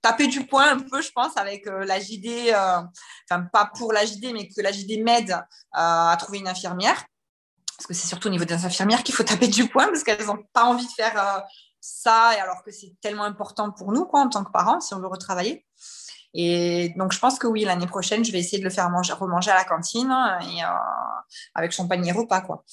taper 0.02 0.26
du 0.26 0.44
poing 0.44 0.72
un 0.72 0.78
peu, 0.78 1.00
je 1.00 1.10
pense, 1.10 1.38
avec 1.38 1.64
la 1.64 1.98
JD, 1.98 2.50
enfin 2.52 3.44
pas 3.50 3.70
pour 3.74 3.94
la 3.94 4.04
JD, 4.04 4.34
mais 4.34 4.48
que 4.48 4.60
la 4.60 4.70
JD 4.70 5.02
m'aide 5.02 5.42
à 5.72 6.14
trouver 6.20 6.40
une 6.40 6.48
infirmière. 6.48 7.02
Parce 7.78 7.86
que 7.86 7.94
c'est 7.94 8.08
surtout 8.08 8.28
au 8.28 8.30
niveau 8.30 8.44
des 8.44 8.62
infirmières 8.66 9.02
qu'il 9.02 9.14
faut 9.14 9.24
taper 9.24 9.48
du 9.48 9.70
poing, 9.70 9.86
parce 9.86 10.04
qu'elles 10.04 10.26
n'ont 10.26 10.44
pas 10.52 10.64
envie 10.64 10.86
de 10.86 10.92
faire 10.92 11.42
ça, 11.80 12.28
alors 12.42 12.62
que 12.62 12.70
c'est 12.70 12.94
tellement 13.00 13.24
important 13.24 13.70
pour 13.70 13.90
nous, 13.92 14.06
en 14.12 14.28
tant 14.28 14.44
que 14.44 14.52
parents, 14.52 14.80
si 14.80 14.92
on 14.92 15.00
veut 15.00 15.06
retravailler. 15.06 15.64
Et 16.34 16.92
donc, 16.96 17.12
je 17.12 17.18
pense 17.18 17.38
que 17.38 17.46
oui, 17.46 17.64
l'année 17.64 17.86
prochaine, 17.86 18.24
je 18.24 18.32
vais 18.32 18.38
essayer 18.38 18.58
de 18.58 18.64
le 18.64 18.70
faire 18.70 18.90
manger, 18.90 19.12
remanger 19.12 19.50
à 19.50 19.54
la 19.54 19.64
cantine 19.64 20.12
et, 20.42 20.62
euh, 20.62 20.66
avec 21.54 21.72
son 21.72 21.88
panier 21.88 22.12
repas, 22.12 22.42
quoi. 22.42 22.64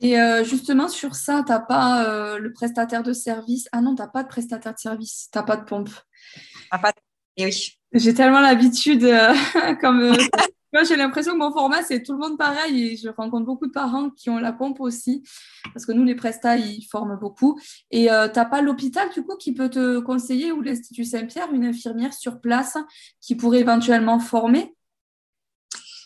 Et 0.00 0.18
euh, 0.18 0.44
justement, 0.44 0.88
sur 0.88 1.14
ça, 1.14 1.42
tu 1.46 1.52
n'as 1.52 1.60
pas 1.60 2.04
euh, 2.04 2.38
le 2.38 2.52
prestataire 2.52 3.02
de 3.02 3.12
service. 3.12 3.68
Ah 3.72 3.80
non, 3.80 3.94
tu 3.94 4.02
n'as 4.02 4.08
pas 4.08 4.22
de 4.22 4.28
prestataire 4.28 4.74
de 4.74 4.78
service, 4.78 5.28
tu 5.32 5.38
n'as 5.38 5.44
pas 5.44 5.56
de 5.56 5.64
pompe. 5.64 5.90
Ah, 6.70 6.78
pas... 6.78 6.92
Et 7.36 7.46
oui. 7.46 7.78
J'ai 7.92 8.12
tellement 8.12 8.40
l'habitude, 8.40 9.08
comme 9.80 10.16
Moi, 10.74 10.82
j'ai 10.82 10.96
l'impression 10.96 11.34
que 11.34 11.38
mon 11.38 11.52
format, 11.52 11.84
c'est 11.84 12.02
tout 12.02 12.14
le 12.14 12.18
monde 12.18 12.36
pareil 12.36 12.88
et 12.88 12.96
je 12.96 13.08
rencontre 13.08 13.46
beaucoup 13.46 13.68
de 13.68 13.72
parents 13.72 14.10
qui 14.10 14.28
ont 14.28 14.38
la 14.38 14.52
pompe 14.52 14.80
aussi 14.80 15.22
parce 15.72 15.86
que 15.86 15.92
nous, 15.92 16.02
les 16.02 16.16
prestats, 16.16 16.56
ils 16.56 16.82
forment 16.82 17.16
beaucoup. 17.16 17.60
Et 17.92 18.10
euh, 18.10 18.28
tu 18.28 18.40
n'as 18.40 18.44
pas 18.44 18.60
l'hôpital, 18.60 19.08
du 19.10 19.22
coup, 19.22 19.36
qui 19.36 19.54
peut 19.54 19.70
te 19.70 20.00
conseiller 20.00 20.50
ou 20.50 20.62
l'Institut 20.62 21.04
Saint-Pierre, 21.04 21.52
une 21.52 21.64
infirmière 21.64 22.12
sur 22.12 22.40
place 22.40 22.76
qui 23.20 23.36
pourrait 23.36 23.60
éventuellement 23.60 24.18
former? 24.18 24.74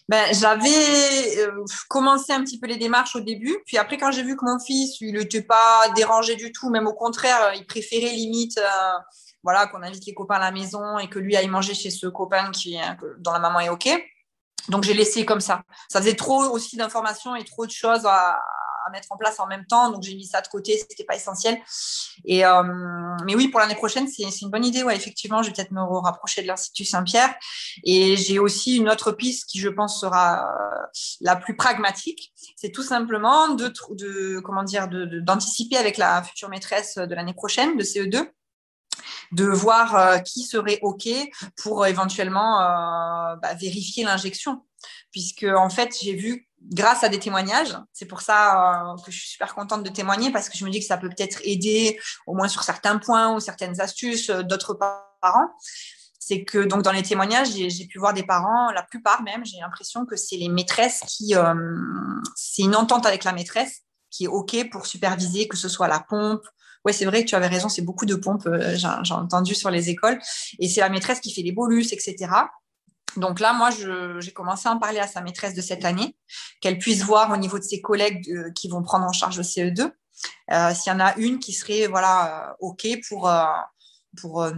Ben, 0.07 0.35
j'avais 0.35 1.39
euh, 1.39 1.65
commencé 1.89 2.35
un 2.35 2.45
petit 2.45 2.61
peu 2.61 2.67
les 2.67 2.77
démarches 2.77 3.17
au 3.17 3.21
début, 3.21 3.57
puis 3.67 3.79
après 3.79 3.97
quand 3.97 4.11
j'ai 4.11 4.23
vu 4.23 4.37
que 4.37 4.45
mon 4.45 4.59
fils, 4.59 5.01
il 5.01 5.15
n'était 5.15 5.43
pas 5.43 5.85
dérangé 5.97 6.35
du 6.37 6.53
tout, 6.53 6.69
même 6.69 6.87
au 6.87 6.95
contraire, 6.95 7.53
il 7.57 7.67
préférait 7.67 8.13
limite, 8.13 8.59
euh, 8.59 8.99
voilà, 9.43 9.67
qu'on 9.67 9.83
invite 9.83 10.07
les 10.07 10.15
copains 10.15 10.37
à 10.37 10.41
la 10.41 10.51
maison 10.51 10.99
et 10.99 11.09
que 11.09 11.19
lui 11.19 11.37
aille 11.37 11.49
manger 11.49 11.73
chez 11.73 11.91
ce 11.91 12.07
copain 12.07 12.51
qui, 12.53 12.79
dont 13.19 13.33
la 13.33 13.39
maman 13.39 13.61
est 13.61 13.69
ok. 13.71 13.89
Donc 14.69 14.85
j'ai 14.85 14.95
laissé 14.95 15.25
comme 15.25 15.41
ça. 15.41 15.63
Ça 15.89 16.01
faisait 16.01 16.17
trop 16.17 16.43
aussi 16.45 16.77
d'informations 16.77 17.35
et 17.35 17.45
trop 17.45 17.67
de 17.67 17.71
choses 17.71 18.05
à, 18.07 18.41
mettre 18.91 19.09
en 19.11 19.19
place 19.19 19.39
en 19.39 19.47
même 19.47 19.67
temps. 19.67 19.91
Donc 19.91 20.03
j'ai 20.03 20.15
mis 20.15 20.25
ça 20.25 20.41
de 20.41 20.49
côté, 20.49 20.79
c'était 20.79 21.05
pas 21.05 21.15
essentiel. 21.15 21.59
Et 22.25 22.47
euh, 22.47 22.63
mais 23.27 23.35
oui, 23.35 23.49
pour 23.49 23.61
l'année 23.61 23.75
prochaine, 23.75 24.09
c'est 24.09 24.23
une 24.41 24.49
bonne 24.49 24.65
idée. 24.65 24.83
Ouais, 24.83 24.97
effectivement, 24.97 25.43
je 25.43 25.49
vais 25.49 25.55
peut-être 25.55 25.73
me 25.73 25.83
rapprocher 26.01 26.41
de 26.41 26.47
l'Institut 26.47 26.87
Saint-Pierre. 26.87 27.35
Et 27.85 28.17
j'ai 28.17 28.39
aussi 28.39 28.77
une 28.77 28.89
autre 28.89 29.13
piste 29.13 29.47
qui, 29.51 29.59
je 29.59 29.69
pense, 29.69 30.01
sera 30.01 30.49
euh, 30.49 30.87
la 31.21 31.37
plus 31.37 31.55
pragmatique. 31.55 32.33
C'est 32.57 32.71
tout 32.71 32.83
simplement 32.83 33.51
de, 33.51 33.71
de 33.91 34.41
comment 34.41 34.63
dire, 34.63 34.89
d'anticiper 34.89 35.77
avec 35.77 35.99
la 35.99 36.23
future 36.23 36.49
maîtresse 36.49 36.97
de 36.97 37.15
l'année 37.15 37.35
prochaine 37.35 37.77
de 37.77 37.85
CE2 37.85 38.27
de 39.33 39.45
voir 39.45 39.97
euh, 39.97 40.19
qui 40.19 40.43
serait 40.43 40.79
OK 40.83 41.09
pour 41.63 41.87
éventuellement 41.87 42.61
euh, 42.61 43.37
bah, 43.37 43.55
vérifier 43.55 44.05
l'injection. 44.05 44.65
Puisque, 45.11 45.45
en 45.45 45.71
fait, 45.71 45.97
j'ai 46.01 46.15
vu 46.15 46.49
grâce 46.63 47.03
à 47.03 47.09
des 47.09 47.19
témoignages. 47.19 47.77
C'est 47.93 48.07
pour 48.07 48.21
ça 48.21 48.93
euh, 48.93 48.97
que 49.05 49.11
je 49.11 49.19
suis 49.19 49.29
super 49.31 49.55
contente 49.55 49.83
de 49.83 49.91
témoigner 49.91 50.31
parce 50.31 50.49
que 50.49 50.57
je 50.57 50.65
me 50.65 50.71
dis 50.71 50.81
que 50.81 50.87
ça 50.87 50.99
peut 50.99 51.09
peut-être 51.09 51.41
aider 51.45 51.99
au 52.27 52.35
moins 52.35 52.49
sur 52.49 52.63
certains 52.63 52.99
points 52.99 53.35
ou 53.35 53.41
certaines 53.41 53.81
astuces 53.81 54.31
d'autres 54.31 54.75
parents. 55.21 55.49
C'est 56.19 56.45
que 56.45 56.59
donc 56.59 56.83
dans 56.83 56.93
les 56.93 57.03
témoignages, 57.03 57.49
j'ai 57.53 57.87
pu 57.87 57.99
voir 57.99 58.13
des 58.13 58.23
parents, 58.23 58.71
la 58.73 58.83
plupart 58.83 59.23
même, 59.23 59.47
j'ai 59.47 59.59
l'impression 59.61 60.05
que 60.05 60.15
c'est 60.15 60.37
les 60.37 60.51
maîtresses 60.51 61.01
qui, 61.07 61.33
c'est 62.35 62.63
une 62.63 62.77
entente 62.77 63.07
avec 63.07 63.25
la 63.25 63.33
maîtresse 63.33 63.85
qui 64.11 64.25
est 64.25 64.29
OK 64.29 64.69
pour 64.71 64.87
superviser, 64.87 65.49
que 65.49 65.57
ce 65.57 65.69
soit 65.69 65.89
la 65.89 66.01
pompe, 66.01 66.45
ouais, 66.85 66.93
c'est 66.93 67.05
vrai 67.05 67.25
que 67.25 67.29
tu 67.29 67.35
avais 67.35 67.47
raison, 67.47 67.69
c'est 67.69 67.83
beaucoup 67.83 68.07
de 68.07 68.15
pompes, 68.15 68.47
euh, 68.47 68.77
j'ai 68.77 69.15
entendu 69.15 69.55
sur 69.55 69.71
les 69.71 69.91
écoles. 69.91 70.19
Et 70.59 70.69
c'est 70.69 70.81
la 70.81 70.89
maîtresse 70.89 71.21
qui 71.21 71.33
fait 71.33 71.43
les 71.43 71.53
bolus, 71.53 71.93
etc. 71.93 72.17
Donc 73.17 73.41
là, 73.41 73.53
moi, 73.53 73.71
j'ai 73.71 74.33
commencé 74.33 74.69
à 74.69 74.73
en 74.73 74.79
parler 74.79 74.99
à 74.99 75.07
sa 75.07 75.21
maîtresse 75.21 75.55
de 75.55 75.61
cette 75.61 75.85
année, 75.85 76.17
qu'elle 76.61 76.79
puisse 76.79 77.03
voir 77.03 77.33
au 77.33 77.37
niveau 77.37 77.59
de 77.59 77.65
ses 77.65 77.81
collègues 77.81 78.29
euh, 78.31 78.51
qui 78.53 78.69
vont 78.69 78.83
prendre 78.83 79.07
en 79.07 79.13
charge 79.13 79.39
le 79.39 79.43
CE2, 79.43 79.91
euh, 80.51 80.75
s'il 80.75 80.93
y 80.93 80.95
en 80.95 81.01
a 81.01 81.17
une 81.17 81.39
qui 81.39 81.53
serait 81.53 81.87
voilà 81.87 82.57
OK 82.61 82.87
pour, 83.09 83.31
pour 84.21 84.43
euh, 84.43 84.53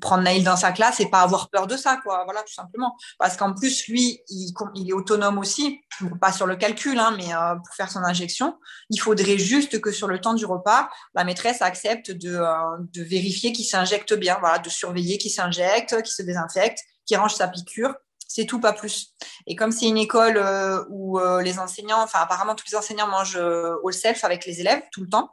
prendre 0.00 0.22
Naïl 0.22 0.44
dans 0.44 0.56
sa 0.56 0.72
classe 0.72 1.00
et 1.00 1.06
pas 1.06 1.22
avoir 1.22 1.50
peur 1.50 1.66
de 1.66 1.76
ça, 1.76 1.98
quoi. 2.02 2.22
Voilà, 2.24 2.42
tout 2.42 2.52
simplement. 2.52 2.96
Parce 3.18 3.36
qu'en 3.36 3.52
plus, 3.52 3.86
lui, 3.88 4.20
il, 4.28 4.52
il, 4.74 4.90
est 4.90 4.92
autonome 4.92 5.38
aussi, 5.38 5.80
pas 6.20 6.32
sur 6.32 6.46
le 6.46 6.56
calcul, 6.56 6.98
hein, 6.98 7.14
mais 7.16 7.34
euh, 7.34 7.54
pour 7.56 7.74
faire 7.74 7.90
son 7.90 8.00
injection. 8.00 8.58
Il 8.90 9.00
faudrait 9.00 9.38
juste 9.38 9.80
que 9.80 9.90
sur 9.92 10.08
le 10.08 10.20
temps 10.20 10.34
du 10.34 10.46
repas, 10.46 10.88
la 11.14 11.24
maîtresse 11.24 11.62
accepte 11.62 12.10
de, 12.10 12.36
euh, 12.36 12.76
de 12.92 13.02
vérifier 13.02 13.52
qu'il 13.52 13.64
s'injecte 13.64 14.14
bien, 14.14 14.36
voilà, 14.40 14.58
de 14.58 14.68
surveiller 14.68 15.18
qu'il 15.18 15.30
s'injecte, 15.30 15.96
qu'il 16.02 16.12
se 16.12 16.22
désinfecte, 16.22 16.78
qu'il 17.06 17.16
range 17.16 17.34
sa 17.34 17.48
piqûre. 17.48 17.94
C'est 18.26 18.46
tout, 18.46 18.60
pas 18.60 18.72
plus. 18.72 19.14
Et 19.46 19.54
comme 19.54 19.70
c'est 19.70 19.86
une 19.86 19.98
école 19.98 20.42
où 20.88 21.20
les 21.40 21.60
enseignants, 21.60 22.02
enfin 22.02 22.18
apparemment 22.20 22.56
tous 22.56 22.64
les 22.68 22.76
enseignants 22.76 23.06
mangent 23.06 23.36
all 23.38 23.92
self 23.92 24.24
avec 24.24 24.44
les 24.44 24.60
élèves 24.60 24.82
tout 24.90 25.02
le 25.02 25.08
temps, 25.08 25.30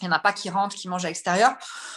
il 0.00 0.08
n'y 0.08 0.12
en 0.12 0.16
a 0.16 0.20
pas 0.20 0.32
qui 0.32 0.50
rentrent, 0.50 0.76
qui 0.76 0.88
mangent 0.88 1.04
à 1.04 1.08
l'extérieur, 1.08 1.54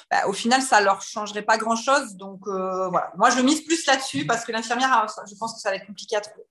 bah, 0.09 0.27
au 0.27 0.33
final, 0.33 0.61
ça 0.61 0.79
ne 0.79 0.85
leur 0.85 1.01
changerait 1.01 1.41
pas 1.41 1.57
grand-chose. 1.57 2.15
Donc, 2.15 2.41
euh, 2.47 2.89
voilà. 2.89 3.11
Moi, 3.17 3.29
je 3.29 3.41
mise 3.41 3.61
plus 3.61 3.85
là-dessus 3.85 4.25
parce 4.25 4.45
que 4.45 4.51
l'infirmière, 4.51 5.07
je 5.29 5.35
pense 5.35 5.53
que 5.53 5.59
ça 5.59 5.69
va 5.69 5.75
être 5.75 5.87
compliqué 5.87 6.15
à 6.15 6.21
trouver. 6.21 6.45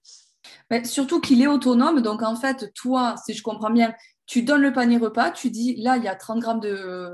Mais 0.71 0.85
surtout 0.85 1.21
qu'il 1.21 1.43
est 1.43 1.47
autonome. 1.47 2.01
Donc, 2.01 2.23
en 2.23 2.37
fait, 2.37 2.73
toi, 2.75 3.15
si 3.25 3.35
je 3.35 3.43
comprends 3.43 3.71
bien, 3.71 3.95
tu 4.27 4.43
donnes 4.43 4.63
le 4.63 4.73
panier 4.73 4.99
repas, 4.99 5.31
tu 5.31 5.51
dis 5.51 5.77
là, 5.77 5.97
il 5.97 6.05
y 6.05 6.09
a 6.09 6.15
30 6.15 6.39
grammes 6.39 6.61
de, 6.61 7.11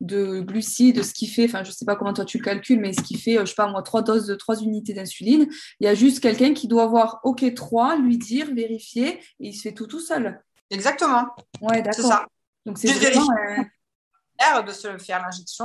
de 0.00 0.40
glucides, 0.40 1.02
ce 1.02 1.12
qui 1.12 1.26
fait, 1.26 1.44
enfin, 1.44 1.62
je 1.62 1.68
ne 1.68 1.74
sais 1.74 1.84
pas 1.84 1.96
comment 1.96 2.12
toi 2.12 2.24
tu 2.24 2.38
le 2.38 2.44
calcules, 2.44 2.80
mais 2.80 2.92
ce 2.92 3.02
qui 3.02 3.18
fait, 3.18 3.34
je 3.34 3.40
ne 3.40 3.46
sais 3.46 3.54
pas 3.54 3.66
moi, 3.66 3.82
3 3.82 4.02
doses 4.02 4.26
de 4.26 4.34
3 4.34 4.62
unités 4.62 4.94
d'insuline. 4.94 5.46
Il 5.80 5.84
y 5.84 5.88
a 5.88 5.94
juste 5.94 6.20
quelqu'un 6.20 6.54
qui 6.54 6.68
doit 6.68 6.84
avoir 6.84 7.20
OK 7.24 7.44
3, 7.54 7.96
lui 7.96 8.18
dire, 8.18 8.46
vérifier, 8.54 9.18
et 9.40 9.48
il 9.48 9.52
se 9.52 9.62
fait 9.62 9.74
tout 9.74 9.86
tout 9.86 10.00
seul. 10.00 10.42
Exactement. 10.70 11.26
Ouais, 11.60 11.82
d'accord. 11.82 12.26
Donc, 12.66 12.78
c'est 12.78 12.92
vraiment. 12.92 13.28
Euh, 13.30 13.62
de 14.66 14.72
se 14.72 14.98
faire 14.98 15.22
l'injection 15.22 15.64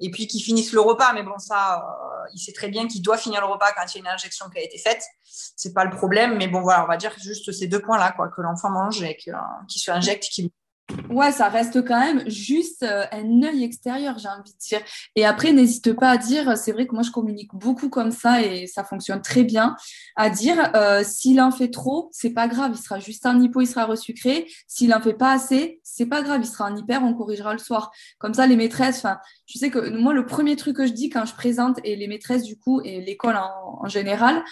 et 0.00 0.10
puis 0.10 0.26
qu'il 0.26 0.42
finisse 0.42 0.72
le 0.72 0.80
repas. 0.80 1.12
Mais 1.12 1.22
bon, 1.22 1.38
ça, 1.38 1.78
euh, 1.78 2.28
il 2.34 2.38
sait 2.38 2.52
très 2.52 2.68
bien 2.68 2.86
qu'il 2.86 3.02
doit 3.02 3.16
finir 3.16 3.40
le 3.40 3.46
repas 3.46 3.72
quand 3.72 3.82
il 3.86 3.98
y 3.98 3.98
a 3.98 4.00
une 4.00 4.14
injection 4.14 4.48
qui 4.50 4.58
a 4.58 4.62
été 4.62 4.78
faite. 4.78 5.02
C'est 5.24 5.72
pas 5.72 5.84
le 5.84 5.90
problème. 5.90 6.36
Mais 6.36 6.48
bon, 6.48 6.60
voilà, 6.60 6.84
on 6.84 6.86
va 6.86 6.96
dire 6.96 7.14
juste 7.18 7.52
ces 7.52 7.66
deux 7.66 7.80
points-là, 7.80 8.12
quoi, 8.12 8.28
que 8.28 8.40
l'enfant 8.40 8.70
mange 8.70 9.02
et 9.02 9.16
qu'il 9.16 9.34
se 9.68 9.90
injecte, 9.90 10.24
qu'il 10.24 10.50
Ouais, 11.10 11.32
ça 11.32 11.48
reste 11.48 11.84
quand 11.86 12.00
même 12.00 12.28
juste 12.30 12.82
euh, 12.82 13.04
un 13.12 13.42
œil 13.42 13.62
extérieur, 13.62 14.18
j'ai 14.18 14.28
envie 14.28 14.52
de 14.52 14.58
dire. 14.58 14.80
Et 15.16 15.26
après, 15.26 15.52
n'hésite 15.52 15.92
pas 15.92 16.10
à 16.10 16.16
dire, 16.16 16.56
c'est 16.56 16.72
vrai 16.72 16.86
que 16.86 16.94
moi 16.94 17.02
je 17.02 17.10
communique 17.10 17.54
beaucoup 17.54 17.90
comme 17.90 18.10
ça 18.10 18.40
et 18.42 18.66
ça 18.66 18.84
fonctionne 18.84 19.20
très 19.20 19.44
bien, 19.44 19.76
à 20.16 20.30
dire 20.30 20.70
euh, 20.74 21.02
s'il 21.04 21.42
en 21.42 21.50
fait 21.50 21.68
trop, 21.68 22.08
c'est 22.12 22.30
pas 22.30 22.48
grave, 22.48 22.72
il 22.74 22.78
sera 22.78 22.98
juste 23.00 23.26
un 23.26 23.38
hypo, 23.40 23.60
il 23.60 23.66
sera 23.66 23.84
resucré. 23.84 24.46
S'il 24.66 24.94
en 24.94 25.00
fait 25.00 25.12
pas 25.12 25.32
assez, 25.32 25.80
c'est 25.82 26.06
pas 26.06 26.22
grave, 26.22 26.40
il 26.42 26.46
sera 26.46 26.70
en 26.70 26.76
hyper, 26.76 27.02
on 27.02 27.14
corrigera 27.14 27.52
le 27.52 27.58
soir. 27.58 27.90
Comme 28.18 28.32
ça, 28.32 28.46
les 28.46 28.56
maîtresses, 28.56 28.98
enfin, 28.98 29.18
je 29.46 29.58
sais 29.58 29.70
que 29.70 29.90
moi 29.90 30.14
le 30.14 30.24
premier 30.24 30.56
truc 30.56 30.76
que 30.76 30.86
je 30.86 30.92
dis 30.92 31.10
quand 31.10 31.26
je 31.26 31.34
présente 31.34 31.80
et 31.84 31.96
les 31.96 32.08
maîtresses 32.08 32.44
du 32.44 32.56
coup 32.56 32.80
et 32.82 33.00
l'école 33.02 33.36
en, 33.36 33.86
général 33.88 34.42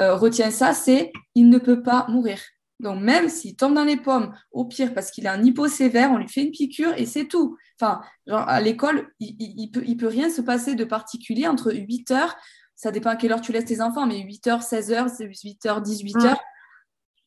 euh, 0.00 0.14
retient 0.14 0.50
ça, 0.50 0.74
c'est 0.74 1.12
il 1.34 1.48
ne 1.48 1.58
peut 1.58 1.82
pas 1.82 2.06
mourir. 2.08 2.38
Donc, 2.80 3.00
même 3.00 3.28
s'il 3.28 3.56
tombe 3.56 3.74
dans 3.74 3.84
les 3.84 3.96
pommes, 3.96 4.34
au 4.50 4.64
pire, 4.64 4.94
parce 4.94 5.10
qu'il 5.10 5.26
a 5.26 5.32
un 5.32 5.42
hypo 5.42 5.68
sévère, 5.68 6.10
on 6.10 6.18
lui 6.18 6.28
fait 6.28 6.42
une 6.42 6.50
piqûre 6.50 6.92
et 6.96 7.06
c'est 7.06 7.26
tout. 7.26 7.56
Enfin, 7.80 8.00
genre, 8.26 8.48
à 8.48 8.60
l'école, 8.60 9.08
il, 9.20 9.36
il, 9.38 9.70
peut, 9.70 9.82
il 9.86 9.96
peut 9.96 10.08
rien 10.08 10.28
se 10.28 10.40
passer 10.40 10.74
de 10.74 10.84
particulier 10.84 11.46
entre 11.46 11.72
8 11.72 12.10
heures, 12.10 12.36
ça 12.76 12.90
dépend 12.90 13.10
à 13.10 13.16
quelle 13.16 13.32
heure 13.32 13.40
tu 13.40 13.52
laisses 13.52 13.64
tes 13.64 13.80
enfants, 13.80 14.06
mais 14.06 14.20
8 14.20 14.46
heures, 14.48 14.62
16 14.62 14.92
heures, 14.92 15.06
8 15.18 15.66
heures, 15.66 15.80
18 15.80 16.16
heures. 16.24 16.40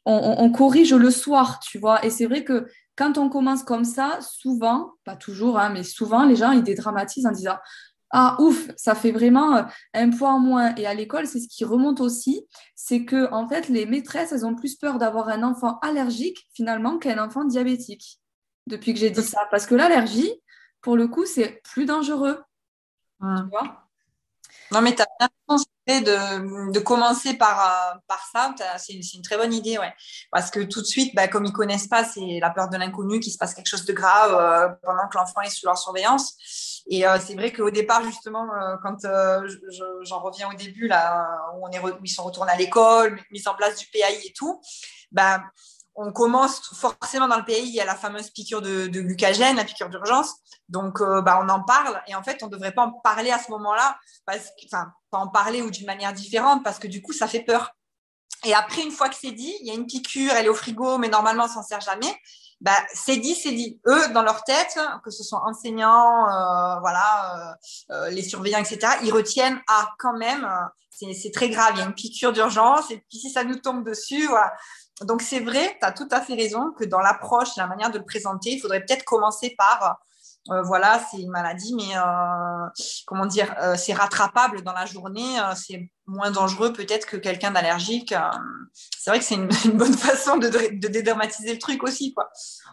On, 0.09 0.49
corrige 0.51 0.93
le 0.93 1.11
soir, 1.11 1.59
tu 1.59 1.79
vois. 1.79 2.05
Et 2.05 2.09
c'est 2.09 2.27
vrai 2.27 2.45
que 2.45 2.65
quand 2.95 3.17
on 3.17 3.27
commence 3.27 3.63
comme 3.63 3.83
ça, 3.83 4.19
souvent, 4.21 4.93
pas 5.03 5.17
toujours, 5.17 5.59
hein, 5.59 5.69
mais 5.69 5.83
souvent, 5.83 6.23
les 6.25 6.37
gens, 6.37 6.51
ils 6.51 6.63
dédramatisent 6.63 7.25
en 7.25 7.31
disant 7.31 7.57
ah 8.11 8.37
ouf, 8.39 8.69
ça 8.77 8.95
fait 8.95 9.11
vraiment 9.11 9.57
euh, 9.57 9.63
un 9.93 10.09
poids 10.09 10.29
en 10.29 10.39
moins. 10.39 10.75
Et 10.75 10.85
à 10.85 10.93
l'école, 10.93 11.27
c'est 11.27 11.39
ce 11.39 11.47
qui 11.47 11.65
remonte 11.65 11.99
aussi, 11.99 12.45
c'est 12.75 13.05
que 13.05 13.31
en 13.33 13.47
fait, 13.47 13.69
les 13.69 13.85
maîtresses, 13.85 14.31
elles 14.31 14.45
ont 14.45 14.55
plus 14.55 14.75
peur 14.75 14.97
d'avoir 14.97 15.29
un 15.29 15.43
enfant 15.43 15.77
allergique 15.79 16.47
finalement 16.53 16.97
qu'un 16.97 17.23
enfant 17.23 17.43
diabétique. 17.43 18.19
Depuis 18.65 18.93
que 18.93 18.99
j'ai 18.99 19.09
dit 19.09 19.23
ça, 19.23 19.47
parce 19.51 19.65
que 19.65 19.75
l'allergie, 19.75 20.31
pour 20.81 20.95
le 20.97 21.07
coup, 21.07 21.25
c'est 21.25 21.61
plus 21.63 21.85
dangereux. 21.85 22.41
Tu 23.19 23.49
vois? 23.49 23.89
Non, 24.71 24.81
mais 24.81 24.93
tu 24.93 25.01
as 25.01 25.07
bien 25.19 25.29
pensé 25.45 25.65
de, 25.87 26.71
de, 26.71 26.79
commencer 26.79 27.33
par, 27.35 27.59
euh, 27.59 27.97
par 28.07 28.19
ça. 28.31 28.53
C'est 28.77 28.93
une, 28.93 29.01
une, 29.15 29.21
très 29.21 29.37
bonne 29.37 29.53
idée, 29.53 29.77
ouais. 29.77 29.93
Parce 30.31 30.51
que 30.51 30.59
tout 30.59 30.81
de 30.81 30.85
suite, 30.85 31.15
bah, 31.15 31.27
comme 31.27 31.45
ils 31.45 31.53
connaissent 31.53 31.87
pas, 31.87 32.03
c'est 32.03 32.39
la 32.41 32.49
peur 32.49 32.69
de 32.69 32.77
l'inconnu, 32.77 33.19
qu'il 33.19 33.31
se 33.31 33.37
passe 33.37 33.53
quelque 33.53 33.69
chose 33.69 33.85
de 33.85 33.93
grave 33.93 34.35
euh, 34.35 34.69
pendant 34.83 35.07
que 35.07 35.17
l'enfant 35.17 35.41
est 35.41 35.49
sous 35.49 35.65
leur 35.65 35.77
surveillance. 35.77 36.83
Et 36.89 37.07
euh, 37.07 37.17
c'est 37.25 37.35
vrai 37.35 37.51
qu'au 37.51 37.69
départ, 37.71 38.03
justement, 38.03 38.47
quand 38.83 38.97
j'en 40.03 40.19
reviens 40.19 40.49
au 40.49 40.55
début, 40.55 40.87
là, 40.87 41.25
où, 41.55 41.65
on 41.65 41.69
est 41.71 41.81
ils 42.03 42.09
sont 42.09 42.23
retournés 42.23 42.51
à 42.51 42.57
l'école, 42.57 43.19
mise 43.31 43.47
en 43.47 43.55
place 43.55 43.77
du 43.77 43.87
PAI 43.87 44.19
et 44.25 44.33
tout, 44.33 44.61
bah, 45.11 45.41
on 45.97 46.11
commence 46.11 46.61
forcément 46.75 47.27
dans 47.27 47.37
le 47.37 47.43
pays, 47.43 47.67
il 47.67 47.73
y 47.73 47.81
a 47.81 47.85
la 47.85 47.95
fameuse 47.95 48.29
piqûre 48.29 48.61
de, 48.61 48.85
glucagène, 48.87 49.55
la 49.55 49.65
piqûre 49.65 49.89
d'urgence. 49.89 50.35
Donc, 50.69 51.01
euh, 51.01 51.21
bah, 51.21 51.39
on 51.43 51.49
en 51.49 51.63
parle. 51.63 51.99
Et 52.07 52.13
en 52.13 52.21
fait, 52.21 52.43
on 52.43 52.45
ne 52.45 52.51
devrait 52.51 52.71
pas 52.71 52.83
en 52.83 52.91
parler 52.91 53.31
à 53.31 53.39
ce 53.39 53.49
moment-là, 53.51 53.97
enfin, 54.27 54.91
pas 55.09 55.17
en 55.17 55.27
parler 55.27 55.63
ou 55.63 55.71
d'une 55.71 55.87
manière 55.87 56.13
différente, 56.13 56.63
parce 56.63 56.77
que 56.77 56.87
du 56.87 57.01
coup, 57.01 57.13
ça 57.13 57.27
fait 57.27 57.41
peur. 57.41 57.71
Et 58.45 58.53
après, 58.53 58.83
une 58.83 58.91
fois 58.91 59.09
que 59.09 59.15
c'est 59.15 59.31
dit, 59.31 59.55
il 59.61 59.67
y 59.67 59.71
a 59.71 59.73
une 59.73 59.87
piqûre, 59.87 60.33
elle 60.33 60.45
est 60.45 60.49
au 60.49 60.53
frigo, 60.53 60.99
mais 60.99 61.09
normalement, 61.09 61.45
on 61.45 61.47
s'en 61.49 61.63
sert 61.63 61.81
jamais. 61.81 62.15
Bah, 62.61 62.77
c'est 62.93 63.17
dit, 63.17 63.33
c'est 63.33 63.51
dit. 63.51 63.81
Eux, 63.87 64.09
dans 64.09 64.21
leur 64.21 64.43
tête, 64.43 64.77
que 65.03 65.09
ce 65.09 65.23
soit 65.23 65.41
enseignants, 65.47 66.27
euh, 66.29 66.79
voilà, 66.79 67.57
euh, 67.89 68.09
les 68.11 68.21
surveillants, 68.21 68.59
etc., 68.59 68.97
ils 69.03 69.11
retiennent, 69.11 69.59
ah, 69.67 69.89
quand 69.97 70.15
même, 70.15 70.47
c'est 70.91 71.31
très 71.33 71.49
grave, 71.49 71.73
il 71.75 71.79
y 71.79 71.81
a 71.81 71.85
une 71.85 71.93
piqûre 71.93 72.33
d'urgence, 72.33 72.91
et 72.91 72.97
puis 73.09 73.17
si 73.17 73.31
ça 73.31 73.43
nous 73.43 73.55
tombe 73.55 73.83
dessus, 73.83 74.27
donc 75.01 75.21
c'est 75.21 75.39
vrai, 75.39 75.77
tu 75.79 75.85
as 75.85 75.91
tout 75.91 76.07
à 76.11 76.21
fait 76.21 76.33
raison 76.33 76.71
que 76.71 76.83
dans 76.83 76.99
l'approche, 76.99 77.55
la 77.55 77.67
manière 77.67 77.91
de 77.91 77.99
le 77.99 78.05
présenter, 78.05 78.51
il 78.53 78.59
faudrait 78.59 78.83
peut-être 78.83 79.05
commencer 79.05 79.53
par, 79.57 79.99
euh, 80.49 80.61
voilà, 80.63 80.99
c'est 81.11 81.21
une 81.21 81.29
maladie, 81.29 81.75
mais 81.75 81.95
euh, 81.95 82.67
comment 83.05 83.27
dire, 83.27 83.53
euh, 83.61 83.75
c'est 83.77 83.93
rattrapable 83.93 84.63
dans 84.63 84.73
la 84.73 84.85
journée, 84.85 85.37
c'est 85.55 85.91
moins 86.07 86.31
dangereux 86.31 86.73
peut-être 86.73 87.05
que 87.05 87.17
quelqu'un 87.17 87.51
d'allergique. 87.51 88.13
c'est 88.73 89.11
vrai 89.11 89.19
que 89.19 89.25
c'est 89.25 89.35
une, 89.35 89.47
bonne 89.77 89.93
façon 89.93 90.37
de, 90.37 90.49
dédramatiser 90.87 91.53
le 91.53 91.59
truc 91.59 91.83
aussi, 91.83 92.13
quoi. 92.13 92.29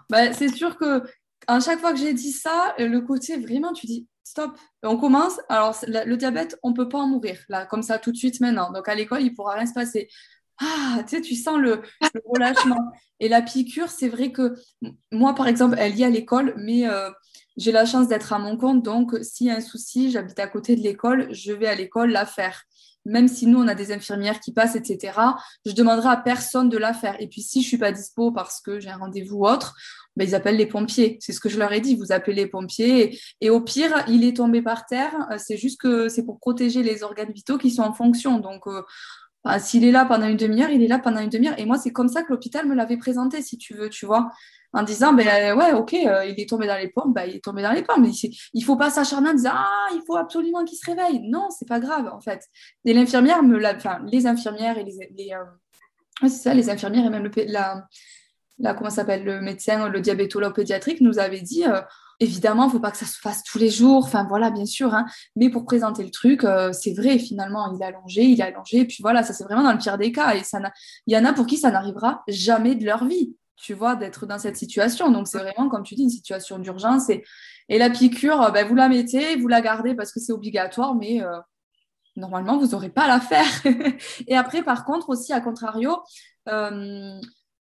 Bah, 0.09 0.33
c'est 0.33 0.55
sûr 0.55 0.79
que 0.79 1.03
à 1.47 1.61
chaque 1.61 1.81
fois 1.81 1.93
que 1.93 1.99
j'ai 1.99 2.15
dit 2.15 2.33
ça, 2.33 2.75
le 2.79 3.01
côté 3.01 3.37
vraiment, 3.37 3.75
tu 3.75 3.87
dis 3.87 4.09
stop, 4.23 4.57
on 4.83 4.97
commence. 4.97 5.39
Alors 5.51 5.77
le 5.87 6.17
diabète, 6.17 6.59
on 6.63 6.73
peut 6.73 6.89
pas 6.89 6.99
en 6.99 7.07
mourir 7.07 7.39
là, 7.49 7.67
comme 7.67 7.83
ça 7.83 7.99
tout 7.99 8.13
de 8.13 8.17
suite 8.17 8.41
maintenant. 8.41 8.73
Donc 8.73 8.89
à 8.89 8.95
l'école, 8.95 9.23
il 9.23 9.35
pourra 9.35 9.55
rien 9.55 9.67
se 9.67 9.75
passer 9.75 10.09
ah, 10.61 11.03
tu 11.09 11.17
sais, 11.17 11.23
tu 11.23 11.35
sens 11.35 11.59
le, 11.59 11.83
relâchement. 12.25 12.93
Et 13.21 13.29
la 13.29 13.43
piqûre, 13.43 13.89
c'est 13.89 14.09
vrai 14.09 14.33
que 14.33 14.55
moi, 15.13 15.35
par 15.35 15.49
exemple, 15.49 15.77
elle 15.79 15.97
y 15.97 16.05
à 16.05 16.11
l'école, 16.11 16.55
mais 16.57 16.89
euh, 16.89 17.11
j'ai 17.57 17.73
la 17.73 17.87
chance 17.87 18.09
d'être 18.09 18.33
à 18.33 18.39
mon 18.39 18.57
compte. 18.57 18.83
Donc, 18.83 19.17
s'il 19.23 19.49
y 19.49 19.51
a 19.51 19.57
un 19.57 19.61
souci, 19.61 20.11
j'habite 20.11 20.39
à 20.39 20.47
côté 20.47 20.77
de 20.77 20.83
l'école, 20.83 21.29
je 21.33 21.53
vais 21.53 21.67
à 21.67 21.75
l'école 21.75 22.11
la 22.11 22.27
faire. 22.27 22.63
Même 23.07 23.29
si 23.29 23.47
nous, 23.47 23.59
on 23.59 23.69
a 23.69 23.75
des 23.75 23.93
infirmières 23.93 24.41
qui 24.41 24.53
passent, 24.53 24.77
etc., 24.77 25.13
je 25.67 25.73
demanderai 25.73 26.09
à 26.09 26.17
personne 26.17 26.71
de 26.71 26.79
la 26.79 26.95
faire. 26.95 27.21
Et 27.21 27.29
puis, 27.29 27.43
si 27.43 27.63
je 27.63 27.69
suis 27.69 27.79
pas 27.79 27.93
dispo 27.93 28.33
parce 28.33 28.61
que 28.61 28.81
j'ai 28.81 28.89
un 28.89 28.97
rendez-vous 28.97 29.39
ou 29.39 29.47
autre, 29.47 29.75
ben, 30.17 30.27
ils 30.27 30.35
appellent 30.35 30.57
les 30.57 30.67
pompiers. 30.67 31.19
C'est 31.21 31.33
ce 31.33 31.41
que 31.41 31.49
je 31.49 31.59
leur 31.59 31.73
ai 31.73 31.81
dit. 31.81 31.97
Vous 31.97 32.13
appelez 32.13 32.37
les 32.37 32.47
pompiers. 32.47 33.19
Et, 33.41 33.51
au 33.51 33.61
pire, 33.61 34.05
il 34.09 34.25
est 34.25 34.37
tombé 34.37 34.63
par 34.63 34.87
terre. 34.87 35.15
C'est 35.39 35.59
juste 35.59 35.81
que 35.81 36.09
c'est 36.09 36.25
pour 36.25 36.39
protéger 36.39 36.83
les 36.83 37.03
organes 37.03 37.33
vitaux 37.33 37.59
qui 37.59 37.71
sont 37.71 37.83
en 37.83 37.93
fonction. 37.93 38.39
Donc, 38.39 38.67
euh, 38.67 38.83
s'il 39.59 39.85
est 39.85 39.93
là 39.93 40.05
pendant 40.05 40.27
une 40.27 40.37
demi-heure, 40.37 40.71
il 40.71 40.83
est 40.83 40.89
là 40.89 40.99
pendant 40.99 41.21
une 41.21 41.29
demi-heure. 41.29 41.59
Et 41.59 41.67
moi, 41.67 41.79
c'est 41.79 41.93
comme 41.93 42.09
ça 42.09 42.23
que 42.23 42.33
l'hôpital 42.33 42.67
me 42.67 42.75
l'avait 42.75 42.97
présenté, 42.97 43.43
si 43.43 43.59
tu 43.59 43.75
veux, 43.75 43.91
tu 43.91 44.07
vois. 44.07 44.31
En 44.73 44.83
disant, 44.83 45.13
ben 45.13 45.57
ouais, 45.57 45.73
ok, 45.73 45.95
euh, 45.95 46.25
il 46.25 46.41
est 46.41 46.49
tombé 46.49 46.67
dans 46.67 46.77
les 46.77 46.89
pommes, 46.89 47.13
ben, 47.13 47.27
il 47.29 47.37
est 47.37 47.45
tombé 47.45 47.63
dans 47.63 47.73
les 47.73 47.83
pommes. 47.83 48.03
Mais 48.03 48.11
il 48.11 48.61
ne 48.61 48.65
faut 48.65 48.77
pas 48.77 48.91
s'acharner 48.91 49.31
en 49.31 49.35
disant, 49.35 49.53
ah, 49.53 49.89
il 49.95 50.03
faut 50.07 50.17
absolument 50.17 50.65
qu'il 50.65 50.79
se 50.79 50.87
réveille. 50.87 51.21
Non, 51.29 51.49
c'est 51.51 51.69
pas 51.69 51.79
grave, 51.79 52.11
en 52.13 52.21
fait. 52.21 52.43
Et 52.85 52.93
l'infirmière 52.95 53.41
enfin, 53.77 54.01
les 54.07 54.27
infirmières 54.27 54.79
et 54.79 54.85
les, 54.85 55.33
euh, 55.33 55.45
c'est 56.23 56.29
ça, 56.29 56.55
les 56.55 56.71
infirmières 56.71 57.07
et 57.07 57.11
même 57.11 57.25
le, 57.25 57.31
la, 57.47 57.87
la, 58.59 58.75
comment 58.75 58.91
le 58.91 59.41
médecin, 59.41 59.89
le 59.89 60.01
diabétologue 60.01 60.55
pédiatrique 60.55 61.01
nous 61.01 61.19
avait 61.19 61.43
dit, 61.43 61.65
euh, 61.65 61.81
Évidemment, 62.25 62.63
il 62.63 62.67
ne 62.69 62.73
faut 62.73 62.81
pas 62.81 62.91
que 62.91 62.97
ça 62.97 63.05
se 63.05 63.19
fasse 63.19 63.43
tous 63.43 63.59
les 63.59 63.69
jours, 63.69 64.03
enfin 64.03 64.25
voilà, 64.27 64.51
bien 64.51 64.65
sûr, 64.65 64.95
hein. 64.95 65.05
mais 65.37 65.51
pour 65.51 65.67
présenter 65.67 66.03
le 66.03 66.11
truc, 66.11 66.43
euh, 66.45 66.73
c'est 66.73 66.95
vrai, 66.95 67.19
finalement, 67.19 67.71
il 67.75 67.83
est 67.83 67.85
allongé, 67.85 68.23
il 68.23 68.41
est 68.41 68.45
allongé, 68.45 68.79
et 68.79 68.85
puis 68.87 69.03
voilà, 69.03 69.23
ça 69.23 69.35
c'est 69.35 69.45
vraiment 69.45 69.63
dans 69.63 69.73
le 69.73 69.79
pire 69.79 69.99
des 69.99 70.11
cas, 70.11 70.35
et 70.35 70.41
il 71.07 71.15
y 71.15 71.19
en 71.19 71.25
a 71.27 71.33
pour 71.35 71.45
qui 71.45 71.59
ça 71.59 71.71
n'arrivera 71.71 72.23
jamais 72.27 72.77
de 72.77 72.87
leur 72.87 73.05
vie, 73.05 73.37
tu 73.57 73.75
vois, 73.75 73.95
d'être 73.95 74.25
dans 74.25 74.39
cette 74.39 74.57
situation. 74.57 75.11
Donc 75.11 75.29
c'est 75.29 75.37
vraiment, 75.39 75.69
comme 75.69 75.83
tu 75.83 75.97
dis, 75.97 76.05
une 76.05 76.09
situation 76.09 76.59
d'urgence, 76.59 77.11
et, 77.11 77.23
et, 77.69 77.77
la 77.77 77.91
piqûre, 77.91 78.41
euh, 78.41 78.51
ben, 78.51 78.67
vous 78.67 78.75
la 78.75 78.89
mettez, 78.89 79.37
vous 79.37 79.49
la 79.49 79.61
gardez 79.61 79.95
parce 79.95 80.11
que 80.11 80.19
c'est 80.19 80.33
obligatoire, 80.33 80.95
mais 80.95 81.23
euh, 81.23 81.37
normalement, 82.17 82.57
vous 82.57 82.69
n'aurez 82.69 82.89
pas 82.89 83.03
à 83.03 83.09
la 83.09 83.21
faire. 83.21 83.45
et 84.27 84.35
après, 84.35 84.63
par 84.63 84.87
contre, 84.87 85.11
aussi, 85.11 85.35
à 85.35 85.43
contrario, 85.43 85.99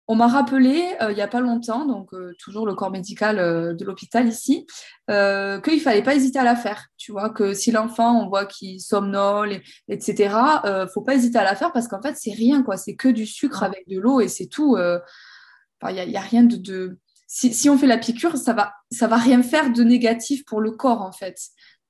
on 0.07 0.17
m'a 0.17 0.27
rappelé 0.27 0.97
euh, 1.01 1.13
il 1.13 1.15
n'y 1.15 1.23
a 1.23 1.29
pas 1.29 1.41
longtemps, 1.41 1.87
donc 1.87 2.13
euh, 2.13 2.35
toujours 2.39 2.67
le 2.67 2.75
corps 2.75 2.91
médical 2.91 3.39
euh, 3.39 3.73
de 3.73 3.85
l'hôpital 3.85 4.29
ici, 4.29 4.67
qu'il 5.09 5.15
ne 5.15 5.81
fallait 5.81 6.03
pas 6.03 6.15
hésiter 6.15 6.39
à 6.39 6.45
la 6.45 6.57
faire. 6.57 6.89
Tu 6.97 7.13
vois, 7.13 7.31
que 7.31 7.55
si 7.55 7.71
l'enfant, 7.73 8.23
on 8.23 8.29
voit 8.29 8.47
qu'il 8.47 8.81
somnole, 8.81 9.61
etc., 9.89 10.35
il 10.65 10.71
ne 10.71 10.87
faut 10.87 11.03
pas 11.03 11.15
hésiter 11.15 11.39
à 11.39 11.45
la 11.45 11.55
faire 11.55 11.73
parce 11.73 11.89
qu'en 11.89 12.03
fait, 12.03 12.17
c'est 12.17 12.33
rien, 12.33 12.63
quoi. 12.63 12.77
C'est 12.77 12.95
que 12.95 13.09
du 13.09 13.27
sucre 13.27 13.63
avec 13.63 13.89
de 13.89 13.99
l'eau 13.99 14.21
et 14.21 14.29
c'est 14.29 14.47
tout. 14.47 14.77
Il 14.79 16.09
n'y 16.09 16.17
a, 16.17 16.21
rien 16.21 16.45
de. 16.45 16.99
Si, 17.27 17.69
on 17.69 17.77
fait 17.77 17.87
la 17.87 17.99
piqûre, 17.99 18.37
ça 18.39 18.55
va, 18.55 18.73
ça 18.91 19.07
va 19.07 19.17
rien 19.17 19.43
faire 19.43 19.73
de 19.73 19.83
négatif 19.83 20.45
pour 20.47 20.61
le 20.61 20.71
corps, 20.71 21.03
en 21.03 21.13
fait. 21.13 21.37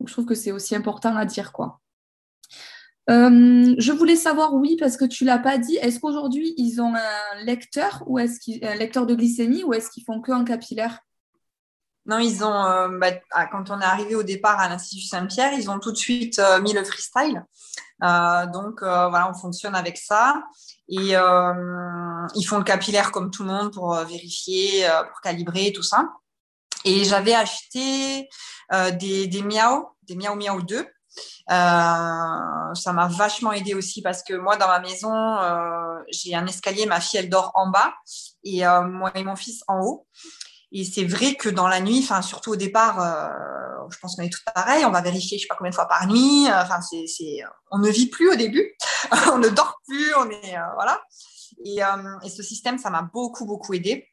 Donc, 0.00 0.08
je 0.08 0.12
trouve 0.12 0.26
que 0.26 0.34
c'est 0.34 0.52
aussi 0.52 0.74
important 0.74 1.16
à 1.16 1.24
dire, 1.24 1.52
quoi. 1.52 1.80
Euh, 3.10 3.74
je 3.76 3.92
voulais 3.92 4.16
savoir, 4.16 4.54
oui, 4.54 4.76
parce 4.78 4.96
que 4.96 5.04
tu 5.04 5.24
l'as 5.24 5.38
pas 5.38 5.58
dit, 5.58 5.76
est-ce 5.76 6.00
qu'aujourd'hui 6.00 6.54
ils 6.56 6.80
ont 6.80 6.94
un 6.94 7.44
lecteur 7.44 8.02
ou 8.06 8.18
est-ce 8.18 8.64
un 8.64 8.74
lecteur 8.76 9.06
de 9.06 9.14
glycémie 9.14 9.62
ou 9.62 9.74
est-ce 9.74 9.90
qu'ils 9.90 10.04
font 10.04 10.20
que 10.20 10.32
en 10.32 10.44
capillaire? 10.44 11.00
Non, 12.06 12.18
ils 12.18 12.44
ont, 12.44 12.88
bah, 12.98 13.12
ah, 13.30 13.46
quand 13.46 13.70
on 13.70 13.80
est 13.80 13.84
arrivé 13.84 14.14
au 14.14 14.22
départ 14.22 14.58
à 14.60 14.68
l'Institut 14.68 15.06
Saint-Pierre, 15.06 15.54
ils 15.54 15.70
ont 15.70 15.78
tout 15.78 15.90
de 15.90 15.96
suite 15.96 16.40
mis 16.62 16.74
le 16.74 16.84
freestyle. 16.84 17.42
donc 18.00 18.80
voilà, 18.80 19.30
on 19.30 19.34
fonctionne 19.34 19.74
avec 19.74 19.96
ça. 19.96 20.42
Et 20.88 21.14
ils 21.14 22.44
font 22.46 22.58
le 22.58 22.64
capillaire 22.64 23.10
comme 23.10 23.30
tout 23.30 23.42
le 23.42 23.48
monde 23.48 23.72
pour 23.72 23.94
vérifier, 23.94 24.86
pour 25.10 25.22
calibrer 25.22 25.72
tout 25.72 25.82
ça. 25.82 26.10
Et 26.84 27.04
j'avais 27.04 27.34
acheté 27.34 28.28
des, 28.70 29.26
des 29.26 29.42
miao, 29.42 29.88
des 30.02 30.14
miao 30.14 30.36
miao 30.36 30.60
2 30.60 30.76
euh, 30.76 30.84
ça 31.48 32.92
m'a 32.92 33.08
vachement 33.08 33.52
aidé 33.52 33.74
aussi 33.74 34.02
parce 34.02 34.22
que 34.22 34.34
moi, 34.34 34.56
dans 34.56 34.68
ma 34.68 34.80
maison, 34.80 35.12
euh, 35.12 35.98
j'ai 36.10 36.34
un 36.34 36.46
escalier, 36.46 36.86
ma 36.86 37.00
fille, 37.00 37.20
elle 37.20 37.28
dort 37.28 37.52
en 37.54 37.70
bas 37.70 37.94
et 38.42 38.66
euh, 38.66 38.82
moi 38.82 39.10
et 39.14 39.24
mon 39.24 39.36
fils 39.36 39.62
en 39.68 39.80
haut. 39.80 40.06
Et 40.72 40.84
c'est 40.84 41.04
vrai 41.04 41.34
que 41.34 41.48
dans 41.48 41.68
la 41.68 41.80
nuit, 41.80 42.00
enfin 42.02 42.20
surtout 42.20 42.52
au 42.52 42.56
départ, 42.56 42.96
je 43.90 43.98
pense 43.98 44.16
qu'on 44.16 44.22
est 44.22 44.32
tout 44.32 44.40
pareil. 44.52 44.84
On 44.84 44.90
va 44.90 45.02
vérifier, 45.02 45.38
je 45.38 45.42
sais 45.42 45.48
pas 45.48 45.54
combien 45.54 45.70
de 45.70 45.74
fois 45.74 45.86
par 45.86 46.08
nuit. 46.08 46.48
Enfin, 46.48 46.80
c'est, 46.80 47.06
on 47.70 47.78
ne 47.78 47.88
vit 47.90 48.08
plus 48.08 48.32
au 48.32 48.34
début, 48.34 48.74
on 49.32 49.38
ne 49.38 49.48
dort 49.50 49.80
plus, 49.86 50.14
on 50.16 50.28
est 50.30 50.56
voilà. 50.74 51.00
Et, 51.64 51.78
et, 52.24 52.28
ce 52.28 52.42
système, 52.42 52.78
ça 52.78 52.90
m'a 52.90 53.02
beaucoup 53.02 53.46
beaucoup 53.46 53.72
aidé. 53.72 54.08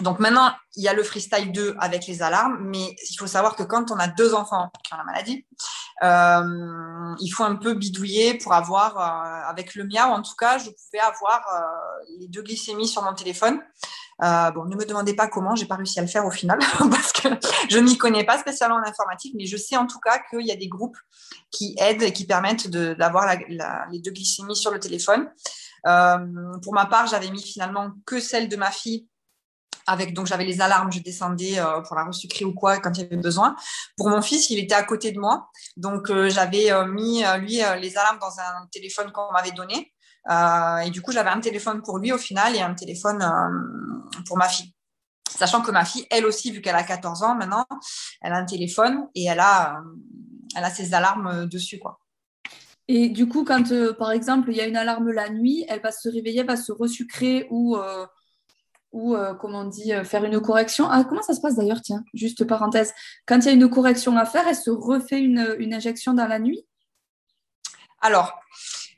Donc 0.00 0.18
maintenant, 0.18 0.52
il 0.76 0.82
y 0.82 0.88
a 0.88 0.92
le 0.92 1.02
freestyle 1.02 1.52
2 1.52 1.76
avec 1.78 2.06
les 2.06 2.22
alarmes, 2.22 2.58
mais 2.60 2.96
il 3.10 3.16
faut 3.16 3.26
savoir 3.26 3.54
que 3.54 3.62
quand 3.62 3.90
on 3.90 3.96
a 3.96 4.08
deux 4.08 4.34
enfants 4.34 4.70
qui 4.82 4.92
ont 4.92 4.96
la 4.96 5.04
maladie, 5.04 5.46
euh, 5.52 5.56
il 6.02 7.30
faut 7.34 7.44
un 7.44 7.56
peu 7.56 7.74
bidouiller 7.74 8.34
pour 8.38 8.52
avoir, 8.52 8.98
euh, 8.98 9.50
avec 9.50 9.74
le 9.74 9.84
mien, 9.84 10.06
en 10.06 10.22
tout 10.22 10.34
cas, 10.38 10.58
je 10.58 10.70
pouvais 10.70 11.00
avoir 11.00 11.42
euh, 11.54 12.04
les 12.18 12.28
deux 12.28 12.42
glycémies 12.42 12.88
sur 12.88 13.02
mon 13.02 13.14
téléphone. 13.14 13.60
bon, 14.20 14.64
ne 14.66 14.76
me 14.76 14.84
demandez 14.84 15.14
pas 15.14 15.28
comment, 15.28 15.54
j'ai 15.54 15.66
pas 15.66 15.76
réussi 15.76 15.98
à 15.98 16.02
le 16.02 16.08
faire 16.08 16.26
au 16.26 16.30
final 16.30 16.58
parce 16.90 17.12
que 17.12 17.28
je 17.68 17.78
m'y 17.78 17.96
connais 17.96 18.24
pas 18.24 18.38
spécialement 18.38 18.76
en 18.76 18.88
informatique, 18.88 19.34
mais 19.36 19.46
je 19.46 19.56
sais 19.56 19.76
en 19.76 19.86
tout 19.86 20.00
cas 20.00 20.20
qu'il 20.30 20.46
y 20.46 20.52
a 20.52 20.56
des 20.56 20.68
groupes 20.68 20.98
qui 21.50 21.76
aident 21.78 22.02
et 22.02 22.12
qui 22.12 22.26
permettent 22.26 22.68
d'avoir 22.68 23.26
les 23.90 23.98
deux 24.00 24.10
glycémies 24.10 24.56
sur 24.56 24.70
le 24.70 24.80
téléphone. 24.80 25.30
pour 26.62 26.74
ma 26.74 26.86
part, 26.86 27.06
j'avais 27.06 27.30
mis 27.30 27.42
finalement 27.42 27.92
que 28.06 28.20
celle 28.20 28.48
de 28.48 28.56
ma 28.56 28.70
fille 28.70 29.08
avec 29.86 30.14
donc 30.14 30.26
j'avais 30.26 30.44
les 30.44 30.60
alarmes, 30.60 30.90
je 30.92 31.00
descendais 31.00 31.58
euh, 31.58 31.80
pour 31.82 31.96
la 31.96 32.04
resucrer 32.04 32.44
ou 32.44 32.54
quoi 32.54 32.78
quand 32.78 32.92
il 32.96 33.02
y 33.02 33.04
avait 33.04 33.16
besoin. 33.16 33.56
Pour 33.96 34.08
mon 34.08 34.22
fils, 34.22 34.50
il 34.50 34.58
était 34.58 34.74
à 34.74 34.82
côté 34.82 35.12
de 35.12 35.18
moi, 35.18 35.50
donc 35.76 36.10
euh, 36.10 36.28
j'avais 36.30 36.72
euh, 36.72 36.86
mis 36.86 37.22
lui 37.38 37.60
les 37.80 37.98
alarmes 37.98 38.18
dans 38.18 38.38
un 38.38 38.66
téléphone 38.72 39.12
qu'on 39.12 39.30
m'avait 39.32 39.52
donné, 39.52 39.92
et 40.30 40.90
du 40.90 41.02
coup 41.02 41.12
j'avais 41.12 41.30
un 41.30 41.40
téléphone 41.40 41.82
pour 41.82 41.98
lui 41.98 42.12
au 42.12 42.18
final 42.18 42.56
et 42.56 42.60
un 42.60 42.74
téléphone 42.74 43.22
pour 44.26 44.38
ma 44.38 44.48
fille. 44.48 44.74
Sachant 45.28 45.62
que 45.62 45.70
ma 45.70 45.84
fille, 45.84 46.06
elle 46.10 46.26
aussi, 46.26 46.52
vu 46.52 46.60
qu'elle 46.60 46.76
a 46.76 46.84
14 46.84 47.24
ans 47.24 47.34
maintenant, 47.34 47.66
elle 48.22 48.32
a 48.32 48.36
un 48.36 48.44
téléphone 48.44 49.08
et 49.16 49.24
elle 49.24 49.40
a, 49.40 49.80
elle 50.56 50.64
a 50.64 50.70
ses 50.70 50.94
alarmes 50.94 51.46
dessus 51.46 51.78
quoi. 51.78 51.98
Et 52.86 53.08
du 53.08 53.26
coup, 53.26 53.44
quand 53.44 53.72
par 53.98 54.12
exemple 54.12 54.50
il 54.50 54.56
y 54.56 54.60
a 54.60 54.66
une 54.66 54.76
alarme 54.76 55.10
la 55.10 55.28
nuit, 55.28 55.64
elle 55.68 55.80
va 55.80 55.92
se 55.92 56.08
réveiller, 56.08 56.40
elle 56.40 56.46
va 56.46 56.56
se 56.56 56.72
resucrer 56.72 57.46
ou 57.50 57.76
ou, 58.94 59.16
euh, 59.16 59.34
comment 59.34 59.60
on 59.60 59.64
dit, 59.64 59.92
euh, 59.92 60.04
faire 60.04 60.24
une 60.24 60.40
correction. 60.40 60.88
Ah, 60.88 61.04
comment 61.04 61.20
ça 61.20 61.34
se 61.34 61.40
passe 61.40 61.56
d'ailleurs, 61.56 61.82
tiens, 61.82 62.04
juste 62.14 62.44
parenthèse. 62.44 62.94
Quand 63.26 63.38
il 63.40 63.44
y 63.46 63.48
a 63.48 63.52
une 63.52 63.68
correction 63.68 64.16
à 64.16 64.24
faire, 64.24 64.46
elle 64.46 64.54
se 64.54 64.70
refait 64.70 65.20
une, 65.20 65.74
injection 65.74 66.14
dans 66.14 66.28
la 66.28 66.38
nuit? 66.38 66.64
Alors, 68.00 68.38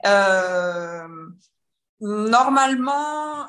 euh, 0.04 1.08
normalement, 2.00 3.46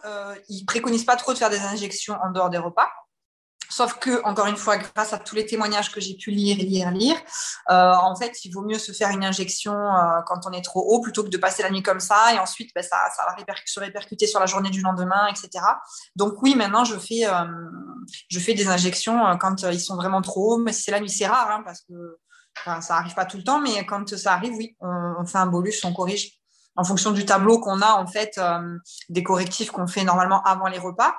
ils 0.47 0.61
ne 0.61 0.65
préconisent 0.65 1.03
pas 1.03 1.17
trop 1.17 1.33
de 1.33 1.37
faire 1.37 1.49
des 1.49 1.59
injections 1.59 2.17
en 2.23 2.31
dehors 2.31 2.49
des 2.49 2.57
repas. 2.57 2.89
Sauf 3.77 3.99
que, 3.99 4.23
encore 4.23 4.47
une 4.47 4.57
fois, 4.57 4.77
grâce 4.77 5.13
à 5.13 5.19
tous 5.19 5.35
les 5.35 5.45
témoignages 5.45 5.91
que 5.91 6.01
j'ai 6.01 6.15
pu 6.15 6.31
lire, 6.31 6.57
lire, 6.57 6.89
lire, 6.89 7.15
euh, 7.69 7.93
en 7.93 8.15
fait, 8.15 8.43
il 8.43 8.51
vaut 8.51 8.63
mieux 8.63 8.79
se 8.79 8.91
faire 8.91 9.11
une 9.11 9.23
injection 9.23 9.75
euh, 9.75 10.19
quand 10.25 10.47
on 10.47 10.51
est 10.51 10.63
trop 10.63 10.81
haut 10.81 10.99
plutôt 10.99 11.23
que 11.23 11.29
de 11.29 11.37
passer 11.37 11.61
la 11.61 11.69
nuit 11.69 11.83
comme 11.83 11.99
ça 11.99 12.33
et 12.33 12.39
ensuite, 12.39 12.71
ben, 12.73 12.81
ça, 12.81 12.97
va 12.97 13.55
se 13.63 13.79
répercuter 13.79 14.25
sur 14.25 14.39
la 14.39 14.47
journée 14.47 14.71
du 14.71 14.81
lendemain, 14.81 15.27
etc. 15.27 15.63
Donc 16.15 16.41
oui, 16.41 16.55
maintenant, 16.55 16.85
je 16.85 16.95
fais, 16.97 17.27
euh, 17.27 17.45
des 18.31 18.67
injections 18.67 19.37
quand 19.37 19.61
ils 19.71 19.79
sont 19.79 19.95
vraiment 19.95 20.23
trop 20.23 20.53
hauts, 20.53 20.57
mais 20.57 20.73
si 20.73 20.81
c'est 20.81 20.91
la 20.91 20.99
nuit, 20.99 21.11
c'est 21.11 21.27
rare 21.27 21.51
hein, 21.51 21.61
parce 21.63 21.81
que 21.81 22.17
ça 22.81 22.95
n'arrive 22.95 23.13
pas 23.13 23.25
tout 23.25 23.37
le 23.37 23.43
temps, 23.43 23.61
mais 23.61 23.85
quand 23.85 24.17
ça 24.17 24.33
arrive, 24.33 24.53
oui, 24.53 24.75
on 24.81 25.23
fait 25.27 25.37
un 25.37 25.45
bolus, 25.45 25.85
on 25.85 25.93
corrige 25.93 26.36
en 26.77 26.83
fonction 26.83 27.11
du 27.11 27.25
tableau 27.25 27.59
qu'on 27.59 27.81
a, 27.81 27.95
en 27.95 28.05
fait, 28.05 28.37
euh, 28.37 28.77
des 29.09 29.23
correctifs 29.23 29.71
qu'on 29.71 29.87
fait 29.87 30.03
normalement 30.03 30.43
avant 30.43 30.67
les 30.67 30.77
repas, 30.77 31.15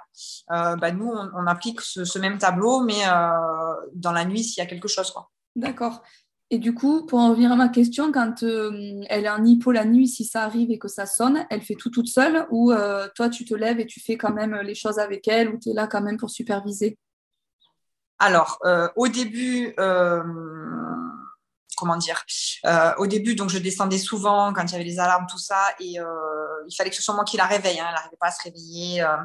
euh, 0.53 0.77
bah, 0.77 0.93
nous, 0.93 1.11
on, 1.11 1.47
applique 1.47 1.81
ce, 1.81 2.19
même 2.19 2.39
tableau, 2.39 2.81
mais 2.81 3.07
euh, 3.07 3.75
dans 3.93 4.13
la 4.13 4.25
nuit 4.25 4.45
s'il 4.45 4.63
y 4.63 4.67
a 4.67 4.69
quelque 4.69 4.89
chose. 4.89 5.13
D'accord. 5.57 6.03
Et 6.51 6.59
du 6.59 6.73
coup, 6.73 7.05
pour 7.05 7.19
en 7.19 7.31
revenir 7.31 7.53
à 7.53 7.57
ma 7.57 7.69
question, 7.69 8.13
quand 8.13 8.43
elle 8.43 9.25
est 9.25 9.29
en 9.29 9.45
hypo 9.45 9.73
la 9.73 9.85
nuit, 9.85 10.07
si 10.07 10.25
ça 10.25 10.45
arrive 10.45 10.71
et 10.71 10.79
que 10.79 10.89
ça 10.89 11.05
sonne, 11.05 11.45
elle 11.51 11.61
fait 11.61 11.75
tout 11.75 11.91
toute 11.91 12.09
seule 12.09 12.47
ou 12.51 12.73
toi, 13.15 13.29
tu 13.29 13.45
te 13.45 13.55
lèves 13.55 13.81
et 13.81 13.87
tu 13.87 14.01
fais 14.01 14.17
quand 14.17 14.33
même 14.33 14.55
les 14.63 14.75
choses 14.75 14.99
avec 14.99 15.29
elle 15.29 15.51
ou 15.51 15.59
tu 15.59 15.71
es 15.71 15.75
là 15.75 15.87
quand 15.87 16.01
même 16.01 16.17
pour 16.17 16.31
superviser? 16.31 16.97
Alors, 18.19 18.61
au 18.97 19.09
début, 19.09 19.75
comment 21.79 21.97
dire 21.97 22.23
euh, 22.67 22.93
Au 22.99 23.07
début, 23.07 23.35
donc 23.35 23.51
je 23.51 23.59
descendais 23.59 23.99
souvent 23.99 24.53
quand 24.53 24.65
il 24.65 24.73
y 24.73 24.75
avait 24.75 24.85
les 24.85 24.99
alarmes, 24.99 25.27
tout 25.31 25.39
ça, 25.39 25.63
et 25.81 26.01
euh, 26.01 26.05
il 26.69 26.75
fallait 26.75 26.91
que 26.91 26.97
ce 26.97 27.03
soit 27.03 27.15
moi 27.15 27.25
qui 27.25 27.37
la 27.37 27.47
réveille. 27.47 27.79
Hein, 27.79 27.87
elle 27.89 27.95
n'arrivait 27.95 28.17
pas 28.21 28.29
à 28.29 28.33
se 28.33 28.43
réveiller, 28.43 29.03
euh, 29.03 29.17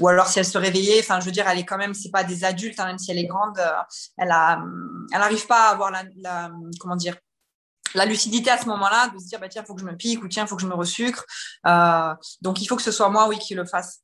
ou 0.00 0.08
alors 0.08 0.26
si 0.26 0.38
elle 0.38 0.46
se 0.46 0.58
réveillait, 0.58 1.00
enfin, 1.00 1.20
je 1.20 1.26
veux 1.26 1.32
dire, 1.32 1.48
elle 1.48 1.58
est 1.58 1.64
quand 1.64 1.78
même, 1.78 1.94
c'est 1.94 2.10
pas 2.10 2.24
des 2.24 2.44
adultes, 2.44 2.78
hein, 2.80 2.86
même 2.86 2.98
si 2.98 3.10
elle 3.10 3.18
est 3.18 3.26
grande, 3.26 3.58
elle 4.18 4.30
a, 4.30 4.62
elle 5.12 5.18
n'arrive 5.20 5.46
pas 5.46 5.68
à 5.68 5.72
avoir 5.72 5.90
la, 5.90 6.50
comment 6.80 6.96
dire 6.96 7.16
la 7.94 8.06
lucidité 8.06 8.50
à 8.50 8.56
ce 8.56 8.66
moment-là 8.68 9.08
de 9.08 9.18
se 9.18 9.26
dire 9.26 9.38
bah 9.38 9.50
tiens 9.50 9.64
faut 9.64 9.74
que 9.74 9.82
je 9.82 9.86
me 9.86 9.94
pique 9.94 10.24
ou 10.24 10.28
tiens 10.28 10.46
faut 10.46 10.56
que 10.56 10.62
je 10.62 10.66
me 10.66 10.74
resucre 10.74 11.26
donc 12.40 12.62
il 12.62 12.66
faut 12.66 12.74
que 12.74 12.82
ce 12.82 12.90
soit 12.90 13.10
moi 13.10 13.28
oui 13.28 13.38
qui 13.38 13.54
le 13.54 13.66
fasse 13.66 14.00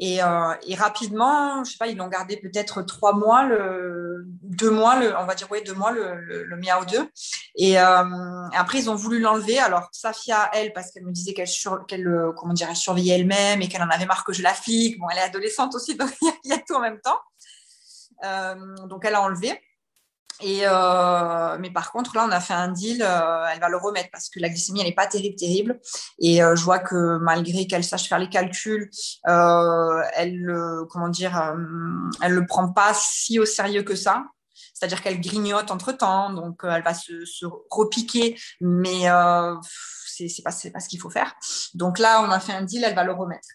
et, 0.00 0.22
euh, 0.22 0.54
et, 0.66 0.74
rapidement, 0.74 1.62
je 1.62 1.72
sais 1.72 1.78
pas, 1.78 1.86
ils 1.86 1.96
l'ont 1.96 2.08
gardé 2.08 2.36
peut-être 2.36 2.82
trois 2.82 3.12
mois, 3.12 3.44
le, 3.44 4.24
deux 4.42 4.70
mois, 4.70 4.98
le, 4.98 5.16
on 5.16 5.24
va 5.24 5.36
dire, 5.36 5.46
oui, 5.52 5.62
deux 5.64 5.74
mois, 5.74 5.92
le, 5.92 6.16
le, 6.16 6.42
le 6.42 6.56
Miao 6.56 6.84
2. 6.84 7.08
Et 7.56 7.78
euh, 7.78 8.48
après, 8.52 8.78
ils 8.78 8.90
ont 8.90 8.96
voulu 8.96 9.20
l'enlever. 9.20 9.58
Alors, 9.60 9.88
Safia, 9.92 10.50
elle, 10.52 10.72
parce 10.72 10.90
qu'elle 10.90 11.04
me 11.04 11.12
disait 11.12 11.32
qu'elle, 11.32 11.48
qu'elle 11.86 12.08
euh, 12.08 12.32
comment 12.36 12.54
elle 12.54 12.74
surveillait 12.74 13.20
elle-même 13.20 13.62
et 13.62 13.68
qu'elle 13.68 13.82
en 13.82 13.88
avait 13.88 14.06
marre 14.06 14.24
que 14.24 14.32
je 14.32 14.42
la 14.42 14.52
flique. 14.52 14.98
Bon, 14.98 15.06
elle 15.10 15.18
est 15.18 15.22
adolescente 15.22 15.74
aussi, 15.76 15.94
donc 15.96 16.10
il 16.20 16.50
y, 16.50 16.52
a 16.52 16.58
tout 16.58 16.74
en 16.74 16.80
même 16.80 17.00
temps. 17.00 17.18
Euh, 18.24 18.74
donc, 18.88 19.04
elle 19.04 19.14
a 19.14 19.22
enlevé. 19.22 19.60
Euh, 20.44 21.56
mais 21.58 21.70
par 21.70 21.92
contre, 21.92 22.14
là, 22.16 22.24
on 22.26 22.30
a 22.30 22.40
fait 22.40 22.54
un 22.54 22.68
deal, 22.68 23.02
euh, 23.02 23.46
elle 23.52 23.60
va 23.60 23.68
le 23.68 23.76
remettre 23.76 24.10
parce 24.12 24.28
que 24.28 24.40
la 24.40 24.48
glycémie, 24.48 24.80
elle 24.80 24.86
n'est 24.86 24.94
pas 24.94 25.06
terrible, 25.06 25.36
terrible. 25.36 25.80
Et 26.18 26.42
euh, 26.42 26.56
je 26.56 26.62
vois 26.62 26.78
que 26.78 27.18
malgré 27.18 27.66
qu'elle 27.66 27.84
sache 27.84 28.08
faire 28.08 28.18
les 28.18 28.28
calculs, 28.28 28.90
elle, 29.24 30.52
comment 30.90 31.08
dire, 31.08 31.54
elle 32.22 32.32
le 32.32 32.46
prend 32.46 32.72
pas 32.72 32.92
si 32.94 33.38
au 33.38 33.46
sérieux 33.46 33.82
que 33.82 33.94
ça. 33.94 34.24
C'est-à-dire 34.72 35.02
qu'elle 35.02 35.20
grignote 35.20 35.70
entre 35.70 35.92
temps, 35.92 36.32
donc 36.32 36.60
elle 36.64 36.82
va 36.82 36.94
se, 36.94 37.24
se 37.24 37.46
repiquer, 37.70 38.38
mais 38.60 39.04
c'est 40.06 40.42
pas, 40.42 40.50
pas 40.50 40.80
ce 40.80 40.88
qu'il 40.88 41.00
faut 41.00 41.10
faire. 41.10 41.34
Donc 41.74 41.98
là, 41.98 42.22
on 42.22 42.30
a 42.30 42.40
fait 42.40 42.52
un 42.52 42.62
deal, 42.62 42.84
elle 42.84 42.94
va 42.94 43.04
le 43.04 43.12
remettre. 43.12 43.48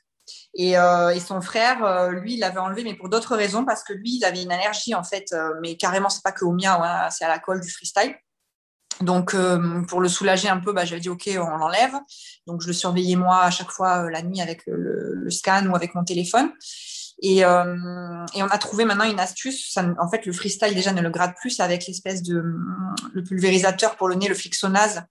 Euh, 0.58 1.10
et, 1.10 1.20
son 1.20 1.42
frère, 1.42 1.84
euh, 1.84 2.12
lui, 2.12 2.34
il 2.34 2.40
l'avait 2.40 2.60
enlevé, 2.60 2.84
mais 2.84 2.96
pour 2.96 3.10
d'autres 3.10 3.36
raisons, 3.36 3.66
parce 3.66 3.84
que 3.84 3.94
lui, 3.94 4.18
il 4.18 4.26
avait 4.26 4.42
une 4.42 4.52
allergie, 4.52 4.96
en 4.96 5.04
fait, 5.04 5.28
euh, 5.34 5.54
mais 5.62 5.78
carrément, 5.78 6.10
c'est 6.10 6.24
pas 6.24 6.32
que 6.32 6.44
au 6.44 6.52
mien, 6.52 6.80
hein, 6.82 7.10
c'est 7.12 7.26
à 7.26 7.30
la 7.30 7.40
colle 7.40 7.62
du 7.62 7.70
freestyle. 7.70 8.16
Donc, 9.02 9.34
pour 9.88 10.02
le 10.02 10.10
soulager 10.10 10.50
un 10.50 10.60
peu, 10.60 10.74
bah, 10.74 10.84
j'avais 10.84 11.00
dit, 11.00 11.08
OK, 11.08 11.30
on 11.38 11.56
l'enlève. 11.56 11.94
Donc, 12.48 12.62
je 12.62 12.68
le 12.68 12.74
surveillais, 12.74 13.16
moi, 13.16 13.44
à 13.44 13.50
chaque 13.50 13.72
fois, 13.72 14.10
la 14.12 14.22
nuit, 14.22 14.42
avec 14.42 14.64
le, 14.68 15.30
scan 15.30 15.68
ou 15.68 15.76
avec 15.76 15.96
mon 15.96 16.04
téléphone. 16.04 16.52
Et, 17.22 17.46
on 17.46 18.48
a 18.50 18.58
trouvé 18.58 18.84
maintenant 18.84 19.10
une 19.10 19.22
astuce. 19.22 19.78
en 19.78 20.10
fait, 20.10 20.26
le 20.26 20.34
freestyle, 20.34 20.76
déjà, 20.76 20.92
ne 20.92 21.00
le 21.00 21.10
grade 21.12 21.34
plus 21.40 21.62
avec 21.62 21.88
l'espèce 21.88 22.24
de 22.24 22.44
le 23.14 23.24
pulvérisateur 23.24 23.96
pour 23.96 24.10
le 24.10 24.16
nez, 24.16 24.28
le 24.28 24.36
flixonase. 24.36 25.04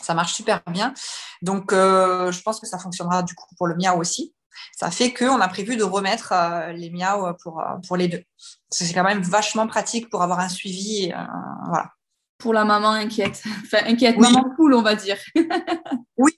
Ça 0.00 0.14
marche 0.14 0.32
super 0.32 0.60
bien. 0.72 0.92
Donc, 1.42 1.70
je 1.70 2.42
pense 2.42 2.58
que 2.58 2.66
ça 2.66 2.78
fonctionnera 2.78 3.22
du 3.22 3.36
coup 3.36 3.54
pour 3.54 3.68
le 3.68 3.76
mien 3.76 3.92
aussi 3.92 4.34
ça 4.76 4.90
fait 4.90 5.12
qu'on 5.12 5.40
a 5.40 5.48
prévu 5.48 5.76
de 5.76 5.84
remettre 5.84 6.32
euh, 6.32 6.72
les 6.72 6.90
miaos 6.90 7.34
pour, 7.42 7.60
euh, 7.60 7.76
pour 7.86 7.96
les 7.96 8.08
deux. 8.08 8.22
C'est 8.70 8.92
quand 8.92 9.04
même 9.04 9.22
vachement 9.22 9.66
pratique 9.66 10.10
pour 10.10 10.22
avoir 10.22 10.40
un 10.40 10.48
suivi. 10.48 11.12
Euh, 11.12 11.22
voilà. 11.66 11.90
Pour 12.38 12.52
la 12.52 12.64
maman 12.64 12.90
inquiète. 12.90 13.42
Enfin, 13.64 13.86
inquiète, 13.86 14.18
maman 14.18 14.44
poule, 14.56 14.74
on 14.74 14.82
va 14.82 14.94
dire. 14.94 15.18
oui, 16.16 16.32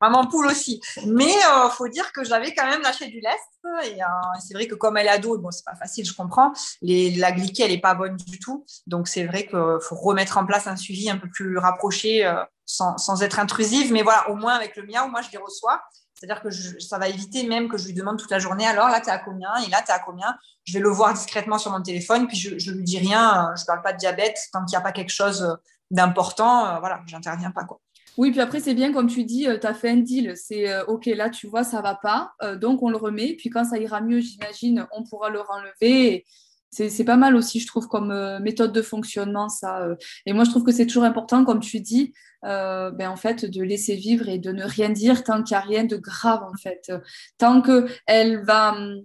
maman 0.00 0.26
poule 0.26 0.46
aussi. 0.46 0.80
Mais 1.06 1.28
il 1.28 1.70
faut 1.72 1.88
dire 1.88 2.12
que 2.12 2.24
j'avais 2.24 2.54
quand 2.54 2.66
même 2.66 2.82
lâché 2.82 3.08
du 3.08 3.20
lest. 3.20 3.84
Et 3.84 3.98
c'est 4.40 4.54
vrai 4.54 4.66
que 4.66 4.74
comme 4.74 4.96
elle 4.96 5.06
est 5.06 5.10
ado, 5.10 5.38
bon, 5.38 5.50
c'est 5.50 5.64
pas 5.64 5.76
facile, 5.76 6.06
je 6.06 6.14
comprends. 6.14 6.52
Les, 6.80 7.10
la 7.16 7.30
glyquée, 7.30 7.64
elle 7.64 7.70
n'est 7.70 7.80
pas 7.80 7.94
bonne 7.94 8.16
du 8.16 8.38
tout. 8.38 8.64
Donc 8.86 9.06
c'est 9.06 9.24
vrai 9.24 9.46
qu'il 9.46 9.78
faut 9.80 9.94
remettre 9.94 10.38
en 10.38 10.46
place 10.46 10.66
un 10.66 10.76
suivi 10.76 11.10
un 11.10 11.18
peu 11.18 11.28
plus 11.28 11.58
rapproché 11.58 12.28
sans, 12.64 12.96
sans, 12.96 13.22
être 13.22 13.38
intrusive. 13.38 13.92
Mais 13.92 14.02
voilà, 14.02 14.30
au 14.30 14.34
moins 14.34 14.54
avec 14.54 14.74
le 14.76 14.86
miao, 14.86 15.08
moi 15.08 15.20
je 15.20 15.30
les 15.30 15.38
reçois 15.38 15.82
C'est-à-dire 16.22 16.40
que 16.40 16.50
ça 16.50 16.98
va 16.98 17.08
éviter 17.08 17.48
même 17.48 17.68
que 17.68 17.76
je 17.76 17.88
lui 17.88 17.94
demande 17.94 18.16
toute 18.16 18.30
la 18.30 18.38
journée, 18.38 18.64
alors 18.64 18.88
là, 18.88 19.00
tu 19.00 19.08
es 19.08 19.10
à 19.10 19.18
combien 19.18 19.50
Et 19.66 19.70
là, 19.70 19.82
tu 19.84 19.90
es 19.90 19.94
à 19.94 19.98
combien 19.98 20.36
Je 20.62 20.72
vais 20.72 20.78
le 20.78 20.88
voir 20.88 21.12
discrètement 21.12 21.58
sur 21.58 21.72
mon 21.72 21.82
téléphone, 21.82 22.28
puis 22.28 22.36
je 22.36 22.70
ne 22.70 22.76
lui 22.76 22.84
dis 22.84 22.98
rien, 22.98 23.52
je 23.56 23.62
ne 23.62 23.66
parle 23.66 23.82
pas 23.82 23.92
de 23.92 23.98
diabète, 23.98 24.38
tant 24.52 24.64
qu'il 24.64 24.78
n'y 24.78 24.80
a 24.80 24.82
pas 24.82 24.92
quelque 24.92 25.10
chose 25.10 25.58
d'important, 25.90 26.78
voilà, 26.78 27.00
j'interviens 27.06 27.50
pas. 27.50 27.64
Quoi. 27.64 27.80
Oui, 28.16 28.30
puis 28.30 28.40
après, 28.40 28.60
c'est 28.60 28.74
bien, 28.74 28.92
comme 28.92 29.08
tu 29.08 29.24
dis, 29.24 29.48
tu 29.60 29.66
as 29.66 29.74
fait 29.74 29.90
un 29.90 29.96
deal. 29.96 30.34
C'est 30.36 30.82
OK, 30.82 31.06
là, 31.06 31.28
tu 31.28 31.48
vois, 31.48 31.64
ça 31.64 31.82
va 31.82 31.96
pas. 31.96 32.34
donc, 32.60 32.84
on 32.84 32.90
le 32.90 32.96
remet. 32.96 33.34
Puis 33.36 33.50
quand 33.50 33.64
ça 33.64 33.78
ira 33.78 34.00
mieux, 34.00 34.20
j'imagine, 34.20 34.86
on 34.92 35.02
pourra 35.02 35.28
le 35.28 35.40
renlever 35.40 36.24
c'est 36.72 37.04
pas 37.04 37.16
mal 37.16 37.36
aussi, 37.36 37.60
je 37.60 37.66
trouve, 37.66 37.86
comme 37.86 38.10
euh, 38.10 38.40
méthode 38.40 38.72
de 38.72 38.80
fonctionnement, 38.80 39.48
ça. 39.50 39.82
Euh. 39.82 39.96
Et 40.24 40.32
moi, 40.32 40.44
je 40.44 40.50
trouve 40.50 40.64
que 40.64 40.72
c'est 40.72 40.86
toujours 40.86 41.04
important, 41.04 41.44
comme 41.44 41.60
tu 41.60 41.80
dis, 41.80 42.14
euh, 42.44 42.90
ben, 42.90 43.10
en 43.10 43.16
fait, 43.16 43.44
de 43.44 43.62
laisser 43.62 43.94
vivre 43.94 44.28
et 44.28 44.38
de 44.38 44.52
ne 44.52 44.64
rien 44.64 44.88
dire 44.88 45.22
tant 45.22 45.42
qu'il 45.42 45.54
n'y 45.54 45.62
a 45.62 45.66
rien 45.66 45.84
de 45.84 45.96
grave, 45.96 46.42
en 46.42 46.56
fait. 46.56 46.90
Tant 47.36 47.60
qu'elle 47.60 48.42
va 48.44 48.72
hum, 48.72 49.02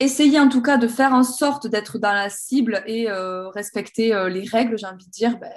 essayer, 0.00 0.40
en 0.40 0.48
tout 0.48 0.62
cas, 0.62 0.78
de 0.78 0.88
faire 0.88 1.12
en 1.12 1.24
sorte 1.24 1.66
d'être 1.66 1.98
dans 1.98 2.12
la 2.12 2.30
cible 2.30 2.82
et 2.86 3.08
respecter 3.54 4.08
les 4.30 4.46
règles, 4.46 4.78
j'ai 4.78 4.86
envie 4.86 5.06
de 5.06 5.10
dire, 5.10 5.38
ben, 5.38 5.52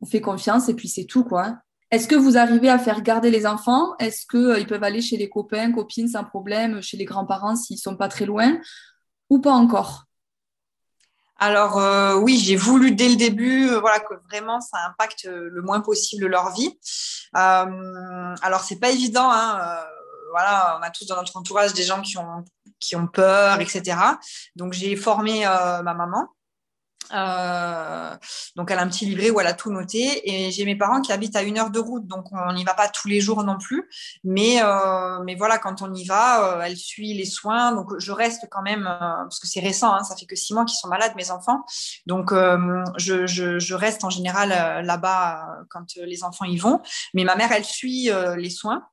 on 0.00 0.06
fait 0.06 0.20
confiance 0.20 0.68
et 0.68 0.74
puis 0.74 0.88
c'est 0.88 1.04
tout, 1.04 1.24
quoi. 1.24 1.46
Hein. 1.46 1.60
Est-ce 1.90 2.08
que 2.08 2.14
vous 2.14 2.36
arrivez 2.36 2.68
à 2.68 2.78
faire 2.78 3.02
garder 3.02 3.30
les 3.30 3.46
enfants? 3.46 3.94
Est-ce 3.98 4.26
qu'ils 4.26 4.66
peuvent 4.66 4.82
aller 4.82 5.00
chez 5.00 5.16
les 5.16 5.28
copains, 5.28 5.70
copines 5.72 6.08
sans 6.08 6.24
problème, 6.24 6.82
chez 6.82 6.96
les 6.96 7.04
grands-parents 7.04 7.56
s'ils 7.56 7.76
ne 7.76 7.80
sont 7.80 7.96
pas 7.96 8.08
très 8.08 8.26
loin? 8.26 8.58
Ou 9.30 9.40
pas 9.40 9.52
encore? 9.52 10.06
Alors 11.36 11.78
euh, 11.78 12.14
oui, 12.14 12.38
j'ai 12.38 12.56
voulu 12.56 12.92
dès 12.92 13.08
le 13.08 13.16
début, 13.16 13.68
euh, 13.68 13.80
voilà, 13.80 14.00
que 14.00 14.14
vraiment 14.28 14.60
ça 14.60 14.78
impacte 14.88 15.24
le 15.24 15.62
moins 15.62 15.80
possible 15.80 16.26
leur 16.26 16.52
vie. 16.52 16.78
Euh, 17.36 18.34
alors 18.42 18.60
c'est 18.60 18.78
pas 18.78 18.90
évident, 18.90 19.30
hein, 19.30 19.58
voilà, 20.30 20.78
on 20.78 20.82
a 20.82 20.90
tous 20.90 21.06
dans 21.06 21.16
notre 21.16 21.36
entourage 21.36 21.74
des 21.74 21.82
gens 21.82 22.02
qui 22.02 22.18
ont 22.18 22.44
qui 22.78 22.96
ont 22.96 23.06
peur, 23.06 23.60
etc. 23.60 23.96
Donc 24.56 24.72
j'ai 24.74 24.94
formé 24.96 25.44
ma 25.44 25.94
maman 25.94 26.28
euh, 27.12 28.16
donc, 28.56 28.70
elle 28.70 28.78
a 28.78 28.82
un 28.82 28.88
petit 28.88 29.06
livret 29.06 29.30
où 29.30 29.40
elle 29.40 29.46
a 29.46 29.52
tout 29.52 29.70
noté. 29.70 30.20
Et 30.24 30.50
j'ai 30.50 30.64
mes 30.64 30.76
parents 30.76 31.00
qui 31.00 31.12
habitent 31.12 31.36
à 31.36 31.42
une 31.42 31.58
heure 31.58 31.70
de 31.70 31.78
route, 31.78 32.06
donc 32.06 32.26
on 32.32 32.52
n'y 32.52 32.64
va 32.64 32.74
pas 32.74 32.88
tous 32.88 33.08
les 33.08 33.20
jours 33.20 33.42
non 33.44 33.58
plus. 33.58 33.88
Mais, 34.22 34.62
euh, 34.62 35.20
mais 35.24 35.34
voilà, 35.34 35.58
quand 35.58 35.82
on 35.82 35.92
y 35.92 36.04
va, 36.04 36.58
euh, 36.58 36.62
elle 36.62 36.76
suit 36.76 37.14
les 37.14 37.26
soins. 37.26 37.72
Donc, 37.72 37.98
je 37.98 38.12
reste 38.12 38.46
quand 38.50 38.62
même, 38.62 38.84
parce 38.84 39.38
que 39.38 39.46
c'est 39.46 39.60
récent, 39.60 39.94
hein, 39.94 40.02
ça 40.04 40.16
fait 40.16 40.26
que 40.26 40.36
six 40.36 40.54
mois 40.54 40.64
qu'ils 40.64 40.78
sont 40.78 40.88
malades, 40.88 41.12
mes 41.16 41.30
enfants. 41.30 41.64
Donc, 42.06 42.32
je, 42.32 43.26
je, 43.26 43.58
je, 43.58 43.74
reste 43.74 44.04
en 44.04 44.10
général 44.10 44.84
là-bas 44.84 45.46
quand 45.70 45.86
les 45.96 46.22
enfants 46.24 46.44
y 46.44 46.56
vont. 46.56 46.80
Mais 47.12 47.24
ma 47.24 47.36
mère, 47.36 47.52
elle 47.52 47.64
suit 47.64 48.10
les 48.36 48.50
soins 48.50 48.86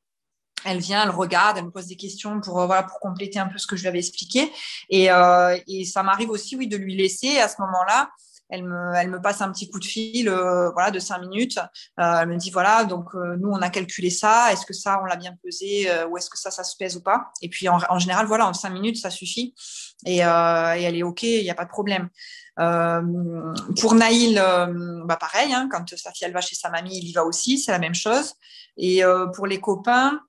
elle 0.65 0.79
vient, 0.79 1.03
elle 1.03 1.09
regarde, 1.09 1.57
elle 1.57 1.65
me 1.65 1.71
pose 1.71 1.87
des 1.87 1.95
questions 1.95 2.39
pour 2.41 2.65
voilà 2.65 2.83
pour 2.83 2.99
compléter 2.99 3.39
un 3.39 3.47
peu 3.47 3.57
ce 3.57 3.67
que 3.67 3.75
je 3.75 3.81
lui 3.81 3.89
avais 3.89 3.99
expliqué. 3.99 4.51
Et, 4.89 5.11
euh, 5.11 5.57
et 5.67 5.85
ça 5.85 6.03
m'arrive 6.03 6.29
aussi, 6.29 6.55
oui, 6.55 6.67
de 6.67 6.77
lui 6.77 6.95
laisser 6.95 7.39
à 7.39 7.47
ce 7.47 7.55
moment-là. 7.61 8.09
Elle 8.51 8.65
me, 8.65 8.93
elle 8.95 9.09
me 9.09 9.21
passe 9.21 9.41
un 9.41 9.49
petit 9.49 9.69
coup 9.69 9.79
de 9.79 9.85
fil, 9.85 10.27
euh, 10.27 10.69
voilà, 10.71 10.91
de 10.91 10.99
cinq 10.99 11.19
minutes. 11.19 11.57
Euh, 11.99 12.19
elle 12.21 12.27
me 12.27 12.35
dit 12.35 12.51
voilà, 12.51 12.83
donc 12.83 13.15
euh, 13.15 13.37
nous 13.39 13.49
on 13.49 13.61
a 13.61 13.69
calculé 13.69 14.09
ça. 14.09 14.51
Est-ce 14.51 14.65
que 14.65 14.73
ça 14.73 14.99
on 15.01 15.05
l'a 15.05 15.15
bien 15.15 15.33
pesé 15.41 15.89
euh, 15.89 16.07
ou 16.07 16.17
est-ce 16.17 16.29
que 16.29 16.37
ça 16.37 16.51
ça 16.51 16.65
se 16.65 16.75
pèse 16.75 16.97
ou 16.97 17.01
pas? 17.01 17.31
Et 17.41 17.47
puis 17.47 17.69
en, 17.69 17.79
en, 17.89 17.97
général, 17.97 18.25
voilà, 18.25 18.45
en 18.45 18.53
cinq 18.53 18.71
minutes 18.71 18.97
ça 18.97 19.09
suffit. 19.09 19.55
Et, 20.05 20.17
et 20.17 20.21
elle 20.21 20.97
est 20.97 21.03
ok, 21.03 21.23
il 21.23 21.43
n'y 21.43 21.49
a 21.49 21.55
pas 21.55 21.65
de 21.65 21.69
problème. 21.69 22.09
pour 23.79 23.95
Naïl, 23.95 24.35
bah 25.05 25.15
pareil, 25.15 25.53
hein, 25.53 25.69
quand 25.71 25.95
sa 25.95 26.11
fille 26.11 26.25
elle 26.25 26.33
va 26.33 26.41
chez 26.41 26.55
sa 26.55 26.69
mamie, 26.69 26.97
il 26.97 27.07
y 27.07 27.13
va 27.13 27.23
aussi, 27.23 27.57
c'est 27.57 27.71
la 27.71 27.79
même 27.79 27.95
chose. 27.95 28.33
Et 28.77 29.01
pour 29.35 29.45
les 29.45 29.61
copains, 29.61 30.19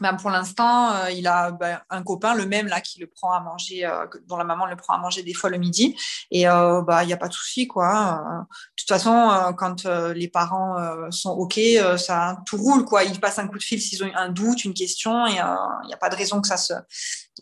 ben 0.00 0.14
pour 0.14 0.30
l'instant, 0.30 0.92
euh, 0.94 1.10
il 1.10 1.26
a 1.26 1.50
ben, 1.50 1.80
un 1.90 2.02
copain, 2.02 2.34
le 2.34 2.46
même 2.46 2.66
là, 2.66 2.80
qui 2.80 2.98
le 3.00 3.06
prend 3.06 3.32
à 3.32 3.40
manger, 3.40 3.84
euh, 3.84 4.06
dont 4.26 4.36
la 4.36 4.44
maman 4.44 4.66
le 4.66 4.76
prend 4.76 4.94
à 4.94 4.98
manger 4.98 5.22
des 5.22 5.34
fois 5.34 5.50
le 5.50 5.58
midi. 5.58 5.96
Et 6.30 6.48
euh, 6.48 6.82
bah, 6.82 7.04
il 7.04 7.06
n'y 7.06 7.12
a 7.12 7.16
pas 7.16 7.28
de 7.28 7.32
souci, 7.32 7.66
quoi. 7.66 8.22
De 8.48 8.76
toute 8.76 8.88
façon, 8.88 9.54
quand 9.58 9.84
les 9.86 10.28
parents 10.28 10.76
sont 11.10 11.30
OK, 11.30 11.60
ça 11.96 12.38
tout 12.46 12.56
roule, 12.56 12.84
quoi. 12.84 13.04
Ils 13.04 13.20
passent 13.20 13.38
un 13.38 13.48
coup 13.48 13.58
de 13.58 13.62
fil 13.62 13.80
s'ils 13.80 14.02
ont 14.04 14.10
un 14.14 14.30
doute, 14.30 14.64
une 14.64 14.74
question, 14.74 15.26
et 15.26 15.32
il 15.32 15.86
n'y 15.86 15.94
a 15.94 15.98
pas 16.00 16.08
de 16.08 16.16
raison 16.16 16.40
que 16.40 16.48
ça 16.48 16.56
se 16.56 16.72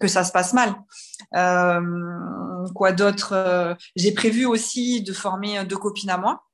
que 0.00 0.08
ça 0.08 0.22
se 0.24 0.32
passe 0.32 0.52
mal. 0.52 0.74
quoi 2.74 2.92
d'autre 2.92 3.76
J'ai 3.96 4.12
prévu 4.12 4.46
aussi 4.46 5.02
de 5.02 5.12
former 5.12 5.64
deux 5.64 5.78
copines 5.78 6.10
à 6.10 6.18
moi 6.18 6.47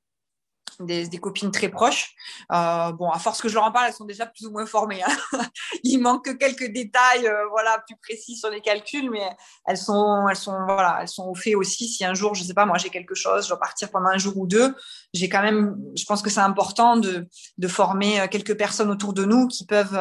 des, 0.81 1.17
copines 1.17 1.51
très 1.51 1.69
proches. 1.69 2.13
Euh, 2.51 2.91
bon, 2.91 3.09
à 3.09 3.19
force 3.19 3.41
que 3.41 3.49
je 3.49 3.55
leur 3.55 3.63
en 3.63 3.71
parle, 3.71 3.87
elles 3.87 3.93
sont 3.93 4.05
déjà 4.05 4.25
plus 4.25 4.45
ou 4.45 4.51
moins 4.51 4.65
formées. 4.65 5.01
Hein. 5.03 5.39
Il 5.83 5.99
manque 5.99 6.25
que 6.25 6.31
quelques 6.31 6.71
détails, 6.71 7.27
euh, 7.27 7.47
voilà, 7.49 7.83
plus 7.85 7.95
précis 7.97 8.35
sur 8.35 8.49
les 8.49 8.61
calculs, 8.61 9.09
mais 9.09 9.29
elles 9.65 9.77
sont, 9.77 10.27
elles 10.29 10.35
sont, 10.35 10.57
voilà, 10.65 10.99
elles 11.01 11.07
sont 11.07 11.27
au 11.27 11.35
fait 11.35 11.55
aussi. 11.55 11.87
Si 11.87 12.03
un 12.03 12.13
jour, 12.13 12.35
je 12.35 12.43
sais 12.43 12.53
pas, 12.53 12.65
moi 12.65 12.77
j'ai 12.77 12.89
quelque 12.89 13.15
chose, 13.15 13.43
je 13.43 13.49
dois 13.49 13.59
partir 13.59 13.89
pendant 13.89 14.09
un 14.09 14.17
jour 14.17 14.37
ou 14.37 14.47
deux, 14.47 14.75
j'ai 15.13 15.29
quand 15.29 15.41
même, 15.41 15.77
je 15.97 16.05
pense 16.05 16.21
que 16.21 16.29
c'est 16.29 16.39
important 16.39 16.97
de, 16.97 17.27
de, 17.57 17.67
former 17.67 18.21
euh, 18.21 18.27
quelques 18.27 18.57
personnes 18.57 18.89
autour 18.89 19.13
de 19.13 19.25
nous 19.25 19.47
qui 19.47 19.65
peuvent, 19.65 19.99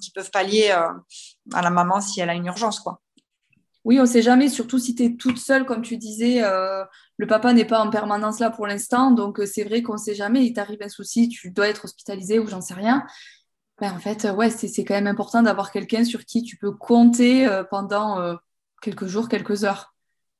qui 0.00 0.10
peuvent 0.12 0.30
pallier 0.30 0.70
à 0.70 1.62
la 1.62 1.70
maman 1.70 2.00
si 2.00 2.20
elle 2.20 2.30
a 2.30 2.34
une 2.34 2.46
urgence, 2.46 2.80
quoi. 2.80 3.00
Oui, 3.84 3.98
on 3.98 4.02
ne 4.02 4.06
sait 4.06 4.22
jamais, 4.22 4.48
surtout 4.48 4.78
si 4.78 4.94
tu 4.94 5.04
es 5.04 5.16
toute 5.16 5.38
seule, 5.38 5.64
comme 5.64 5.80
tu 5.80 5.96
disais, 5.96 6.42
euh, 6.44 6.84
le 7.16 7.26
papa 7.26 7.52
n'est 7.54 7.64
pas 7.64 7.80
en 7.80 7.88
permanence 7.88 8.38
là 8.38 8.50
pour 8.50 8.66
l'instant, 8.66 9.10
donc 9.10 9.40
euh, 9.40 9.46
c'est 9.46 9.64
vrai 9.64 9.82
qu'on 9.82 9.94
ne 9.94 9.98
sait 9.98 10.14
jamais, 10.14 10.44
il 10.44 10.52
t'arrive 10.52 10.82
un 10.82 10.88
souci, 10.90 11.28
tu 11.28 11.50
dois 11.50 11.68
être 11.68 11.86
hospitalisé 11.86 12.38
ou 12.38 12.46
j'en 12.46 12.60
sais 12.60 12.74
rien. 12.74 13.06
Ben, 13.80 13.92
en 13.92 13.98
fait, 13.98 14.24
ouais, 14.24 14.50
c'est 14.50 14.84
quand 14.84 14.94
même 14.94 15.06
important 15.06 15.42
d'avoir 15.42 15.72
quelqu'un 15.72 16.04
sur 16.04 16.26
qui 16.26 16.42
tu 16.42 16.58
peux 16.58 16.72
compter 16.72 17.46
euh, 17.46 17.64
pendant 17.64 18.36
quelques 18.82 19.06
jours, 19.06 19.28
quelques 19.28 19.64
heures. 19.64 19.94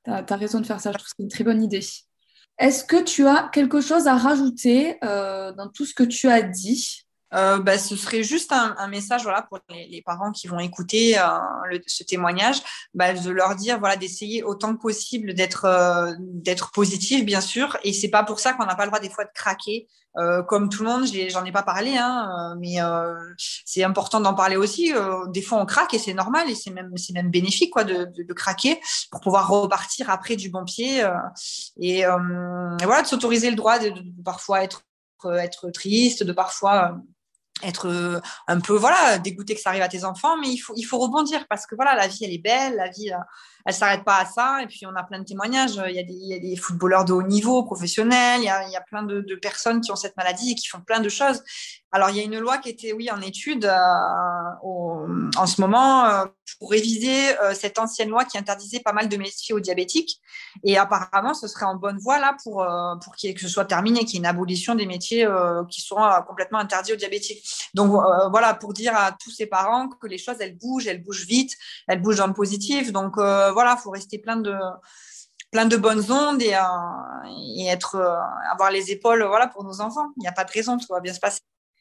Tu 0.04 0.10
as, 0.10 0.36
raison 0.36 0.60
de 0.60 0.66
faire 0.66 0.80
ça, 0.80 0.92
je 0.92 0.98
trouve 0.98 1.08
que 1.08 1.14
c'est 1.16 1.22
une 1.22 1.30
très 1.30 1.44
bonne 1.44 1.62
idée. 1.62 1.84
Est-ce 2.58 2.84
que 2.84 3.02
tu 3.02 3.26
as 3.26 3.48
quelque 3.52 3.80
chose 3.80 4.06
à 4.06 4.16
rajouter 4.16 4.98
dans 5.00 5.70
tout 5.72 5.86
ce 5.86 5.94
que 5.94 6.02
tu 6.02 6.28
as 6.28 6.42
dit? 6.42 7.06
Euh, 7.34 7.58
bah, 7.60 7.78
ce 7.78 7.96
serait 7.96 8.22
juste 8.22 8.52
un, 8.52 8.74
un 8.78 8.88
message 8.88 9.22
voilà, 9.22 9.42
pour 9.42 9.58
les, 9.68 9.86
les, 9.86 10.02
parents 10.02 10.32
qui 10.32 10.48
vont 10.48 10.58
écouter 10.58 11.18
euh, 11.18 11.22
le, 11.68 11.80
ce 11.86 12.02
témoignage, 12.02 12.60
bah, 12.94 13.12
de 13.12 13.30
leur 13.30 13.54
dire 13.54 13.78
voilà, 13.78 13.96
d'essayer 13.96 14.42
autant 14.42 14.74
que 14.74 14.80
possible 14.80 15.34
d'être 15.34 15.64
euh, 15.64 16.12
d'être 16.18 16.72
positif, 16.72 17.24
bien 17.24 17.40
sûr. 17.40 17.76
Et 17.84 17.92
c'est 17.92 18.08
pas 18.08 18.24
pour 18.24 18.40
ça 18.40 18.52
qu'on 18.52 18.66
n'a 18.66 18.74
pas 18.74 18.84
le 18.84 18.90
droit 18.90 19.00
des 19.00 19.10
fois 19.10 19.24
de 19.24 19.30
craquer. 19.32 19.86
Euh, 20.16 20.42
comme 20.42 20.68
tout 20.68 20.82
le 20.82 20.88
monde, 20.88 21.06
j'en 21.28 21.44
ai, 21.44 21.52
pas 21.52 21.62
parlé, 21.62 21.96
hein, 21.96 22.56
mais 22.58 22.78
c'est 23.64 23.84
important 23.84 24.20
d'en 24.20 24.34
parler 24.34 24.56
aussi. 24.56 24.92
des 25.28 25.40
fois, 25.40 25.60
on 25.60 25.66
craque 25.66 25.94
et 25.94 26.00
c'est 26.00 26.14
normal 26.14 26.50
et 26.50 26.56
c'est 26.56 26.72
même, 26.72 26.90
c'est 26.96 27.12
même 27.12 27.30
bénéfique 27.30 27.72
quoi, 27.72 27.84
de, 27.84 28.06
de, 28.06 28.24
de, 28.24 28.32
craquer 28.32 28.80
pour 29.12 29.20
pouvoir 29.20 29.48
repartir 29.48 30.10
après 30.10 30.34
du 30.34 30.50
bon 30.50 30.64
pied. 30.64 31.04
Et, 31.78 32.00
et, 32.00 32.06
voilà, 32.06 33.02
de 33.02 33.06
s'autoriser 33.06 33.50
le 33.50 33.56
droit 33.56 33.78
de, 33.78 33.90
de, 33.90 34.22
parfois 34.24 34.64
être, 34.64 34.82
être 35.38 35.70
triste, 35.70 36.24
de 36.24 36.32
parfois 36.32 37.00
être 37.62 37.88
euh, 37.88 38.20
un 38.46 38.60
peu 38.60 38.74
voilà 38.74 39.18
dégoûté 39.18 39.54
que 39.54 39.60
ça 39.60 39.70
arrive 39.70 39.82
à 39.82 39.88
tes 39.88 40.04
enfants 40.04 40.36
mais 40.40 40.48
il 40.48 40.58
faut 40.58 40.74
il 40.76 40.82
faut 40.82 40.98
rebondir 40.98 41.46
parce 41.48 41.66
que 41.66 41.74
voilà 41.74 41.94
la 41.94 42.06
vie 42.06 42.24
elle 42.24 42.32
est 42.32 42.38
belle 42.38 42.76
la 42.76 42.88
vie 42.88 43.12
euh, 43.12 43.18
elle 43.70 43.74
s'arrête 43.74 44.04
pas 44.04 44.18
à 44.18 44.26
ça 44.26 44.62
et 44.62 44.66
puis 44.66 44.84
on 44.86 44.94
a 44.96 45.02
plein 45.04 45.20
de 45.20 45.24
témoignages 45.24 45.80
il 45.88 45.94
y 45.94 46.34
a 46.34 46.38
des, 46.38 46.56
footballeurs 46.56 47.04
de 47.04 47.12
haut 47.12 47.22
niveau 47.22 47.62
professionnels 47.62 48.40
il 48.40 48.44
y 48.44 48.76
a, 48.76 48.80
plein 48.80 49.02
de, 49.02 49.34
personnes 49.36 49.80
qui 49.80 49.92
ont 49.92 49.96
cette 49.96 50.16
maladie 50.16 50.52
et 50.52 50.54
qui 50.54 50.68
font 50.68 50.80
plein 50.80 51.00
de 51.00 51.08
choses 51.08 51.42
alors, 51.92 52.10
il 52.10 52.16
y 52.16 52.20
a 52.20 52.22
une 52.22 52.38
loi 52.38 52.58
qui 52.58 52.68
était, 52.68 52.92
oui, 52.92 53.10
en 53.10 53.20
étude 53.20 53.64
euh, 53.64 55.26
en 55.36 55.46
ce 55.46 55.60
moment 55.60 56.04
euh, 56.04 56.24
pour 56.60 56.70
réviser 56.70 57.36
euh, 57.40 57.52
cette 57.52 57.80
ancienne 57.80 58.10
loi 58.10 58.24
qui 58.24 58.38
interdisait 58.38 58.78
pas 58.78 58.92
mal 58.92 59.08
de 59.08 59.16
métiers 59.16 59.54
aux 59.54 59.60
diabétiques. 59.60 60.20
Et 60.62 60.78
apparemment, 60.78 61.34
ce 61.34 61.48
serait 61.48 61.66
en 61.66 61.74
bonne 61.74 61.98
voie 61.98 62.20
là 62.20 62.36
pour, 62.44 62.64
pour 63.02 63.14
que 63.16 63.40
ce 63.40 63.48
soit 63.48 63.64
terminé, 63.64 64.00
qu'il 64.00 64.14
y 64.14 64.16
ait 64.16 64.18
une 64.18 64.26
abolition 64.26 64.76
des 64.76 64.86
métiers 64.86 65.26
qui 65.68 65.80
seront 65.80 66.08
complètement 66.26 66.58
interdits 66.58 66.92
aux 66.92 66.96
diabétiques. 66.96 67.44
Donc, 67.74 67.90
voilà, 68.30 68.54
pour 68.54 68.72
dire 68.72 68.94
à 68.96 69.12
tous 69.12 69.30
ces 69.30 69.46
parents 69.46 69.88
que 69.88 70.06
les 70.06 70.18
choses, 70.18 70.36
elles 70.40 70.56
bougent, 70.56 70.86
elles 70.86 71.02
bougent 71.02 71.26
vite, 71.26 71.56
elles 71.86 72.02
bougent 72.02 72.18
dans 72.18 72.26
le 72.26 72.34
positif. 72.34 72.92
Donc, 72.92 73.16
voilà, 73.16 73.59
il 73.64 73.82
faut 73.82 73.90
rester 73.90 74.18
plein 74.18 74.36
de 74.36 74.54
plein 75.50 75.66
de 75.66 75.76
bonnes 75.76 76.10
ondes 76.10 76.40
et, 76.42 76.54
et 77.56 77.66
être 77.66 77.96
avoir 78.52 78.70
les 78.70 78.92
épaules 78.92 79.24
voilà 79.24 79.48
pour 79.48 79.64
nos 79.64 79.80
enfants. 79.80 80.08
Il 80.16 80.20
n'y 80.20 80.28
a 80.28 80.32
pas 80.32 80.44
de 80.44 80.52
raison, 80.52 80.78
tout 80.78 80.86
va 80.90 81.00
bien 81.00 81.12
se 81.12 81.20
passer. 81.20 81.40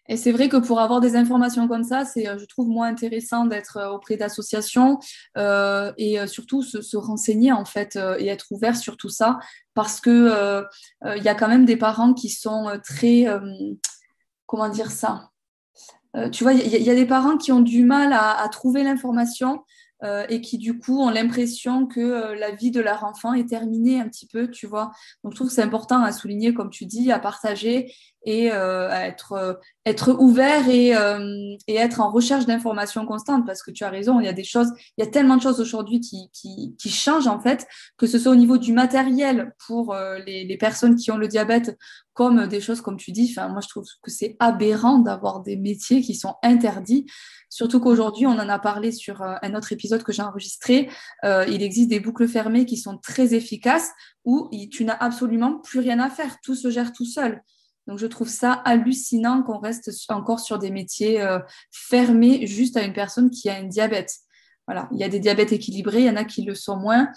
Et 0.10 0.18
c'est 0.18 0.32
vrai 0.32 0.50
que 0.50 0.58
pour 0.58 0.80
avoir 0.80 1.02
des 1.02 1.16
informations 1.16 1.68
comme 1.68 1.84
ça, 1.84 2.04
c'est, 2.04 2.28
euh, 2.28 2.40
je 2.40 2.46
trouve, 2.46 2.68
moins 2.68 2.88
intéressant 2.88 3.46
d'être 3.46 3.78
euh, 3.78 3.92
auprès 3.92 4.18
d'associations 4.18 4.98
euh, 5.38 5.94
et 5.98 6.26
surtout 6.26 6.64
se, 6.64 6.98
renseigner 6.98 7.52
en 7.52 7.64
fait 7.64 7.98
et 8.18 8.28
être 8.28 8.48
ouvert 8.50 8.76
sur 8.76 8.98
tout 8.98 9.10
ça 9.10 9.38
parce 9.76 10.02
que 10.02 10.64
il 11.16 11.24
y 11.24 11.30
a 11.30 11.36
quand 11.36 11.48
même 11.48 11.66
des 11.66 11.78
parents 11.78 12.14
qui 12.14 12.30
sont 12.30 12.68
très, 12.84 13.28
comment 14.48 14.68
dire 14.68 14.90
ça? 14.90 15.30
Tu 16.32 16.44
vois, 16.44 16.54
il 16.54 16.68
y, 16.68 16.90
a 16.90 16.96
des 16.96 17.06
parents 17.06 17.38
qui 17.38 17.52
ont 17.52 17.62
du 17.62 17.86
mal 17.86 18.12
à 18.12 18.50
trouver 18.52 18.84
l'information 18.84 19.64
euh, 20.04 20.26
et 20.30 20.42
qui 20.42 20.58
du 20.58 20.78
coup 20.78 21.02
ont 21.02 21.10
l'impression 21.10 21.86
que 21.86 22.00
euh, 22.00 22.36
la 22.36 22.52
vie 22.52 22.72
de 22.72 22.80
leur 22.80 23.04
enfant 23.04 23.34
est 23.34 23.50
terminée 23.50 24.00
un 24.00 24.08
petit 24.08 24.28
peu, 24.28 24.50
tu 24.50 24.66
vois. 24.66 24.92
Donc 25.24 25.34
je 25.34 25.36
trouve 25.36 25.50
que 25.50 25.54
c'est 25.54 25.62
important 25.62 26.02
à 26.04 26.12
souligner, 26.12 26.54
comme 26.54 26.70
tu 26.70 26.86
dis, 26.86 27.12
à 27.12 27.20
partager 27.20 27.94
et 28.24 28.52
euh, 28.52 28.90
être, 28.90 29.34
euh, 29.34 29.54
être 29.86 30.12
ouvert 30.20 30.68
et, 30.70 30.96
euh, 30.96 31.56
et, 31.68 31.76
être 31.76 32.02
en 32.02 32.12
recherche 32.12 32.46
d'informations 32.46 33.06
constantes 33.06 33.46
parce 33.46 33.64
que 33.64 33.72
tu 33.72 33.84
as 33.84 33.90
raison, 33.90 34.20
il 34.20 34.26
y 34.26 34.30
a 34.30 34.34
des 34.34 34.44
choses, 34.44 34.72
il 34.98 35.04
y 35.04 35.08
a 35.08 35.10
tellement 35.10 35.38
de 35.38 35.42
choses 35.42 35.60
aujourd'hui 35.60 36.00
qui, 36.00 36.30
qui, 36.34 36.76
qui, 36.78 36.90
changent 36.90 37.28
en 37.28 37.40
fait, 37.40 37.68
que 37.98 38.08
ce 38.08 38.20
soit 38.20 38.32
au 38.32 38.36
niveau 38.36 38.58
du 38.58 38.74
matériel 38.74 39.54
pour 39.66 39.96
les, 40.26 40.44
les, 40.44 40.58
personnes 40.58 40.96
qui 40.96 41.12
ont 41.12 41.18
le 41.18 41.28
diabète, 41.28 41.78
comme 42.14 42.48
des 42.48 42.60
choses 42.60 42.82
comme 42.82 42.98
tu 42.98 43.14
dis. 43.14 43.34
Moi, 43.38 43.62
je 43.64 43.70
trouve 43.70 43.86
que 44.04 44.12
c'est 44.12 44.36
aberrant 44.40 45.00
d'avoir 45.00 45.40
des 45.42 45.56
métiers 45.56 46.02
qui 46.02 46.16
sont 46.16 46.36
interdits. 46.44 47.06
Surtout 47.50 47.80
qu'aujourd'hui, 47.80 48.28
on 48.28 48.32
en 48.32 48.50
a 48.50 48.60
parlé 48.60 48.92
sur 48.92 49.22
un 49.22 49.56
autre 49.56 49.72
épisode 49.72 50.04
que 50.04 50.12
j'ai 50.12 50.22
enregistré. 50.22 50.90
Euh, 51.24 51.46
il 51.48 51.64
existe 51.64 51.90
des 51.90 52.00
boucles 52.00 52.28
fermées 52.28 52.66
qui 52.66 52.76
sont 52.76 52.98
très 52.98 53.34
efficaces 53.34 53.90
où 54.26 54.50
tu 54.70 54.84
n'as 54.84 54.98
absolument 55.00 55.60
plus 55.60 55.80
rien 55.80 56.00
à 56.00 56.10
faire. 56.10 56.42
Tout 56.44 56.56
se 56.56 56.70
gère 56.70 56.92
tout 56.92 57.06
seul. 57.06 57.42
Donc, 57.90 57.98
je 57.98 58.06
trouve 58.06 58.30
ça 58.30 58.54
hallucinant 58.66 59.42
qu'on 59.42 59.58
reste 59.58 59.90
encore 60.10 60.40
sur 60.40 60.60
des 60.60 60.70
métiers 60.70 61.24
euh, 61.24 61.40
fermés 61.72 62.46
juste 62.46 62.78
à 62.78 62.84
une 62.84 62.94
personne 62.94 63.32
qui 63.32 63.50
a 63.50 63.56
un 63.56 63.64
diabète. 63.64 64.14
Voilà, 64.68 64.88
il 64.92 65.00
y 65.00 65.04
a 65.04 65.10
des 65.10 65.20
diabètes 65.20 65.54
équilibrés, 65.54 66.02
il 66.02 66.06
y 66.06 66.10
en 66.10 66.16
a 66.16 66.24
qui 66.24 66.44
le 66.44 66.54
sont 66.54 66.78
moins. 66.78 67.10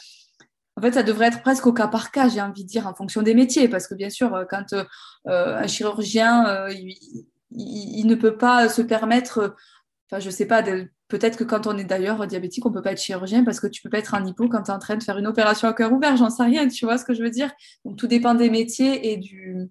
En 0.78 0.80
fait, 0.80 0.92
ça 0.92 1.02
devrait 1.02 1.26
être 1.26 1.42
presque 1.42 1.66
au 1.66 1.74
cas 1.74 1.88
par 1.88 2.10
cas, 2.10 2.30
j'ai 2.30 2.40
envie 2.40 2.64
de 2.64 2.68
dire, 2.68 2.86
en 2.86 2.94
fonction 2.94 3.20
des 3.20 3.34
métiers, 3.34 3.68
parce 3.68 3.86
que 3.86 3.94
bien 3.94 4.08
sûr, 4.08 4.34
euh, 4.34 4.44
quand 4.48 4.72
euh, 4.72 4.84
un 5.26 5.66
chirurgien, 5.66 6.66
il, 6.70 8.06
ne 8.06 8.14
peut 8.14 8.38
pas 8.38 8.70
se 8.70 8.80
permettre, 8.80 9.54
enfin, 10.10 10.20
je 10.20 10.30
sais 10.30 10.46
pas, 10.46 10.62
peut-être 11.08 11.36
que 11.36 11.44
quand 11.44 11.66
on 11.66 11.76
est 11.76 11.84
d'ailleurs 11.84 12.26
diabétique, 12.26 12.64
on 12.64 12.72
peut 12.72 12.80
pas 12.80 12.92
être 12.92 13.02
chirurgien 13.02 13.44
parce 13.44 13.60
que 13.60 13.66
tu 13.66 13.82
peux 13.82 13.90
pas 13.90 13.98
être 13.98 14.14
un 14.14 14.24
hypo 14.24 14.48
quand 14.48 14.62
tu 14.62 14.70
es 14.70 14.74
en 14.74 14.78
train 14.78 14.96
de 14.96 15.02
faire 15.02 15.18
une 15.18 15.26
opération 15.26 15.68
à 15.68 15.74
cœur 15.74 15.92
ouvert, 15.92 16.16
j'en 16.16 16.30
sais 16.30 16.44
rien, 16.44 16.66
tu 16.66 16.86
vois 16.86 16.96
ce 16.96 17.04
que 17.04 17.12
je 17.12 17.22
veux 17.22 17.28
dire? 17.28 17.52
Donc, 17.84 17.98
tout 17.98 18.06
dépend 18.06 18.34
des 18.34 18.48
métiers 18.48 19.12
et 19.12 19.18
du, 19.18 19.68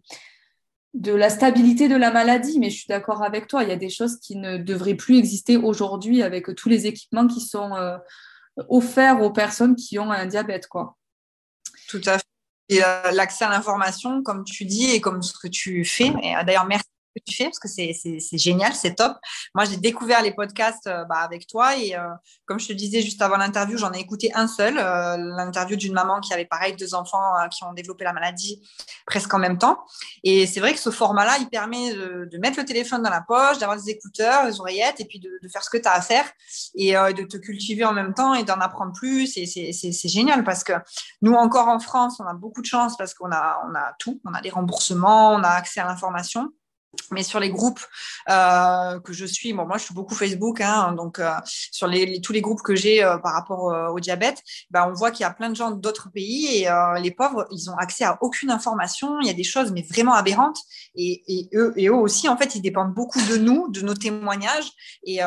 de 0.93 1.13
la 1.13 1.29
stabilité 1.29 1.87
de 1.87 1.95
la 1.95 2.11
maladie, 2.11 2.59
mais 2.59 2.69
je 2.69 2.77
suis 2.77 2.87
d'accord 2.87 3.23
avec 3.23 3.47
toi, 3.47 3.63
il 3.63 3.69
y 3.69 3.73
a 3.73 3.77
des 3.77 3.89
choses 3.89 4.19
qui 4.19 4.35
ne 4.35 4.57
devraient 4.57 4.95
plus 4.95 5.17
exister 5.17 5.55
aujourd'hui 5.57 6.21
avec 6.21 6.53
tous 6.55 6.69
les 6.69 6.85
équipements 6.85 7.27
qui 7.27 7.39
sont 7.39 7.73
euh, 7.75 7.97
offerts 8.69 9.21
aux 9.21 9.31
personnes 9.31 9.75
qui 9.75 9.99
ont 9.99 10.11
un 10.11 10.25
diabète. 10.25 10.67
Quoi. 10.67 10.97
Tout 11.87 12.01
à 12.05 12.17
fait. 12.17 12.25
Et 12.69 12.83
euh, 12.83 13.11
l'accès 13.11 13.45
à 13.45 13.49
l'information, 13.49 14.23
comme 14.23 14.43
tu 14.43 14.65
dis, 14.65 14.91
et 14.91 15.01
comme 15.01 15.21
ce 15.21 15.33
que 15.33 15.47
tu 15.47 15.83
fais, 15.83 16.09
euh, 16.09 16.43
d'ailleurs 16.45 16.65
merci 16.65 16.85
que 17.15 17.23
tu 17.25 17.35
fais 17.35 17.45
parce 17.45 17.59
que 17.59 17.67
c'est 17.67 18.37
génial, 18.37 18.73
c'est 18.73 18.95
top. 18.95 19.17
Moi, 19.55 19.65
j'ai 19.65 19.77
découvert 19.77 20.21
les 20.21 20.33
podcasts 20.33 20.87
euh, 20.87 21.03
bah, 21.05 21.17
avec 21.17 21.47
toi 21.47 21.75
et 21.77 21.95
euh, 21.95 22.07
comme 22.45 22.59
je 22.59 22.67
te 22.67 22.73
disais 22.73 23.01
juste 23.01 23.21
avant 23.21 23.37
l'interview, 23.37 23.77
j'en 23.77 23.91
ai 23.93 23.99
écouté 23.99 24.31
un 24.33 24.47
seul, 24.47 24.77
euh, 24.77 25.17
l'interview 25.17 25.75
d'une 25.75 25.93
maman 25.93 26.19
qui 26.19 26.33
avait 26.33 26.45
pareil 26.45 26.75
deux 26.75 26.93
enfants 26.93 27.21
qui 27.49 27.63
ont 27.63 27.73
développé 27.73 28.03
la 28.03 28.13
maladie 28.13 28.61
presque 29.05 29.33
en 29.33 29.39
même 29.39 29.57
temps. 29.57 29.79
Et 30.23 30.47
c'est 30.47 30.59
vrai 30.59 30.73
que 30.73 30.79
ce 30.79 30.89
format-là, 30.89 31.37
il 31.39 31.49
permet 31.49 31.93
de, 31.93 32.37
mettre 32.41 32.57
le 32.57 32.65
téléphone 32.65 33.03
dans 33.03 33.09
la 33.09 33.21
poche, 33.21 33.59
d'avoir 33.59 33.77
des 33.77 33.89
écouteurs, 33.91 34.45
des 34.45 34.59
oreillettes 34.59 34.99
et 34.99 35.05
puis 35.05 35.19
de, 35.19 35.29
de 35.41 35.47
faire 35.47 35.63
ce 35.63 35.69
que 35.69 35.77
tu 35.77 35.87
as 35.87 35.93
à 35.93 36.01
faire 36.01 36.25
et 36.73 36.93
de 36.93 37.23
te 37.23 37.37
cultiver 37.37 37.85
en 37.85 37.93
même 37.93 38.15
temps 38.15 38.33
et 38.33 38.43
d'en 38.43 38.55
apprendre 38.55 38.93
plus. 38.93 39.37
Et 39.37 39.45
c'est 39.45 40.07
génial 40.07 40.43
parce 40.43 40.63
que 40.63 40.73
nous, 41.21 41.33
encore 41.33 41.67
en 41.67 41.79
France, 41.79 42.19
on 42.19 42.25
a 42.25 42.33
beaucoup 42.33 42.61
de 42.61 42.65
chance 42.65 42.97
parce 42.97 43.13
qu'on 43.13 43.31
a, 43.31 43.61
on 43.69 43.75
a 43.75 43.93
tout. 43.99 44.19
On 44.25 44.33
a 44.33 44.41
des 44.41 44.49
remboursements, 44.49 45.33
on 45.33 45.43
a 45.43 45.49
accès 45.49 45.81
à 45.81 45.85
l'information 45.85 46.51
mais 47.11 47.23
sur 47.23 47.39
les 47.39 47.49
groupes 47.49 47.79
euh, 48.29 48.99
que 48.99 49.13
je 49.13 49.25
suis, 49.25 49.53
bon, 49.53 49.65
moi 49.65 49.77
je 49.77 49.85
suis 49.85 49.93
beaucoup 49.93 50.15
Facebook, 50.15 50.61
hein, 50.61 50.93
donc 50.93 51.19
euh, 51.19 51.31
sur 51.45 51.87
les, 51.87 52.21
tous 52.21 52.33
les 52.33 52.41
groupes 52.41 52.61
que 52.61 52.75
j'ai 52.75 53.03
euh, 53.03 53.17
par 53.17 53.33
rapport 53.33 53.61
au 53.93 53.99
diabète, 53.99 54.41
ben, 54.69 54.87
on 54.89 54.93
voit 54.93 55.11
qu'il 55.11 55.23
y 55.23 55.27
a 55.27 55.31
plein 55.31 55.49
de 55.49 55.55
gens 55.55 55.71
d'autres 55.71 56.09
pays 56.11 56.63
et 56.63 56.67
les 57.01 57.11
pauvres, 57.11 57.47
ils 57.51 57.69
ont 57.69 57.75
accès 57.75 58.03
à 58.03 58.17
aucune 58.21 58.51
information. 58.51 59.19
Il 59.21 59.27
y 59.27 59.29
a 59.29 59.33
des 59.33 59.43
choses, 59.43 59.71
mais 59.71 59.81
vraiment 59.83 60.13
aberrantes. 60.13 60.57
Et, 60.95 61.23
et, 61.27 61.49
eux, 61.53 61.73
et 61.75 61.87
eux 61.87 61.95
aussi, 61.95 62.27
en 62.27 62.37
fait, 62.37 62.55
ils 62.55 62.61
dépendent 62.61 62.93
beaucoup 62.93 63.21
de 63.21 63.37
nous, 63.37 63.69
de 63.69 63.81
nos 63.81 63.93
témoignages, 63.93 64.71
et 65.05 65.19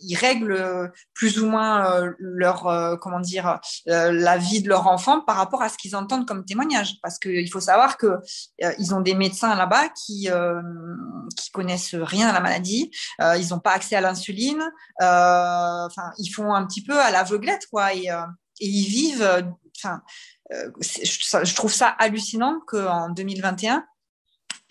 ils 0.00 0.16
règlent 0.16 0.92
plus 1.14 1.40
ou 1.40 1.46
moins 1.46 2.12
leur, 2.18 2.98
comment 3.00 3.20
dire, 3.20 3.60
la 3.86 4.36
vie 4.38 4.62
de 4.62 4.68
leur 4.68 4.86
enfant 4.86 5.20
par 5.20 5.36
rapport 5.36 5.62
à 5.62 5.68
ce 5.68 5.76
qu'ils 5.76 5.96
entendent 5.96 6.26
comme 6.26 6.44
témoignage. 6.44 6.96
Parce 7.02 7.18
qu'il 7.18 7.50
faut 7.50 7.60
savoir 7.60 7.96
que 7.96 8.16
ils 8.78 8.94
ont 8.94 9.00
des 9.00 9.14
médecins 9.14 9.54
là-bas 9.54 9.88
qui 9.90 10.28
qui 11.36 11.50
connaissent 11.50 11.94
rien 11.94 12.28
à 12.28 12.32
la 12.32 12.40
maladie, 12.40 12.90
euh, 13.20 13.36
ils 13.36 13.48
n'ont 13.48 13.60
pas 13.60 13.72
accès 13.72 13.96
à 13.96 14.00
l'insuline, 14.00 14.62
euh, 15.00 15.86
enfin, 15.86 16.12
ils 16.18 16.28
font 16.28 16.54
un 16.54 16.66
petit 16.66 16.82
peu 16.82 16.98
à 16.98 17.10
l'aveuglette, 17.10 17.66
quoi, 17.70 17.94
et, 17.94 18.10
euh, 18.10 18.22
et, 18.60 18.66
ils 18.66 18.88
vivent, 18.88 19.52
enfin, 19.76 20.02
je, 20.50 21.54
trouve 21.54 21.72
ça 21.72 21.88
hallucinant 21.88 22.60
qu'en 22.66 23.10
2021, 23.10 23.84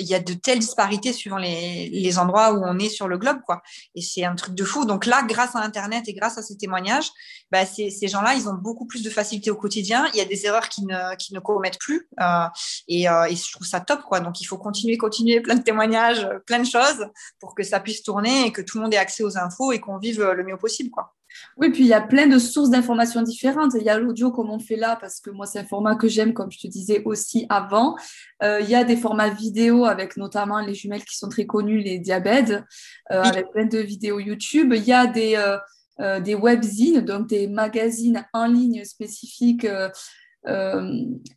il 0.02 0.08
y 0.08 0.16
a 0.16 0.20
de 0.20 0.34
telles 0.34 0.60
disparités 0.60 1.14
suivant 1.14 1.38
les, 1.38 1.90
les, 1.90 2.20
endroits 2.20 2.54
où 2.54 2.62
on 2.64 2.78
est 2.80 2.90
sur 2.90 3.08
le 3.08 3.18
globe, 3.18 3.40
quoi. 3.46 3.62
Et 3.96 4.02
c'est 4.02 4.26
un 4.26 4.36
truc 4.36 4.56
de 4.56 4.64
fou. 4.64 4.86
Donc 4.86 5.06
là, 5.06 5.24
grâce 5.24 5.56
à 5.56 5.60
Internet 5.60 6.08
et 6.08 6.14
grâce 6.14 6.38
à 6.38 6.42
ces 6.42 6.58
témoignages, 6.58 7.10
bah, 7.52 7.66
ces, 7.66 7.90
ces 7.90 8.08
gens-là, 8.08 8.34
ils 8.34 8.50
ont 8.50 8.56
beaucoup 8.56 8.86
plus 8.86 9.04
de 9.04 9.10
facilité 9.10 9.52
au 9.52 9.56
quotidien. 9.56 10.08
Il 10.14 10.18
y 10.18 10.22
a 10.22 10.26
des 10.26 10.46
erreurs 10.46 10.70
qu'ils 10.70 10.88
ne, 10.88 11.16
qui 11.16 11.34
ne 11.34 11.40
commettent 11.40 11.80
plus. 11.80 12.08
Euh, 12.20 12.46
et, 12.88 13.08
euh, 13.08 13.26
et, 13.26 13.36
je 13.36 13.52
trouve 13.52 13.68
ça 13.68 13.80
top, 13.80 14.02
quoi. 14.04 14.20
Donc 14.20 14.42
il 14.42 14.46
faut 14.46 14.58
continuer, 14.58 14.98
continuer, 14.98 15.40
plein 15.42 15.56
de 15.56 15.64
témoignages, 15.64 16.28
plein 16.46 16.60
de 16.60 16.68
choses 16.68 17.08
pour 17.40 17.56
que 17.56 17.64
ça 17.64 17.80
puisse 17.80 18.04
tourner 18.04 18.48
et 18.48 18.52
que 18.52 18.62
tout 18.62 18.78
le 18.78 18.84
monde 18.84 18.94
ait 18.94 18.98
accès 18.98 19.24
aux 19.24 19.38
infos 19.38 19.72
et 19.72 19.80
qu'on 19.80 19.98
vive 19.98 20.24
le 20.24 20.44
mieux 20.44 20.58
possible, 20.58 20.90
quoi. 20.90 21.14
Oui, 21.58 21.70
puis 21.72 21.84
il 21.84 21.88
y 21.88 21.94
a 21.94 22.02
plein 22.02 22.28
de 22.28 22.38
sources 22.40 22.70
d'informations 22.70 23.22
différentes. 23.22 23.74
Il 23.76 23.84
y 23.84 23.90
a 23.90 23.98
l'audio 23.98 24.32
comme 24.32 24.50
on 24.50 24.60
fait 24.60 24.76
là, 24.76 24.98
parce 25.00 25.20
que 25.20 25.30
moi, 25.30 25.46
c'est 25.46 25.60
un 25.60 25.66
format 25.66 25.96
que 25.96 26.08
j'aime, 26.08 26.34
comme 26.34 26.52
je 26.52 26.60
te 26.60 26.68
disais 26.68 27.02
aussi 27.06 27.46
avant. 27.50 27.96
Euh, 28.44 28.60
il 28.62 28.70
y 28.70 28.76
a 28.76 28.84
des 28.84 28.98
formats 28.98 29.30
vidéo 29.30 29.86
avec 29.86 30.18
notamment 30.18 30.60
les 30.60 30.74
jumelles 30.74 31.06
qui 31.06 31.18
sont 31.18 31.30
très 31.30 31.46
connues, 31.46 31.80
les 31.80 32.00
diabètes, 32.00 32.64
euh, 33.12 33.22
avec 33.22 33.52
plein 33.52 33.66
de 33.66 33.80
vidéos 33.80 34.20
YouTube. 34.20 34.74
Il 34.76 34.84
y 34.84 34.94
a 34.94 35.08
des, 35.08 35.36
euh, 35.36 35.58
euh 36.00 36.20
des 36.20 36.36
webzines, 36.36 37.02
donc 37.02 37.28
des 37.28 37.48
magazines 37.48 38.26
en 38.34 38.48
ligne 38.48 38.84
spécifiques 38.86 39.68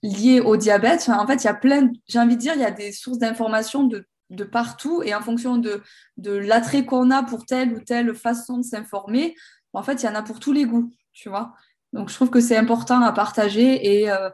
liés 0.03 0.41
au 0.41 0.57
diabète. 0.57 1.09
en 1.09 1.27
fait, 1.27 1.43
il 1.43 1.45
y 1.45 1.51
a 1.51 1.55
plein, 1.55 1.91
j'ai 2.07 2.19
envie 2.19 2.37
de 2.37 2.41
dire, 2.41 2.55
il 2.55 2.63
y 2.63 2.65
a 2.65 2.71
des 2.71 2.93
sources 2.93 3.19
d'informations 3.19 3.85
de 3.85 4.07
de 4.31 4.45
partout 4.45 5.03
et 5.03 5.15
en 5.15 5.21
fonction 5.21 5.57
de, 5.57 5.83
de 6.17 6.33
l'attrait 6.33 6.85
qu'on 6.85 7.11
a 7.11 7.23
pour 7.23 7.47
telle 7.47 7.73
ou 7.73 7.81
telle 7.81 8.15
façon 8.15 8.59
de 8.59 8.63
s'informer, 8.63 9.35
en 9.75 9.83
fait, 9.83 10.03
il 10.03 10.07
y 10.07 10.09
en 10.09 10.15
a 10.15 10.23
pour 10.23 10.41
tous 10.41 10.53
les 10.53 10.65
goûts, 10.65 10.91
tu 11.13 11.29
vois. 11.29 11.55
Donc, 11.93 12.09
je 12.09 12.15
trouve 12.15 12.31
que 12.31 12.41
c'est 12.41 12.57
important 12.57 13.01
à 13.03 13.13
partager. 13.13 14.01
Et, 14.01 14.11
euh, 14.11 14.31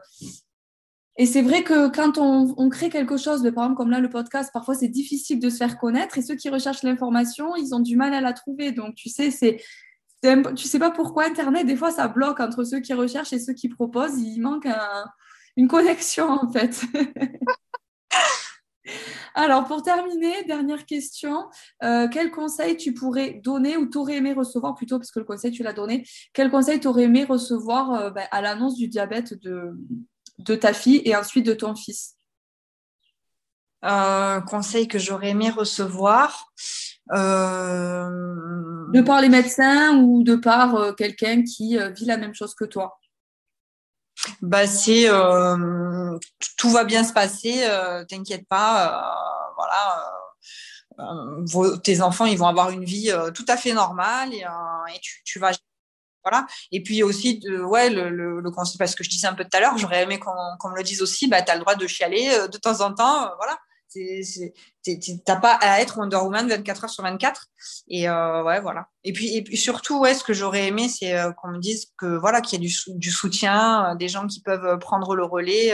c'est 1.23 1.41
vrai 1.41 1.63
que 1.63 1.89
quand 1.89 2.17
on, 2.17 2.69
crée 2.69 2.89
quelque 2.89 3.17
chose, 3.17 3.43
par 3.53 3.65
exemple, 3.65 3.75
comme 3.75 3.91
là, 3.91 3.99
le 3.99 4.09
podcast, 4.09 4.49
parfois, 4.51 4.73
c'est 4.73 4.87
difficile 4.87 5.39
de 5.39 5.49
se 5.49 5.57
faire 5.57 5.77
connaître. 5.77 6.17
Et 6.17 6.21
ceux 6.21 6.35
qui 6.35 6.49
recherchent 6.49 6.83
l'information, 6.83 7.55
ils 7.55 7.75
ont 7.75 7.79
du 7.79 7.95
mal 7.95 8.13
à 8.13 8.21
la 8.21 8.33
trouver. 8.33 8.71
Donc, 8.71 8.95
tu 8.95 9.09
sais, 9.09 9.31
c'est. 9.31 9.61
Tu 10.23 10.67
sais 10.67 10.79
pas 10.79 10.91
pourquoi 10.91 11.25
Internet, 11.25 11.65
des 11.65 11.75
fois, 11.75 11.91
ça 11.91 12.07
bloque 12.07 12.39
entre 12.39 12.63
ceux 12.63 12.79
qui 12.79 12.93
recherchent 12.93 13.33
et 13.33 13.39
ceux 13.39 13.53
qui 13.53 13.69
proposent. 13.69 14.19
Il 14.19 14.39
manque 14.39 14.67
une 15.57 15.67
connexion, 15.67 16.29
en 16.29 16.51
fait. 16.51 16.81
Alors, 19.33 19.65
pour 19.65 19.81
terminer, 19.81 20.43
dernière 20.43 20.85
question. 20.85 21.49
Euh, 21.83 22.07
quel 22.11 22.31
conseil 22.31 22.77
tu 22.77 22.93
pourrais 22.93 23.39
donner 23.43 23.77
ou 23.77 23.85
t'aurais 23.85 24.15
aimé 24.15 24.33
recevoir 24.33 24.75
plutôt, 24.75 24.97
parce 24.97 25.11
que 25.11 25.19
le 25.19 25.25
conseil, 25.25 25.51
tu 25.51 25.63
l'as 25.63 25.73
donné, 25.73 26.05
quel 26.33 26.51
conseil 26.51 26.79
t'aurais 26.79 27.03
aimé 27.03 27.23
recevoir 27.23 27.91
euh, 27.91 28.09
ben, 28.09 28.27
à 28.31 28.41
l'annonce 28.41 28.75
du 28.75 28.87
diabète 28.87 29.33
de, 29.41 29.71
de 30.39 30.55
ta 30.55 30.73
fille 30.73 31.01
et 31.05 31.15
ensuite 31.15 31.45
de 31.45 31.53
ton 31.53 31.75
fils? 31.75 32.17
Un 33.81 34.41
conseil 34.41 34.87
que 34.87 34.99
j'aurais 34.99 35.29
aimé 35.29 35.49
recevoir. 35.49 36.51
Euh, 37.13 38.09
de 38.93 39.01
par 39.01 39.21
les 39.21 39.29
médecins 39.29 39.97
ou 39.97 40.23
de 40.23 40.35
par 40.35 40.95
quelqu'un 40.95 41.43
qui 41.43 41.77
vit 41.95 42.05
la 42.05 42.17
même 42.17 42.33
chose 42.33 42.53
que 42.53 42.65
toi? 42.65 43.00
Bah, 44.41 44.67
c'est 44.67 45.09
euh, 45.09 46.17
tout 46.57 46.69
va 46.69 46.83
bien 46.83 47.03
se 47.03 47.13
passer, 47.13 47.63
euh, 47.63 48.03
t'inquiète 48.05 48.47
pas, 48.47 48.87
euh, 48.87 49.53
voilà. 50.97 51.77
tes 51.83 52.01
enfants, 52.01 52.25
ils 52.25 52.37
vont 52.37 52.47
avoir 52.47 52.69
une 52.69 52.85
vie 52.85 53.11
tout 53.33 53.45
à 53.47 53.57
fait 53.57 53.73
normale 53.73 54.33
et, 54.33 54.45
tu, 55.23 55.39
vas 55.39 55.51
voilà. 56.23 56.45
Et 56.71 56.83
puis 56.83 57.01
aussi, 57.03 57.41
ouais, 57.63 57.89
le, 57.89 58.09
le, 58.09 58.41
le 58.41 58.51
parce 58.77 58.95
que 58.95 59.03
je 59.03 59.09
disais 59.09 59.27
un 59.27 59.33
peu 59.33 59.43
tout 59.43 59.57
à 59.57 59.59
l'heure, 59.59 59.77
j'aurais 59.77 60.03
aimé 60.03 60.19
qu'on 60.19 60.69
me 60.69 60.75
le 60.75 60.83
dise 60.83 61.01
aussi, 61.01 61.27
bah, 61.27 61.41
tu 61.41 61.51
as 61.51 61.55
le 61.55 61.61
droit 61.61 61.75
de 61.75 61.87
chialer 61.87 62.47
de 62.51 62.57
temps 62.57 62.81
en 62.81 62.93
temps, 62.93 63.31
voilà. 63.37 63.57
T'as 65.25 65.35
pas 65.35 65.53
à 65.55 65.81
être 65.81 65.97
Wonder 65.97 66.17
Woman 66.17 66.47
24 66.47 66.83
heures 66.83 66.89
sur 66.89 67.03
24. 67.03 67.47
Et 67.87 68.07
euh, 68.07 68.43
ouais, 68.43 68.61
voilà. 68.61 68.87
Et 69.03 69.13
puis, 69.13 69.35
et 69.35 69.43
puis 69.43 69.57
surtout, 69.57 69.99
ouais, 69.99 70.13
ce 70.13 70.23
que 70.23 70.33
j'aurais 70.33 70.67
aimé, 70.67 70.87
c'est 70.87 71.17
euh, 71.17 71.31
qu'on 71.33 71.49
me 71.49 71.59
dise 71.59 71.87
que 71.97 72.05
voilà, 72.05 72.41
qu'il 72.41 72.61
y 72.61 72.65
a 72.65 72.93
du, 72.97 73.11
soutien, 73.11 73.91
euh, 73.91 73.95
des 73.95 74.07
gens 74.07 74.27
qui 74.27 74.41
peuvent 74.41 74.79
prendre 74.79 75.15
le 75.15 75.25
relais. 75.25 75.73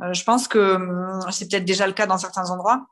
je 0.00 0.24
pense 0.24 0.48
que 0.48 0.74
hum, 0.76 1.20
c'est 1.30 1.48
peut-être 1.48 1.64
déjà 1.64 1.86
le 1.86 1.92
cas 1.92 2.06
dans 2.06 2.18
certains 2.18 2.50
endroits. 2.50 2.86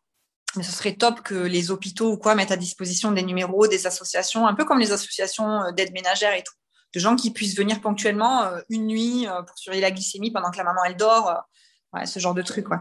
Mais 0.56 0.62
ce 0.62 0.72
serait 0.72 0.94
top 0.94 1.22
que 1.22 1.34
les 1.34 1.70
hôpitaux 1.70 2.12
ou 2.12 2.18
quoi 2.18 2.34
mettent 2.34 2.50
à 2.50 2.56
disposition 2.56 3.10
des 3.12 3.22
numéros, 3.22 3.66
des 3.68 3.86
associations, 3.86 4.46
un 4.46 4.54
peu 4.54 4.66
comme 4.66 4.80
les 4.80 4.92
associations 4.92 5.72
d'aide 5.72 5.92
ménagère 5.94 6.34
et 6.34 6.42
tout, 6.42 6.52
de 6.94 7.00
gens 7.00 7.16
qui 7.16 7.30
puissent 7.32 7.56
venir 7.56 7.80
ponctuellement 7.80 8.50
une 8.68 8.86
nuit 8.86 9.26
pour 9.46 9.56
surveiller 9.56 9.80
la 9.80 9.90
glycémie 9.90 10.30
pendant 10.30 10.50
que 10.50 10.58
la 10.58 10.64
maman 10.64 10.84
elle 10.84 10.98
dort, 10.98 11.42
ce 12.04 12.18
genre 12.18 12.34
de 12.34 12.42
truc, 12.42 12.68
ouais. 12.68 12.76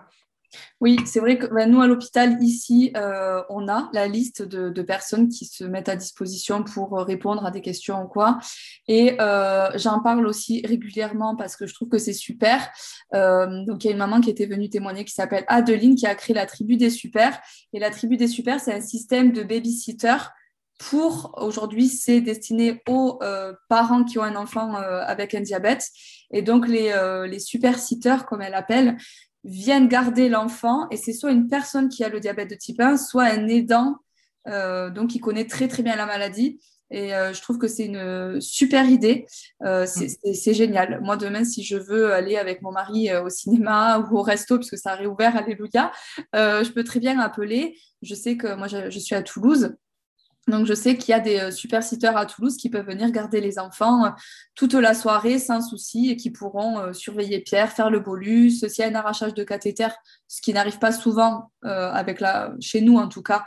Oui, 0.79 0.97
c'est 1.05 1.19
vrai 1.19 1.37
que 1.37 1.45
ben, 1.45 1.69
nous, 1.69 1.81
à 1.81 1.87
l'hôpital, 1.87 2.41
ici, 2.41 2.91
euh, 2.97 3.41
on 3.49 3.67
a 3.67 3.89
la 3.93 4.07
liste 4.07 4.41
de, 4.41 4.81
personnes 4.81 5.29
qui 5.29 5.45
se 5.45 5.63
mettent 5.63 5.89
à 5.89 5.95
disposition 5.95 6.63
pour 6.63 6.97
euh, 6.97 7.03
répondre 7.03 7.45
à 7.45 7.51
des 7.51 7.61
questions 7.61 8.03
ou 8.03 8.07
quoi. 8.07 8.39
Et 8.87 9.15
euh, 9.21 9.69
j'en 9.75 10.01
parle 10.01 10.25
aussi 10.25 10.65
régulièrement 10.65 11.35
parce 11.35 11.55
que 11.55 11.67
je 11.67 11.73
trouve 11.73 11.89
que 11.89 11.99
c'est 11.99 12.13
super. 12.13 12.69
donc, 13.13 13.83
il 13.83 13.87
y 13.87 13.89
a 13.89 13.91
une 13.91 13.97
maman 13.97 14.21
qui 14.21 14.29
était 14.29 14.47
venue 14.47 14.69
témoigner 14.69 15.05
qui 15.05 15.13
s'appelle 15.13 15.45
Adeline, 15.47 15.95
qui 15.95 16.07
a 16.07 16.15
créé 16.15 16.35
la 16.35 16.45
tribu 16.45 16.77
des 16.77 16.89
super. 16.89 17.39
Et 17.73 17.79
la 17.79 17.91
tribu 17.91 18.17
des 18.17 18.27
super, 18.27 18.59
c'est 18.59 18.73
un 18.73 18.81
système 18.81 19.31
de 19.31 19.43
babysitter 19.43 20.17
pour 20.79 21.35
aujourd'hui, 21.37 21.87
c'est 21.87 22.21
destiné 22.21 22.81
aux 22.89 23.19
parents 23.69 24.03
qui 24.03 24.17
ont 24.17 24.23
un 24.23 24.35
enfant 24.35 24.73
avec 24.73 25.35
un 25.35 25.41
diabète. 25.41 25.87
Et 26.31 26.41
donc, 26.41 26.67
les, 26.67 26.91
les 27.29 27.39
super 27.39 27.77
sitters, 27.77 28.25
comme 28.27 28.41
elle 28.41 28.55
appelle, 28.55 28.97
viennent 29.43 29.87
garder 29.87 30.29
l'enfant 30.29 30.87
et 30.91 30.97
c'est 30.97 31.13
soit 31.13 31.31
une 31.31 31.47
personne 31.47 31.89
qui 31.89 32.03
a 32.03 32.09
le 32.09 32.19
diabète 32.19 32.49
de 32.49 32.55
type 32.55 32.79
1, 32.79 32.97
soit 32.97 33.23
un 33.23 33.47
aidant 33.47 33.97
euh, 34.47 34.89
donc 34.89 35.11
qui 35.11 35.19
connaît 35.19 35.45
très 35.45 35.67
très 35.67 35.83
bien 35.83 35.95
la 35.95 36.05
maladie. 36.05 36.59
Et 36.93 37.15
euh, 37.15 37.31
je 37.31 37.41
trouve 37.41 37.57
que 37.57 37.67
c'est 37.67 37.85
une 37.85 38.41
super 38.41 38.89
idée. 38.89 39.25
Euh, 39.63 39.85
c'est 39.85 40.53
génial. 40.53 40.99
Moi, 41.01 41.15
demain, 41.15 41.45
si 41.45 41.63
je 41.63 41.77
veux 41.77 42.11
aller 42.11 42.35
avec 42.35 42.61
mon 42.61 42.71
mari 42.71 43.15
au 43.15 43.29
cinéma 43.29 43.99
ou 43.99 44.17
au 44.17 44.21
resto, 44.21 44.57
puisque 44.57 44.77
ça 44.77 44.91
a 44.91 44.95
réouvert, 44.95 45.35
alléluia, 45.37 45.91
je 46.33 46.69
peux 46.71 46.83
très 46.83 46.99
bien 46.99 47.17
appeler. 47.19 47.77
Je 48.01 48.13
sais 48.13 48.35
que 48.35 48.55
moi, 48.55 48.67
je 48.67 48.99
suis 48.99 49.15
à 49.15 49.23
Toulouse. 49.23 49.75
Donc, 50.47 50.65
je 50.65 50.73
sais 50.73 50.97
qu'il 50.97 51.11
y 51.11 51.13
a 51.13 51.19
des 51.19 51.39
euh, 51.39 51.51
super 51.51 51.83
sitters 51.83 52.17
à 52.17 52.25
Toulouse 52.25 52.57
qui 52.57 52.69
peuvent 52.69 52.85
venir 52.85 53.11
garder 53.11 53.41
les 53.41 53.59
enfants 53.59 54.05
euh, 54.05 54.09
toute 54.55 54.73
la 54.73 54.95
soirée 54.95 55.37
sans 55.37 55.61
souci 55.61 56.09
et 56.09 56.17
qui 56.17 56.31
pourront 56.31 56.79
euh, 56.79 56.93
surveiller 56.93 57.39
Pierre, 57.39 57.71
faire 57.71 57.91
le 57.91 57.99
bolus. 57.99 58.65
S'il 58.67 58.83
y 58.83 58.87
a 58.87 58.87
un 58.87 58.95
arrachage 58.95 59.35
de 59.35 59.43
cathéter, 59.43 59.89
ce 60.27 60.41
qui 60.41 60.53
n'arrive 60.53 60.79
pas 60.79 60.91
souvent 60.91 61.51
avec 61.63 62.19
la... 62.19 62.53
chez 62.59 62.81
nous 62.81 62.97
en 62.97 63.07
tout 63.07 63.21
cas, 63.21 63.45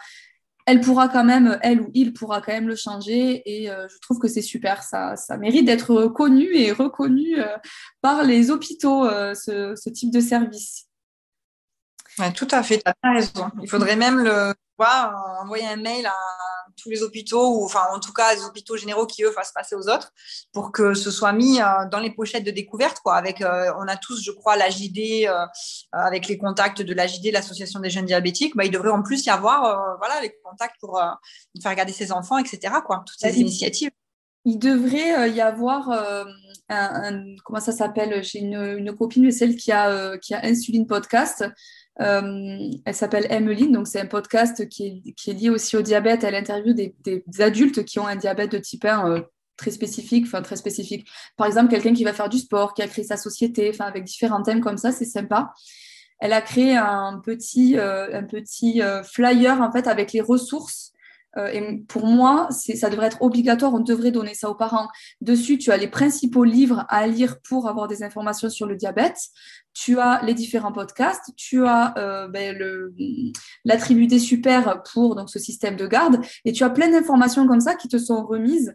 elle 0.67 0.81
pourra 0.81 1.09
quand 1.09 1.25
même, 1.25 1.59
elle 1.63 1.81
ou 1.81 1.91
il 1.95 2.13
pourra 2.13 2.41
quand 2.41 2.53
même 2.53 2.69
le 2.69 2.77
changer. 2.77 3.43
Et 3.45 3.67
je 3.67 3.99
trouve 4.01 4.19
que 4.19 4.29
c'est 4.29 4.43
super. 4.43 4.83
Ça, 4.83 5.17
ça 5.17 5.37
mérite 5.37 5.67
d'être 5.67 6.07
connu 6.07 6.55
et 6.55 6.73
reconnu 6.73 7.37
par 8.01 8.23
les 8.23 8.51
hôpitaux, 8.51 9.05
ce, 9.35 9.91
type 9.91 10.13
de 10.13 10.21
service. 10.21 10.87
tout 12.35 12.49
à 12.51 12.63
fait, 12.63 12.79
tu 12.79 12.93
as 13.03 13.13
raison. 13.13 13.51
Il 13.63 13.69
faudrait 13.69 13.97
même 13.97 14.21
le, 14.21 14.55
envoyer 14.79 15.67
un 15.67 15.77
mail 15.77 16.07
à 16.07 16.15
tous 16.77 16.91
les 16.91 17.03
hôpitaux, 17.03 17.59
ou 17.59 17.65
enfin 17.65 17.83
en 17.93 18.01
tout 18.01 18.13
cas 18.13 18.35
les 18.35 18.45
hôpitaux 18.45 18.77
généraux 18.77 19.07
qui 19.07 19.23
eux 19.23 19.31
fassent 19.31 19.53
passer 19.53 19.75
aux 19.75 19.89
autres, 19.89 20.13
pour 20.53 20.73
que 20.73 20.95
ce 20.95 21.11
soit 21.11 21.33
mis 21.33 21.61
euh, 21.61 21.65
dans 21.91 22.01
les 22.01 22.11
pochettes 22.11 22.45
de 22.45 22.51
découverte. 22.51 23.01
Quoi, 23.03 23.17
avec, 23.17 23.41
euh, 23.41 23.73
on 23.79 23.89
a 23.89 23.97
tous, 23.97 24.23
je 24.23 24.31
crois, 24.31 24.57
l'AJD, 24.57 25.27
euh, 25.29 25.47
avec 25.93 26.29
les 26.29 26.39
contacts 26.39 26.83
de 26.83 26.95
l'AJD, 26.95 27.33
l'association 27.33 27.81
des 27.81 27.91
jeunes 27.91 28.07
diabétiques. 28.07 28.57
Bah, 28.57 28.65
il 28.65 28.71
devrait 28.71 28.91
en 28.91 29.03
plus 29.03 29.25
y 29.27 29.31
avoir 29.31 29.97
voilà, 29.99 30.21
les 30.21 30.35
contacts 30.43 30.77
pour 30.81 31.01
faire 31.63 31.71
regarder 31.71 31.93
ses 31.93 32.13
enfants, 32.13 32.39
etc. 32.39 32.75
Quoi, 32.85 33.03
toutes 33.07 33.19
ces 33.19 33.41
initiatives. 33.41 33.91
Il 34.45 34.59
devrait 34.59 35.31
y 35.31 35.41
avoir 35.41 35.91
un, 36.69 37.35
comment 37.45 37.61
ça 37.61 37.73
s'appelle 37.73 38.23
J'ai 38.23 38.41
une, 38.41 38.77
une, 38.79 38.95
copine, 38.95 39.31
celle 39.31 39.57
qui 39.57 39.73
a, 39.73 40.19
qui 40.19 40.35
a 40.35 40.45
Insuline 40.45 40.87
Podcast. 40.87 41.45
Euh, 42.01 42.71
elle 42.85 42.95
s'appelle 42.95 43.27
Emmeline, 43.31 43.73
donc 43.73 43.87
c'est 43.87 44.01
un 44.01 44.07
podcast 44.07 44.69
qui 44.69 45.03
est, 45.27 45.33
lié 45.33 45.51
aussi 45.51 45.77
au 45.77 45.83
diabète. 45.83 46.25
Elle 46.25 46.35
interviewe 46.35 46.75
des, 46.75 46.95
adultes 47.39 47.85
qui 47.85 47.99
ont 47.99 48.07
un 48.07 48.17
diabète 48.17 48.53
de 48.53 48.59
type 48.59 48.85
1 48.85 49.11
euh, 49.11 49.23
très 49.57 49.71
spécifique, 49.71 50.25
enfin 50.27 50.43
très 50.43 50.57
spécifique. 50.57 51.07
Par 51.37 51.47
exemple, 51.47 51.71
quelqu'un 51.71 51.95
qui 51.95 52.05
va 52.05 52.13
faire 52.13 52.29
du 52.29 52.39
sport, 52.39 52.75
qui 52.75 52.83
a 52.83 52.89
créé 52.89 53.05
sa 53.05 53.17
société, 53.17 53.71
enfin 53.73 53.85
avec 53.85 54.05
différents 54.05 54.43
thèmes 54.43 54.61
comme 54.61 54.79
ça, 54.79 54.91
c'est 54.91 55.05
sympa. 55.05 55.53
Elle 56.19 56.33
a 56.33 56.41
créé 56.41 56.77
un 56.77 57.21
petit, 57.25 57.79
euh, 57.79 58.19
un 58.19 58.25
petit 58.25 58.81
flyer 59.05 59.61
en 59.61 59.71
fait 59.71 59.87
avec 59.87 60.13
les 60.13 60.21
ressources 60.21 60.94
euh, 61.37 61.49
et 61.49 61.79
pour 61.89 62.07
moi, 62.07 62.49
ça 62.51 62.91
devrait 62.91 63.07
être 63.07 63.23
obligatoire, 63.23 63.75
on 63.75 63.81
devrait 63.81 64.11
donner 64.11 64.35
ça 64.35 64.51
aux 64.51 64.55
parents. 64.55 64.89
Dessus, 65.21 65.59
tu 65.59 65.71
as 65.73 65.77
les 65.77 65.89
principaux 65.89 66.45
livres 66.45 66.85
à 66.89 67.07
lire 67.07 67.41
pour 67.49 67.69
avoir 67.69 67.89
des 67.89 68.03
informations 68.03 68.51
sur 68.51 68.67
le 68.67 68.77
diabète, 68.77 69.19
tu 69.73 69.99
as 69.99 70.23
les 70.25 70.35
différents 70.35 70.73
podcasts, 70.73 71.33
tu 71.37 71.67
as 71.67 71.95
euh, 71.99 72.29
ben, 72.29 72.57
des 74.07 74.19
super 74.19 74.83
pour 74.93 75.17
donc, 75.17 75.31
ce 75.31 75.39
système 75.39 75.77
de 75.77 75.87
garde, 75.87 76.21
et 76.45 76.53
tu 76.53 76.65
as 76.65 76.71
plein 76.71 76.91
d'informations 76.91 77.47
comme 77.47 77.61
ça 77.61 77.75
qui 77.75 77.89
te 77.89 77.99
sont 77.99 78.25
remises 78.25 78.75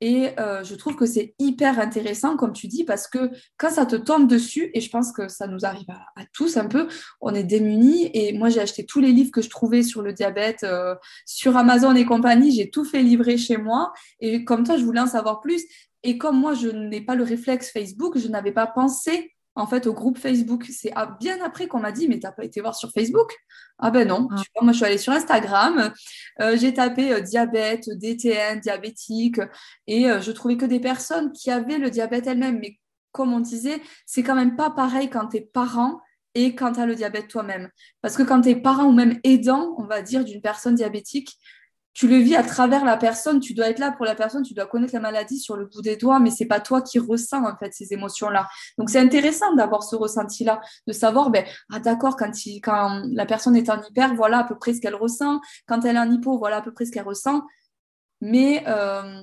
et 0.00 0.30
euh, 0.40 0.64
je 0.64 0.74
trouve 0.74 0.96
que 0.96 1.04
c'est 1.04 1.34
hyper 1.38 1.78
intéressant, 1.78 2.36
comme 2.36 2.52
tu 2.52 2.68
dis, 2.68 2.84
parce 2.84 3.06
que 3.06 3.30
quand 3.58 3.70
ça 3.70 3.84
te 3.84 3.96
tombe 3.96 4.26
dessus, 4.26 4.70
et 4.72 4.80
je 4.80 4.88
pense 4.88 5.12
que 5.12 5.28
ça 5.28 5.46
nous 5.46 5.64
arrive 5.64 5.90
à, 5.90 6.24
tous 6.32 6.56
un 6.56 6.66
peu, 6.66 6.88
on 7.20 7.34
est 7.34 7.44
démunis. 7.44 8.10
Et 8.14 8.32
moi, 8.32 8.48
j'ai 8.48 8.60
acheté 8.60 8.86
tous 8.86 9.00
les 9.00 9.12
livres 9.12 9.30
que 9.30 9.42
je 9.42 9.50
trouvais 9.50 9.82
sur 9.82 10.00
le 10.00 10.12
diabète, 10.12 10.64
euh, 10.64 10.94
sur 11.26 11.56
Amazon 11.56 11.94
et 11.94 12.06
compagnie. 12.06 12.52
J'ai 12.52 12.70
tout 12.70 12.84
fait 12.84 13.02
livrer 13.02 13.36
chez 13.36 13.58
moi. 13.58 13.92
Et 14.20 14.44
comme 14.44 14.64
toi, 14.64 14.78
je 14.78 14.84
voulais 14.84 15.00
en 15.00 15.06
savoir 15.06 15.40
plus. 15.40 15.64
Et 16.02 16.16
comme 16.16 16.40
moi, 16.40 16.54
je 16.54 16.68
n'ai 16.68 17.02
pas 17.02 17.14
le 17.14 17.24
réflexe 17.24 17.70
Facebook, 17.70 18.16
je 18.16 18.28
n'avais 18.28 18.52
pas 18.52 18.66
pensé 18.66 19.34
en 19.54 19.66
fait 19.66 19.86
au 19.86 19.92
groupe 19.92 20.18
Facebook. 20.18 20.66
C'est 20.70 20.92
bien 21.20 21.42
après 21.44 21.66
qu'on 21.66 21.80
m'a 21.80 21.92
dit 21.92 22.08
mais 22.08 22.18
t'as 22.18 22.32
pas 22.32 22.44
été 22.44 22.60
voir 22.60 22.74
sur 22.74 22.90
Facebook? 22.90 23.36
Ah 23.78 23.90
ben 23.90 24.06
non. 24.06 24.28
Ah. 24.30 24.42
moi 24.62 24.72
je 24.72 24.76
suis 24.78 24.86
allée 24.86 24.98
sur 24.98 25.12
Instagram, 25.12 25.92
euh, 26.40 26.56
j'ai 26.56 26.74
tapé 26.74 27.12
euh, 27.12 27.20
diabète, 27.20 27.88
DTN, 27.88 28.60
diabétique 28.60 29.40
et 29.86 30.10
euh, 30.10 30.20
je 30.20 30.32
trouvais 30.32 30.56
que 30.56 30.66
des 30.66 30.80
personnes 30.80 31.32
qui 31.32 31.50
avaient 31.50 31.78
le 31.78 31.90
diabète 31.90 32.26
elles-mêmes. 32.26 32.58
Mais 32.60 32.78
comme 33.12 33.32
on 33.32 33.40
disait, 33.40 33.80
c'est 34.06 34.22
quand 34.22 34.36
même 34.36 34.56
pas 34.56 34.70
pareil 34.70 35.10
quand 35.10 35.28
tu 35.28 35.38
es 35.38 35.40
parent 35.40 36.00
et 36.34 36.54
quand 36.54 36.72
tu 36.72 36.80
as 36.80 36.86
le 36.86 36.94
diabète 36.94 37.28
toi-même. 37.28 37.70
Parce 38.02 38.16
que 38.16 38.22
quand 38.22 38.42
tu 38.42 38.50
es 38.50 38.56
parent 38.56 38.84
ou 38.84 38.92
même 38.92 39.18
aidant, 39.24 39.74
on 39.78 39.84
va 39.84 40.02
dire, 40.02 40.24
d'une 40.24 40.40
personne 40.40 40.74
diabétique, 40.76 41.36
tu 41.92 42.06
le 42.06 42.16
vis 42.16 42.36
à 42.36 42.42
travers 42.42 42.84
la 42.84 42.96
personne, 42.96 43.40
tu 43.40 43.52
dois 43.52 43.68
être 43.68 43.78
là 43.78 43.90
pour 43.90 44.04
la 44.04 44.14
personne, 44.14 44.42
tu 44.42 44.54
dois 44.54 44.66
connaître 44.66 44.94
la 44.94 45.00
maladie 45.00 45.38
sur 45.38 45.56
le 45.56 45.66
bout 45.66 45.82
des 45.82 45.96
doigts, 45.96 46.20
mais 46.20 46.30
c'est 46.30 46.46
pas 46.46 46.60
toi 46.60 46.82
qui 46.82 46.98
ressens 46.98 47.44
en 47.44 47.56
fait 47.56 47.72
ces 47.74 47.92
émotions-là. 47.92 48.48
Donc 48.78 48.90
c'est 48.90 49.00
intéressant 49.00 49.54
d'avoir 49.54 49.82
ce 49.82 49.96
ressenti-là, 49.96 50.60
de 50.86 50.92
savoir, 50.92 51.30
ben, 51.30 51.44
ah 51.72 51.80
d'accord, 51.80 52.16
quand, 52.16 53.02
la 53.12 53.26
personne 53.26 53.56
est 53.56 53.68
en 53.70 53.82
hyper, 53.82 54.14
voilà 54.14 54.38
à 54.38 54.44
peu 54.44 54.56
près 54.56 54.74
ce 54.74 54.80
qu'elle 54.80 54.94
ressent, 54.94 55.40
quand 55.66 55.84
elle 55.84 55.96
est 55.96 56.00
en 56.00 56.10
hypo, 56.10 56.38
voilà 56.38 56.58
à 56.58 56.62
peu 56.62 56.72
près 56.72 56.84
ce 56.84 56.92
qu'elle 56.92 57.06
ressent, 57.06 57.42
mais, 58.20 58.62
euh, 58.68 59.20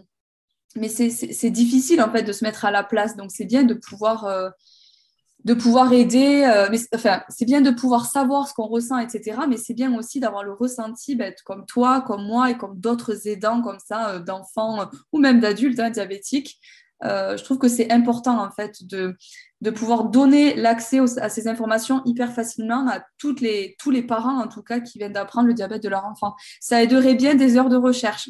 mais 0.76 0.90
c'est 0.90 1.50
difficile 1.50 2.02
en 2.02 2.12
fait 2.12 2.24
de 2.24 2.34
se 2.34 2.44
mettre 2.44 2.66
à 2.66 2.72
la 2.72 2.84
place, 2.84 3.16
donc 3.16 3.32
c'est 3.32 3.46
bien 3.46 3.64
de 3.64 3.74
pouvoir... 3.74 4.26
Euh, 4.26 4.50
de 5.48 5.54
pouvoir 5.54 5.94
aider. 5.94 6.44
Euh, 6.44 6.68
mais, 6.70 6.78
enfin, 6.94 7.24
c'est 7.30 7.46
bien 7.46 7.62
de 7.62 7.72
pouvoir 7.72 8.06
savoir 8.06 8.50
ce 8.50 8.54
qu'on 8.54 8.68
ressent, 8.68 9.00
etc. 9.00 9.40
Mais 9.48 9.56
c'est 9.56 9.74
bien 9.74 9.98
aussi 9.98 10.20
d'avoir 10.20 10.44
le 10.44 10.52
ressenti, 10.52 11.16
ben, 11.16 11.34
comme 11.46 11.66
toi, 11.66 12.02
comme 12.02 12.26
moi 12.26 12.52
et 12.52 12.58
comme 12.58 12.78
d'autres 12.78 13.30
aidants 13.30 13.62
comme 13.62 13.80
ça, 13.80 14.10
euh, 14.10 14.20
d'enfants 14.20 14.82
euh, 14.82 14.86
ou 15.14 15.20
même 15.20 15.40
d'adultes 15.40 15.80
hein, 15.80 15.90
diabétiques. 15.90 16.60
je 17.02 17.42
trouve 17.44 17.60
que 17.60 17.70
c'est 17.70 17.90
important 17.92 18.44
en 18.44 18.52
fait 18.52 18.84
de, 18.84 19.16
de 19.62 19.70
pouvoir 19.70 20.06
donner 20.06 20.56
l'accès 20.56 21.00
à 21.22 21.30
ces 21.30 21.48
informations 21.48 22.02
hyper 22.06 22.34
facilement 22.34 22.86
à 22.90 23.06
les, 23.40 23.76
tous 23.80 23.92
les 23.92 24.04
parents 24.04 24.42
en 24.44 24.48
tout 24.48 24.64
cas 24.64 24.80
qui 24.82 24.98
viennent 24.98 25.14
d'apprendre 25.14 25.48
le 25.48 25.54
diabète 25.54 25.84
de 25.84 25.90
leur 25.90 26.06
enfant. 26.06 26.36
Ça 26.60 26.84
aiderait 26.84 27.16
bien 27.16 27.36
des 27.36 27.56
heures 27.56 27.70
de 27.70 27.78
recherche. 27.78 28.30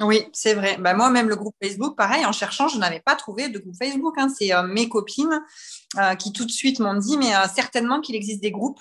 Oui, 0.00 0.28
c'est 0.32 0.54
vrai. 0.54 0.76
Bah, 0.78 0.94
moi, 0.94 1.10
même 1.10 1.28
le 1.28 1.34
groupe 1.34 1.56
Facebook, 1.60 1.96
pareil, 1.96 2.24
en 2.24 2.30
cherchant, 2.30 2.68
je 2.68 2.78
n'avais 2.78 3.00
pas 3.00 3.16
trouvé 3.16 3.48
de 3.48 3.58
groupe 3.58 3.74
Facebook. 3.76 4.14
Hein. 4.16 4.28
C'est 4.28 4.54
euh, 4.54 4.62
mes 4.62 4.88
copines 4.88 5.42
euh, 5.98 6.14
qui 6.14 6.32
tout 6.32 6.44
de 6.44 6.52
suite 6.52 6.78
m'ont 6.78 6.94
dit, 6.94 7.18
mais 7.18 7.34
euh, 7.34 7.46
certainement 7.52 8.00
qu'il 8.00 8.14
existe 8.14 8.40
des 8.40 8.52
groupes, 8.52 8.80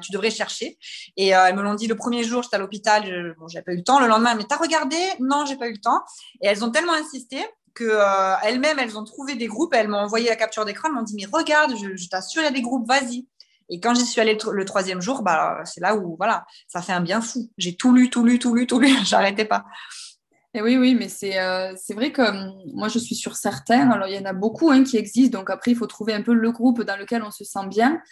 tu 0.00 0.10
devrais 0.10 0.30
chercher. 0.30 0.78
Et 1.18 1.28
elles 1.28 1.54
me 1.54 1.62
l'ont 1.62 1.74
dit 1.74 1.86
le 1.86 1.96
premier 1.96 2.24
jour, 2.24 2.42
j'étais 2.42 2.56
à 2.56 2.58
l'hôpital, 2.58 3.04
je 3.04 3.38
bon, 3.38 3.46
pas 3.46 3.72
eu 3.72 3.76
le 3.76 3.84
temps. 3.84 4.00
Le 4.00 4.06
lendemain, 4.06 4.34
mais 4.34 4.44
t'as 4.44 4.56
regardé? 4.56 4.96
Non, 5.20 5.44
j'ai 5.44 5.56
pas 5.56 5.68
eu 5.68 5.72
le 5.72 5.80
temps. 5.80 6.00
Et 6.40 6.46
elles 6.46 6.64
ont 6.64 6.70
tellement 6.70 6.94
insisté 6.94 7.38
que 7.74 7.98
elles-mêmes, 8.42 8.78
elles 8.78 8.96
ont 8.96 9.04
trouvé 9.04 9.34
des 9.34 9.46
groupes. 9.46 9.74
elles 9.74 9.88
m'ont 9.88 9.98
envoyé 9.98 10.28
la 10.28 10.36
capture 10.36 10.64
d'écran, 10.64 10.88
elles 10.88 10.94
m'ont 10.94 11.02
dit, 11.02 11.14
mais 11.16 11.26
regarde, 11.30 11.74
je, 11.76 12.08
t'assure, 12.08 12.42
il 12.42 12.46
y 12.46 12.48
a 12.48 12.52
des 12.52 12.62
groupes, 12.62 12.88
vas-y. 12.88 13.26
Et 13.68 13.80
quand 13.80 13.94
j'y 13.94 14.04
suis 14.04 14.20
allée 14.20 14.36
le, 14.50 14.64
troisième 14.64 15.00
jour, 15.00 15.22
bah, 15.22 15.60
c'est 15.64 15.80
là 15.80 15.96
où 15.96 16.16
voilà, 16.16 16.44
ça 16.68 16.82
fait 16.82 16.92
un 16.92 17.00
bien 17.00 17.20
fou. 17.20 17.50
J'ai 17.58 17.76
tout 17.76 17.92
lu, 17.94 18.10
tout 18.10 18.24
lu, 18.24 18.38
tout 18.38 18.54
lu, 18.54 18.66
tout 18.66 18.78
lu. 18.78 18.94
J'arrêtais 19.04 19.44
pas. 19.44 19.64
Et 20.54 20.60
oui, 20.60 20.76
oui, 20.76 20.94
mais 20.94 21.08
c'est 21.08 21.38
euh, 21.40 21.74
vrai 21.90 22.12
que 22.12 22.20
hum, 22.20 22.52
moi, 22.74 22.88
je 22.88 22.98
suis 22.98 23.14
sur 23.14 23.36
certains. 23.36 23.90
Alors, 23.90 24.06
il 24.08 24.14
y 24.14 24.18
en 24.18 24.26
a 24.26 24.34
beaucoup 24.34 24.70
hein, 24.70 24.84
qui 24.84 24.98
existent. 24.98 25.38
Donc, 25.38 25.48
après, 25.48 25.70
il 25.70 25.76
faut 25.76 25.86
trouver 25.86 26.12
un 26.12 26.22
peu 26.22 26.34
le 26.34 26.52
groupe 26.52 26.82
dans 26.82 26.96
lequel 26.96 27.22
on 27.22 27.30
se 27.30 27.44
sent 27.44 27.66
bien. 27.68 28.02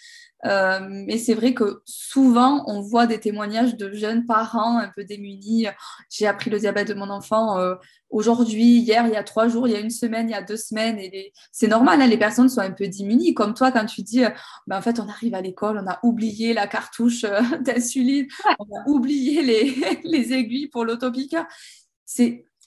Euh, 0.46 0.80
mais 1.06 1.18
c'est 1.18 1.34
vrai 1.34 1.52
que 1.52 1.82
souvent, 1.84 2.64
on 2.66 2.80
voit 2.80 3.06
des 3.06 3.20
témoignages 3.20 3.76
de 3.76 3.92
jeunes 3.92 4.24
parents 4.24 4.78
un 4.78 4.88
peu 4.88 5.04
démunis. 5.04 5.66
J'ai 6.08 6.26
appris 6.26 6.48
le 6.48 6.58
diabète 6.58 6.88
de 6.88 6.94
mon 6.94 7.10
enfant 7.10 7.58
euh, 7.58 7.74
aujourd'hui, 8.08 8.78
hier, 8.78 9.06
il 9.06 9.12
y 9.12 9.16
a 9.16 9.22
trois 9.22 9.48
jours, 9.48 9.68
il 9.68 9.72
y 9.72 9.76
a 9.76 9.80
une 9.80 9.90
semaine, 9.90 10.30
il 10.30 10.32
y 10.32 10.34
a 10.34 10.42
deux 10.42 10.56
semaines. 10.56 10.98
Et 10.98 11.34
c'est 11.52 11.68
normal, 11.68 12.00
hein, 12.00 12.06
les 12.06 12.16
personnes 12.16 12.48
sont 12.48 12.62
un 12.62 12.70
peu 12.70 12.88
démunies. 12.88 13.34
Comme 13.34 13.52
toi, 13.52 13.70
quand 13.70 13.84
tu 13.84 14.00
dis, 14.00 14.22
ben, 14.66 14.78
en 14.78 14.82
fait, 14.82 14.98
on 14.98 15.08
arrive 15.08 15.34
à 15.34 15.42
l'école, 15.42 15.78
on 15.84 15.90
a 15.90 15.98
oublié 16.02 16.54
la 16.54 16.66
cartouche 16.66 17.26
d'insuline, 17.60 18.26
on 18.58 18.64
a 18.64 18.88
oublié 18.88 19.42
les, 19.42 20.00
les 20.04 20.32
aiguilles 20.32 20.68
pour 20.68 20.86
l'autopiqueur 20.86 21.44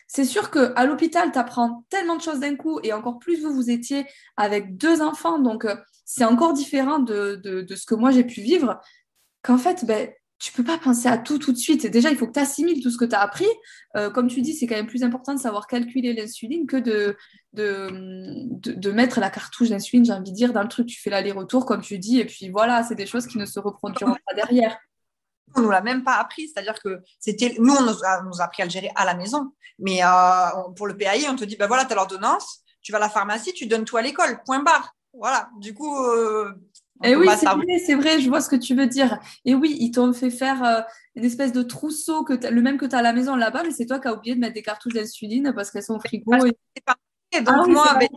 c'est 0.07 0.25
sûr 0.25 0.51
qu'à 0.51 0.85
l'hôpital, 0.85 1.31
tu 1.31 1.39
apprends 1.39 1.85
tellement 1.89 2.15
de 2.15 2.21
choses 2.21 2.39
d'un 2.39 2.55
coup, 2.55 2.79
et 2.83 2.93
encore 2.93 3.19
plus 3.19 3.41
vous, 3.41 3.53
vous 3.53 3.69
étiez 3.69 4.05
avec 4.37 4.77
deux 4.77 5.01
enfants, 5.01 5.39
donc 5.39 5.65
euh, 5.65 5.75
c'est 6.05 6.25
encore 6.25 6.53
différent 6.53 6.99
de, 6.99 7.65
ce 7.75 7.85
que 7.85 7.95
moi 7.95 8.11
j'ai 8.11 8.23
pu 8.23 8.41
vivre. 8.41 8.79
qu'en 9.41 9.57
fait, 9.57 9.85
ben, 9.85 10.09
tu 10.39 10.51
peux 10.51 10.63
pas 10.63 10.77
penser 10.77 11.07
à 11.07 11.17
tout 11.17 11.37
tout 11.37 11.53
de 11.53 11.57
suite. 11.57 11.87
Déjà, 11.87 12.11
il 12.11 12.17
faut 12.17 12.27
que 12.27 12.33
tu 12.33 12.39
assimiles 12.39 12.83
tout 12.83 12.89
ce 12.89 12.97
que 12.97 13.05
tu 13.05 13.15
as 13.15 13.21
appris. 13.21 13.47
Euh, 13.95 14.09
comme 14.09 14.27
tu 14.27 14.41
dis, 14.41 14.53
c'est 14.53 14.67
quand 14.67 14.75
même 14.75 14.87
plus 14.87 15.03
important 15.03 15.33
de 15.33 15.39
savoir 15.39 15.67
calculer 15.67 16.13
l'insuline 16.13 16.67
que 16.67 16.75
de, 16.75 17.15
mettre 18.91 19.21
la 19.21 19.29
cartouche 19.29 19.69
d'insuline, 19.69 20.03
j'ai 20.03 20.11
envie 20.11 20.31
de 20.31 20.35
dire, 20.35 20.51
dans 20.51 20.63
le 20.63 20.67
truc. 20.67 20.87
Tu 20.87 20.99
fais 20.99 21.09
l'aller-retour, 21.09 21.65
comme 21.65 21.81
tu 21.81 21.97
dis, 21.97 22.19
et 22.19 22.25
puis 22.25 22.49
voilà, 22.49 22.83
c'est 22.83 22.95
des 22.95 23.05
choses 23.05 23.25
qui 23.25 23.37
ne 23.37 23.45
se 23.45 23.59
reproduiront 23.59 24.15
pas 24.25 24.35
derrière. 24.35 24.77
On 25.55 25.59
ne 25.59 25.65
nous 25.65 25.71
l'a 25.71 25.81
même 25.81 26.03
pas 26.03 26.15
appris, 26.15 26.47
c'est-à-dire 26.47 26.81
que 26.81 27.01
c'était 27.19 27.55
nous, 27.59 27.73
on 27.73 27.83
nous 27.83 28.03
a, 28.03 28.21
nous 28.23 28.41
a, 28.41 28.45
appris 28.45 28.63
à 28.63 28.65
le 28.65 28.71
gérer 28.71 28.91
à 28.95 29.05
la 29.05 29.13
maison. 29.13 29.51
Mais 29.79 30.03
euh, 30.03 30.71
pour 30.75 30.87
le 30.87 30.95
PAI, 30.95 31.27
on 31.29 31.35
te 31.35 31.45
dit, 31.45 31.55
ben 31.55 31.67
voilà, 31.67 31.85
tu 31.85 31.93
as 31.93 31.95
l'ordonnance, 31.95 32.61
tu 32.81 32.91
vas 32.91 32.97
à 32.97 33.01
la 33.01 33.09
pharmacie, 33.09 33.53
tu 33.53 33.65
donnes 33.65 33.85
tout 33.85 33.97
à 33.97 34.01
l'école, 34.01 34.41
point 34.45 34.59
barre. 34.59 34.95
Voilà, 35.13 35.49
du 35.59 35.73
coup, 35.73 35.95
euh, 36.05 36.51
et 37.03 37.15
oui, 37.15 37.27
c'est 37.37 37.45
vrai, 37.45 37.79
c'est 37.85 37.95
vrai, 37.95 38.21
je 38.21 38.29
vois 38.29 38.39
ce 38.39 38.49
que 38.49 38.55
tu 38.55 38.75
veux 38.75 38.87
dire. 38.87 39.19
Et 39.45 39.53
oui, 39.53 39.75
ils 39.79 39.91
t'ont 39.91 40.13
fait 40.13 40.29
faire 40.29 40.63
euh, 40.63 40.81
une 41.15 41.25
espèce 41.25 41.51
de 41.51 41.61
trousseau, 41.61 42.23
que 42.23 42.33
le 42.33 42.61
même 42.61 42.77
que 42.77 42.85
tu 42.85 42.95
as 42.95 42.99
à 42.99 43.01
la 43.01 43.13
maison 43.13 43.35
là-bas, 43.35 43.63
mais 43.63 43.71
c'est 43.71 43.85
toi 43.85 43.99
qui 43.99 44.07
as 44.07 44.13
oublié 44.13 44.35
de 44.35 44.39
mettre 44.39 44.53
des 44.53 44.61
cartouches 44.61 44.93
d'insuline 44.93 45.51
parce 45.53 45.69
qu'elles 45.69 45.83
sont 45.83 45.95
au 45.95 45.99
frigo. 45.99 46.33
Et... 46.45 47.41
Donc, 47.41 47.47
ah 47.47 47.67
moi, 47.67 47.97
ben, 47.99 48.07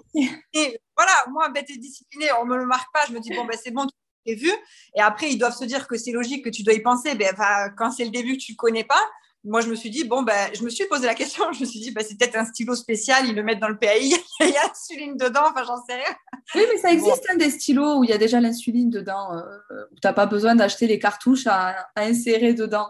voilà, 0.97 1.12
moi, 1.30 1.49
bête 1.49 1.70
et 1.70 1.78
disciplinée, 1.78 2.28
on 2.41 2.45
ne 2.45 2.51
me 2.51 2.57
le 2.59 2.66
marque 2.66 2.93
pas. 2.93 3.07
Je 3.09 3.14
me 3.14 3.20
dis, 3.20 3.30
bon, 3.34 3.45
ben, 3.45 3.57
c'est 3.61 3.70
bon, 3.70 3.87
tu 3.87 3.95
l'as 4.27 4.35
vu. 4.35 4.51
Et 4.95 5.01
après, 5.01 5.31
ils 5.31 5.39
doivent 5.39 5.57
se 5.57 5.64
dire 5.64 5.87
que 5.89 5.97
c'est 5.97 6.12
logique, 6.12 6.45
que 6.45 6.51
tu 6.51 6.62
dois 6.62 6.74
y 6.74 6.81
penser. 6.81 7.14
Ben, 7.14 7.35
quand 7.77 7.91
c'est 7.91 8.05
le 8.05 8.11
début, 8.11 8.37
que 8.37 8.43
tu 8.43 8.53
ne 8.53 8.57
connais 8.57 8.85
pas, 8.85 9.03
moi, 9.47 9.61
je 9.61 9.68
me 9.68 9.77
suis 9.77 9.91
dit, 9.91 10.05
bon, 10.05 10.22
ben, 10.22 10.51
je 10.55 10.62
me 10.64 10.68
suis 10.68 10.85
posé 10.87 11.07
la 11.07 11.14
question, 11.14 11.45
je 11.53 11.61
me 11.61 11.64
suis 11.64 11.81
dit, 11.81 11.93
ben, 11.93 12.05
c'est 12.07 12.18
peut-être 12.18 12.37
un 12.37 12.45
stylo 12.45 12.74
spécial, 12.74 13.27
ils 13.27 13.35
le 13.35 13.43
mettent 13.43 13.61
dans 13.61 13.68
le 13.68 13.79
PAI, 13.79 14.11
il 14.41 14.51
y 14.51 14.57
a 14.57 14.66
l'insuline 14.66 15.16
dedans, 15.16 15.43
enfin, 15.51 15.64
j'en 15.64 15.83
sais 15.85 15.95
rien. 15.95 16.14
Oui, 16.55 16.62
mais 16.72 16.79
ça 16.79 16.93
existe 16.93 17.24
un 17.31 17.35
hein, 17.35 17.37
des 17.37 17.51
stylos 17.51 17.99
où 17.99 18.05
il 18.05 18.11
y 18.11 18.12
a 18.12 18.18
déjà 18.18 18.41
l'insuline 18.41 18.91
dedans, 18.91 19.33
euh, 19.33 19.85
où 19.93 19.95
tu 20.01 20.07
n'as 20.07 20.12
pas 20.12 20.27
besoin 20.27 20.55
d'acheter 20.55 20.87
les 20.87 20.99
cartouches 20.99 21.47
à, 21.47 21.89
insérer 21.97 22.55
dedans. 22.55 22.89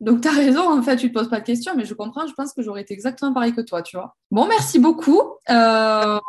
Donc, 0.00 0.20
tu 0.20 0.28
as 0.28 0.32
raison, 0.32 0.70
en 0.70 0.82
fait, 0.82 0.96
tu 0.96 1.06
ne 1.06 1.08
te 1.10 1.14
poses 1.18 1.28
pas 1.28 1.40
de 1.40 1.44
questions, 1.44 1.74
mais 1.76 1.84
je 1.84 1.94
comprends, 1.94 2.26
je 2.28 2.32
pense 2.34 2.52
que 2.52 2.62
j'aurais 2.62 2.82
été 2.82 2.94
exactement 2.94 3.32
pareil 3.32 3.52
que 3.52 3.60
toi, 3.60 3.82
tu 3.82 3.96
vois. 3.96 4.16
Bon, 4.30 4.46
merci 4.46 4.78
beaucoup. 4.78 5.20
Euh, 5.50 6.20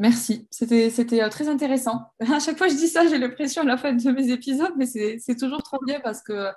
Merci, 0.00 0.48
c'était 0.50 1.22
euh, 1.22 1.28
très 1.28 1.48
intéressant. 1.48 2.06
À 2.20 2.40
chaque 2.40 2.56
fois 2.56 2.68
que 2.68 2.72
je 2.72 2.78
dis 2.78 2.88
ça, 2.88 3.06
j'ai 3.06 3.18
l'impression 3.18 3.62
à 3.62 3.66
la 3.66 3.76
fin 3.76 3.92
de 3.92 4.10
mes 4.12 4.30
épisodes, 4.30 4.72
mais 4.78 4.86
c'est 4.86 5.36
toujours 5.36 5.62
trop 5.62 5.78
bien 5.84 6.00
parce 6.00 6.22
que 6.22 6.48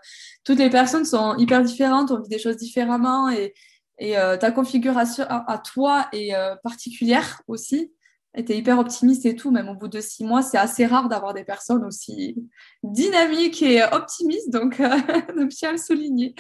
toutes 0.46 0.60
les 0.60 0.70
personnes 0.70 1.04
sont 1.04 1.36
hyper 1.36 1.62
différentes, 1.62 2.12
on 2.12 2.22
vit 2.22 2.30
des 2.30 2.40
choses 2.40 2.56
différemment 2.56 3.30
et, 3.30 3.54
euh, 4.02 4.38
ta 4.38 4.52
configuration 4.52 5.26
à, 5.28 5.58
toi 5.58 6.08
est 6.14 6.34
euh, 6.34 6.56
particulière 6.64 7.42
aussi. 7.48 7.94
Et 8.36 8.52
es 8.52 8.58
hyper 8.58 8.80
optimiste 8.80 9.26
et 9.26 9.36
tout, 9.36 9.52
même 9.52 9.70
au 9.70 9.76
bout 9.76 9.88
de 9.88 10.02
six 10.02 10.24
mois, 10.24 10.42
c'est 10.42 10.58
assez 10.58 10.86
rare 10.86 11.08
d'avoir 11.08 11.34
des 11.34 11.44
personnes 11.44 11.86
aussi 11.86 12.36
dynamiques 12.82 13.62
et 13.62 13.84
optimistes, 13.84 14.50
donc, 14.52 14.78
je 14.80 15.48
tiens 15.56 15.70
à 15.70 15.72
le 15.74 15.78
souligner. 15.78 16.34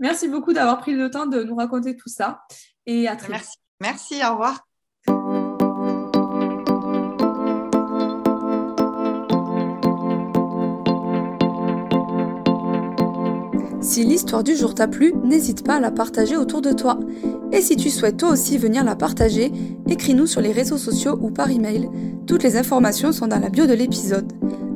Merci 0.00 0.28
beaucoup 0.28 0.52
d'avoir 0.52 0.78
pris 0.78 0.94
le 0.94 1.10
temps 1.10 1.26
de 1.26 1.42
nous 1.42 1.54
raconter 1.54 1.96
tout 1.96 2.08
ça 2.08 2.40
et 2.86 3.06
à 3.06 3.16
très 3.16 3.34
vite. 3.34 3.48
Merci, 3.80 4.20
au 4.24 4.32
revoir. 4.32 4.67
Si 13.88 14.04
l'histoire 14.04 14.44
du 14.44 14.54
jour 14.54 14.74
t'a 14.74 14.86
plu, 14.86 15.14
n'hésite 15.24 15.64
pas 15.64 15.76
à 15.76 15.80
la 15.80 15.90
partager 15.90 16.36
autour 16.36 16.60
de 16.60 16.72
toi. 16.72 17.00
Et 17.52 17.62
si 17.62 17.74
tu 17.74 17.88
souhaites 17.88 18.18
toi 18.18 18.32
aussi 18.32 18.58
venir 18.58 18.84
la 18.84 18.94
partager, 18.94 19.50
écris-nous 19.88 20.26
sur 20.26 20.42
les 20.42 20.52
réseaux 20.52 20.76
sociaux 20.76 21.18
ou 21.22 21.30
par 21.30 21.50
email. 21.50 21.88
Toutes 22.26 22.42
les 22.42 22.58
informations 22.58 23.12
sont 23.12 23.28
dans 23.28 23.38
la 23.38 23.48
bio 23.48 23.64
de 23.64 23.72
l'épisode. 23.72 24.30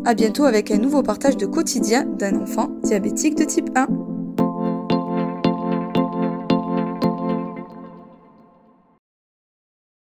A 0.06 0.14
bientôt 0.14 0.44
avec 0.44 0.70
un 0.70 0.78
nouveau 0.78 1.02
partage 1.02 1.36
de 1.36 1.44
quotidien 1.44 2.06
d'un 2.06 2.40
enfant 2.40 2.70
diabétique 2.84 3.34
de 3.34 3.44
type 3.44 3.68
1. 3.76 4.11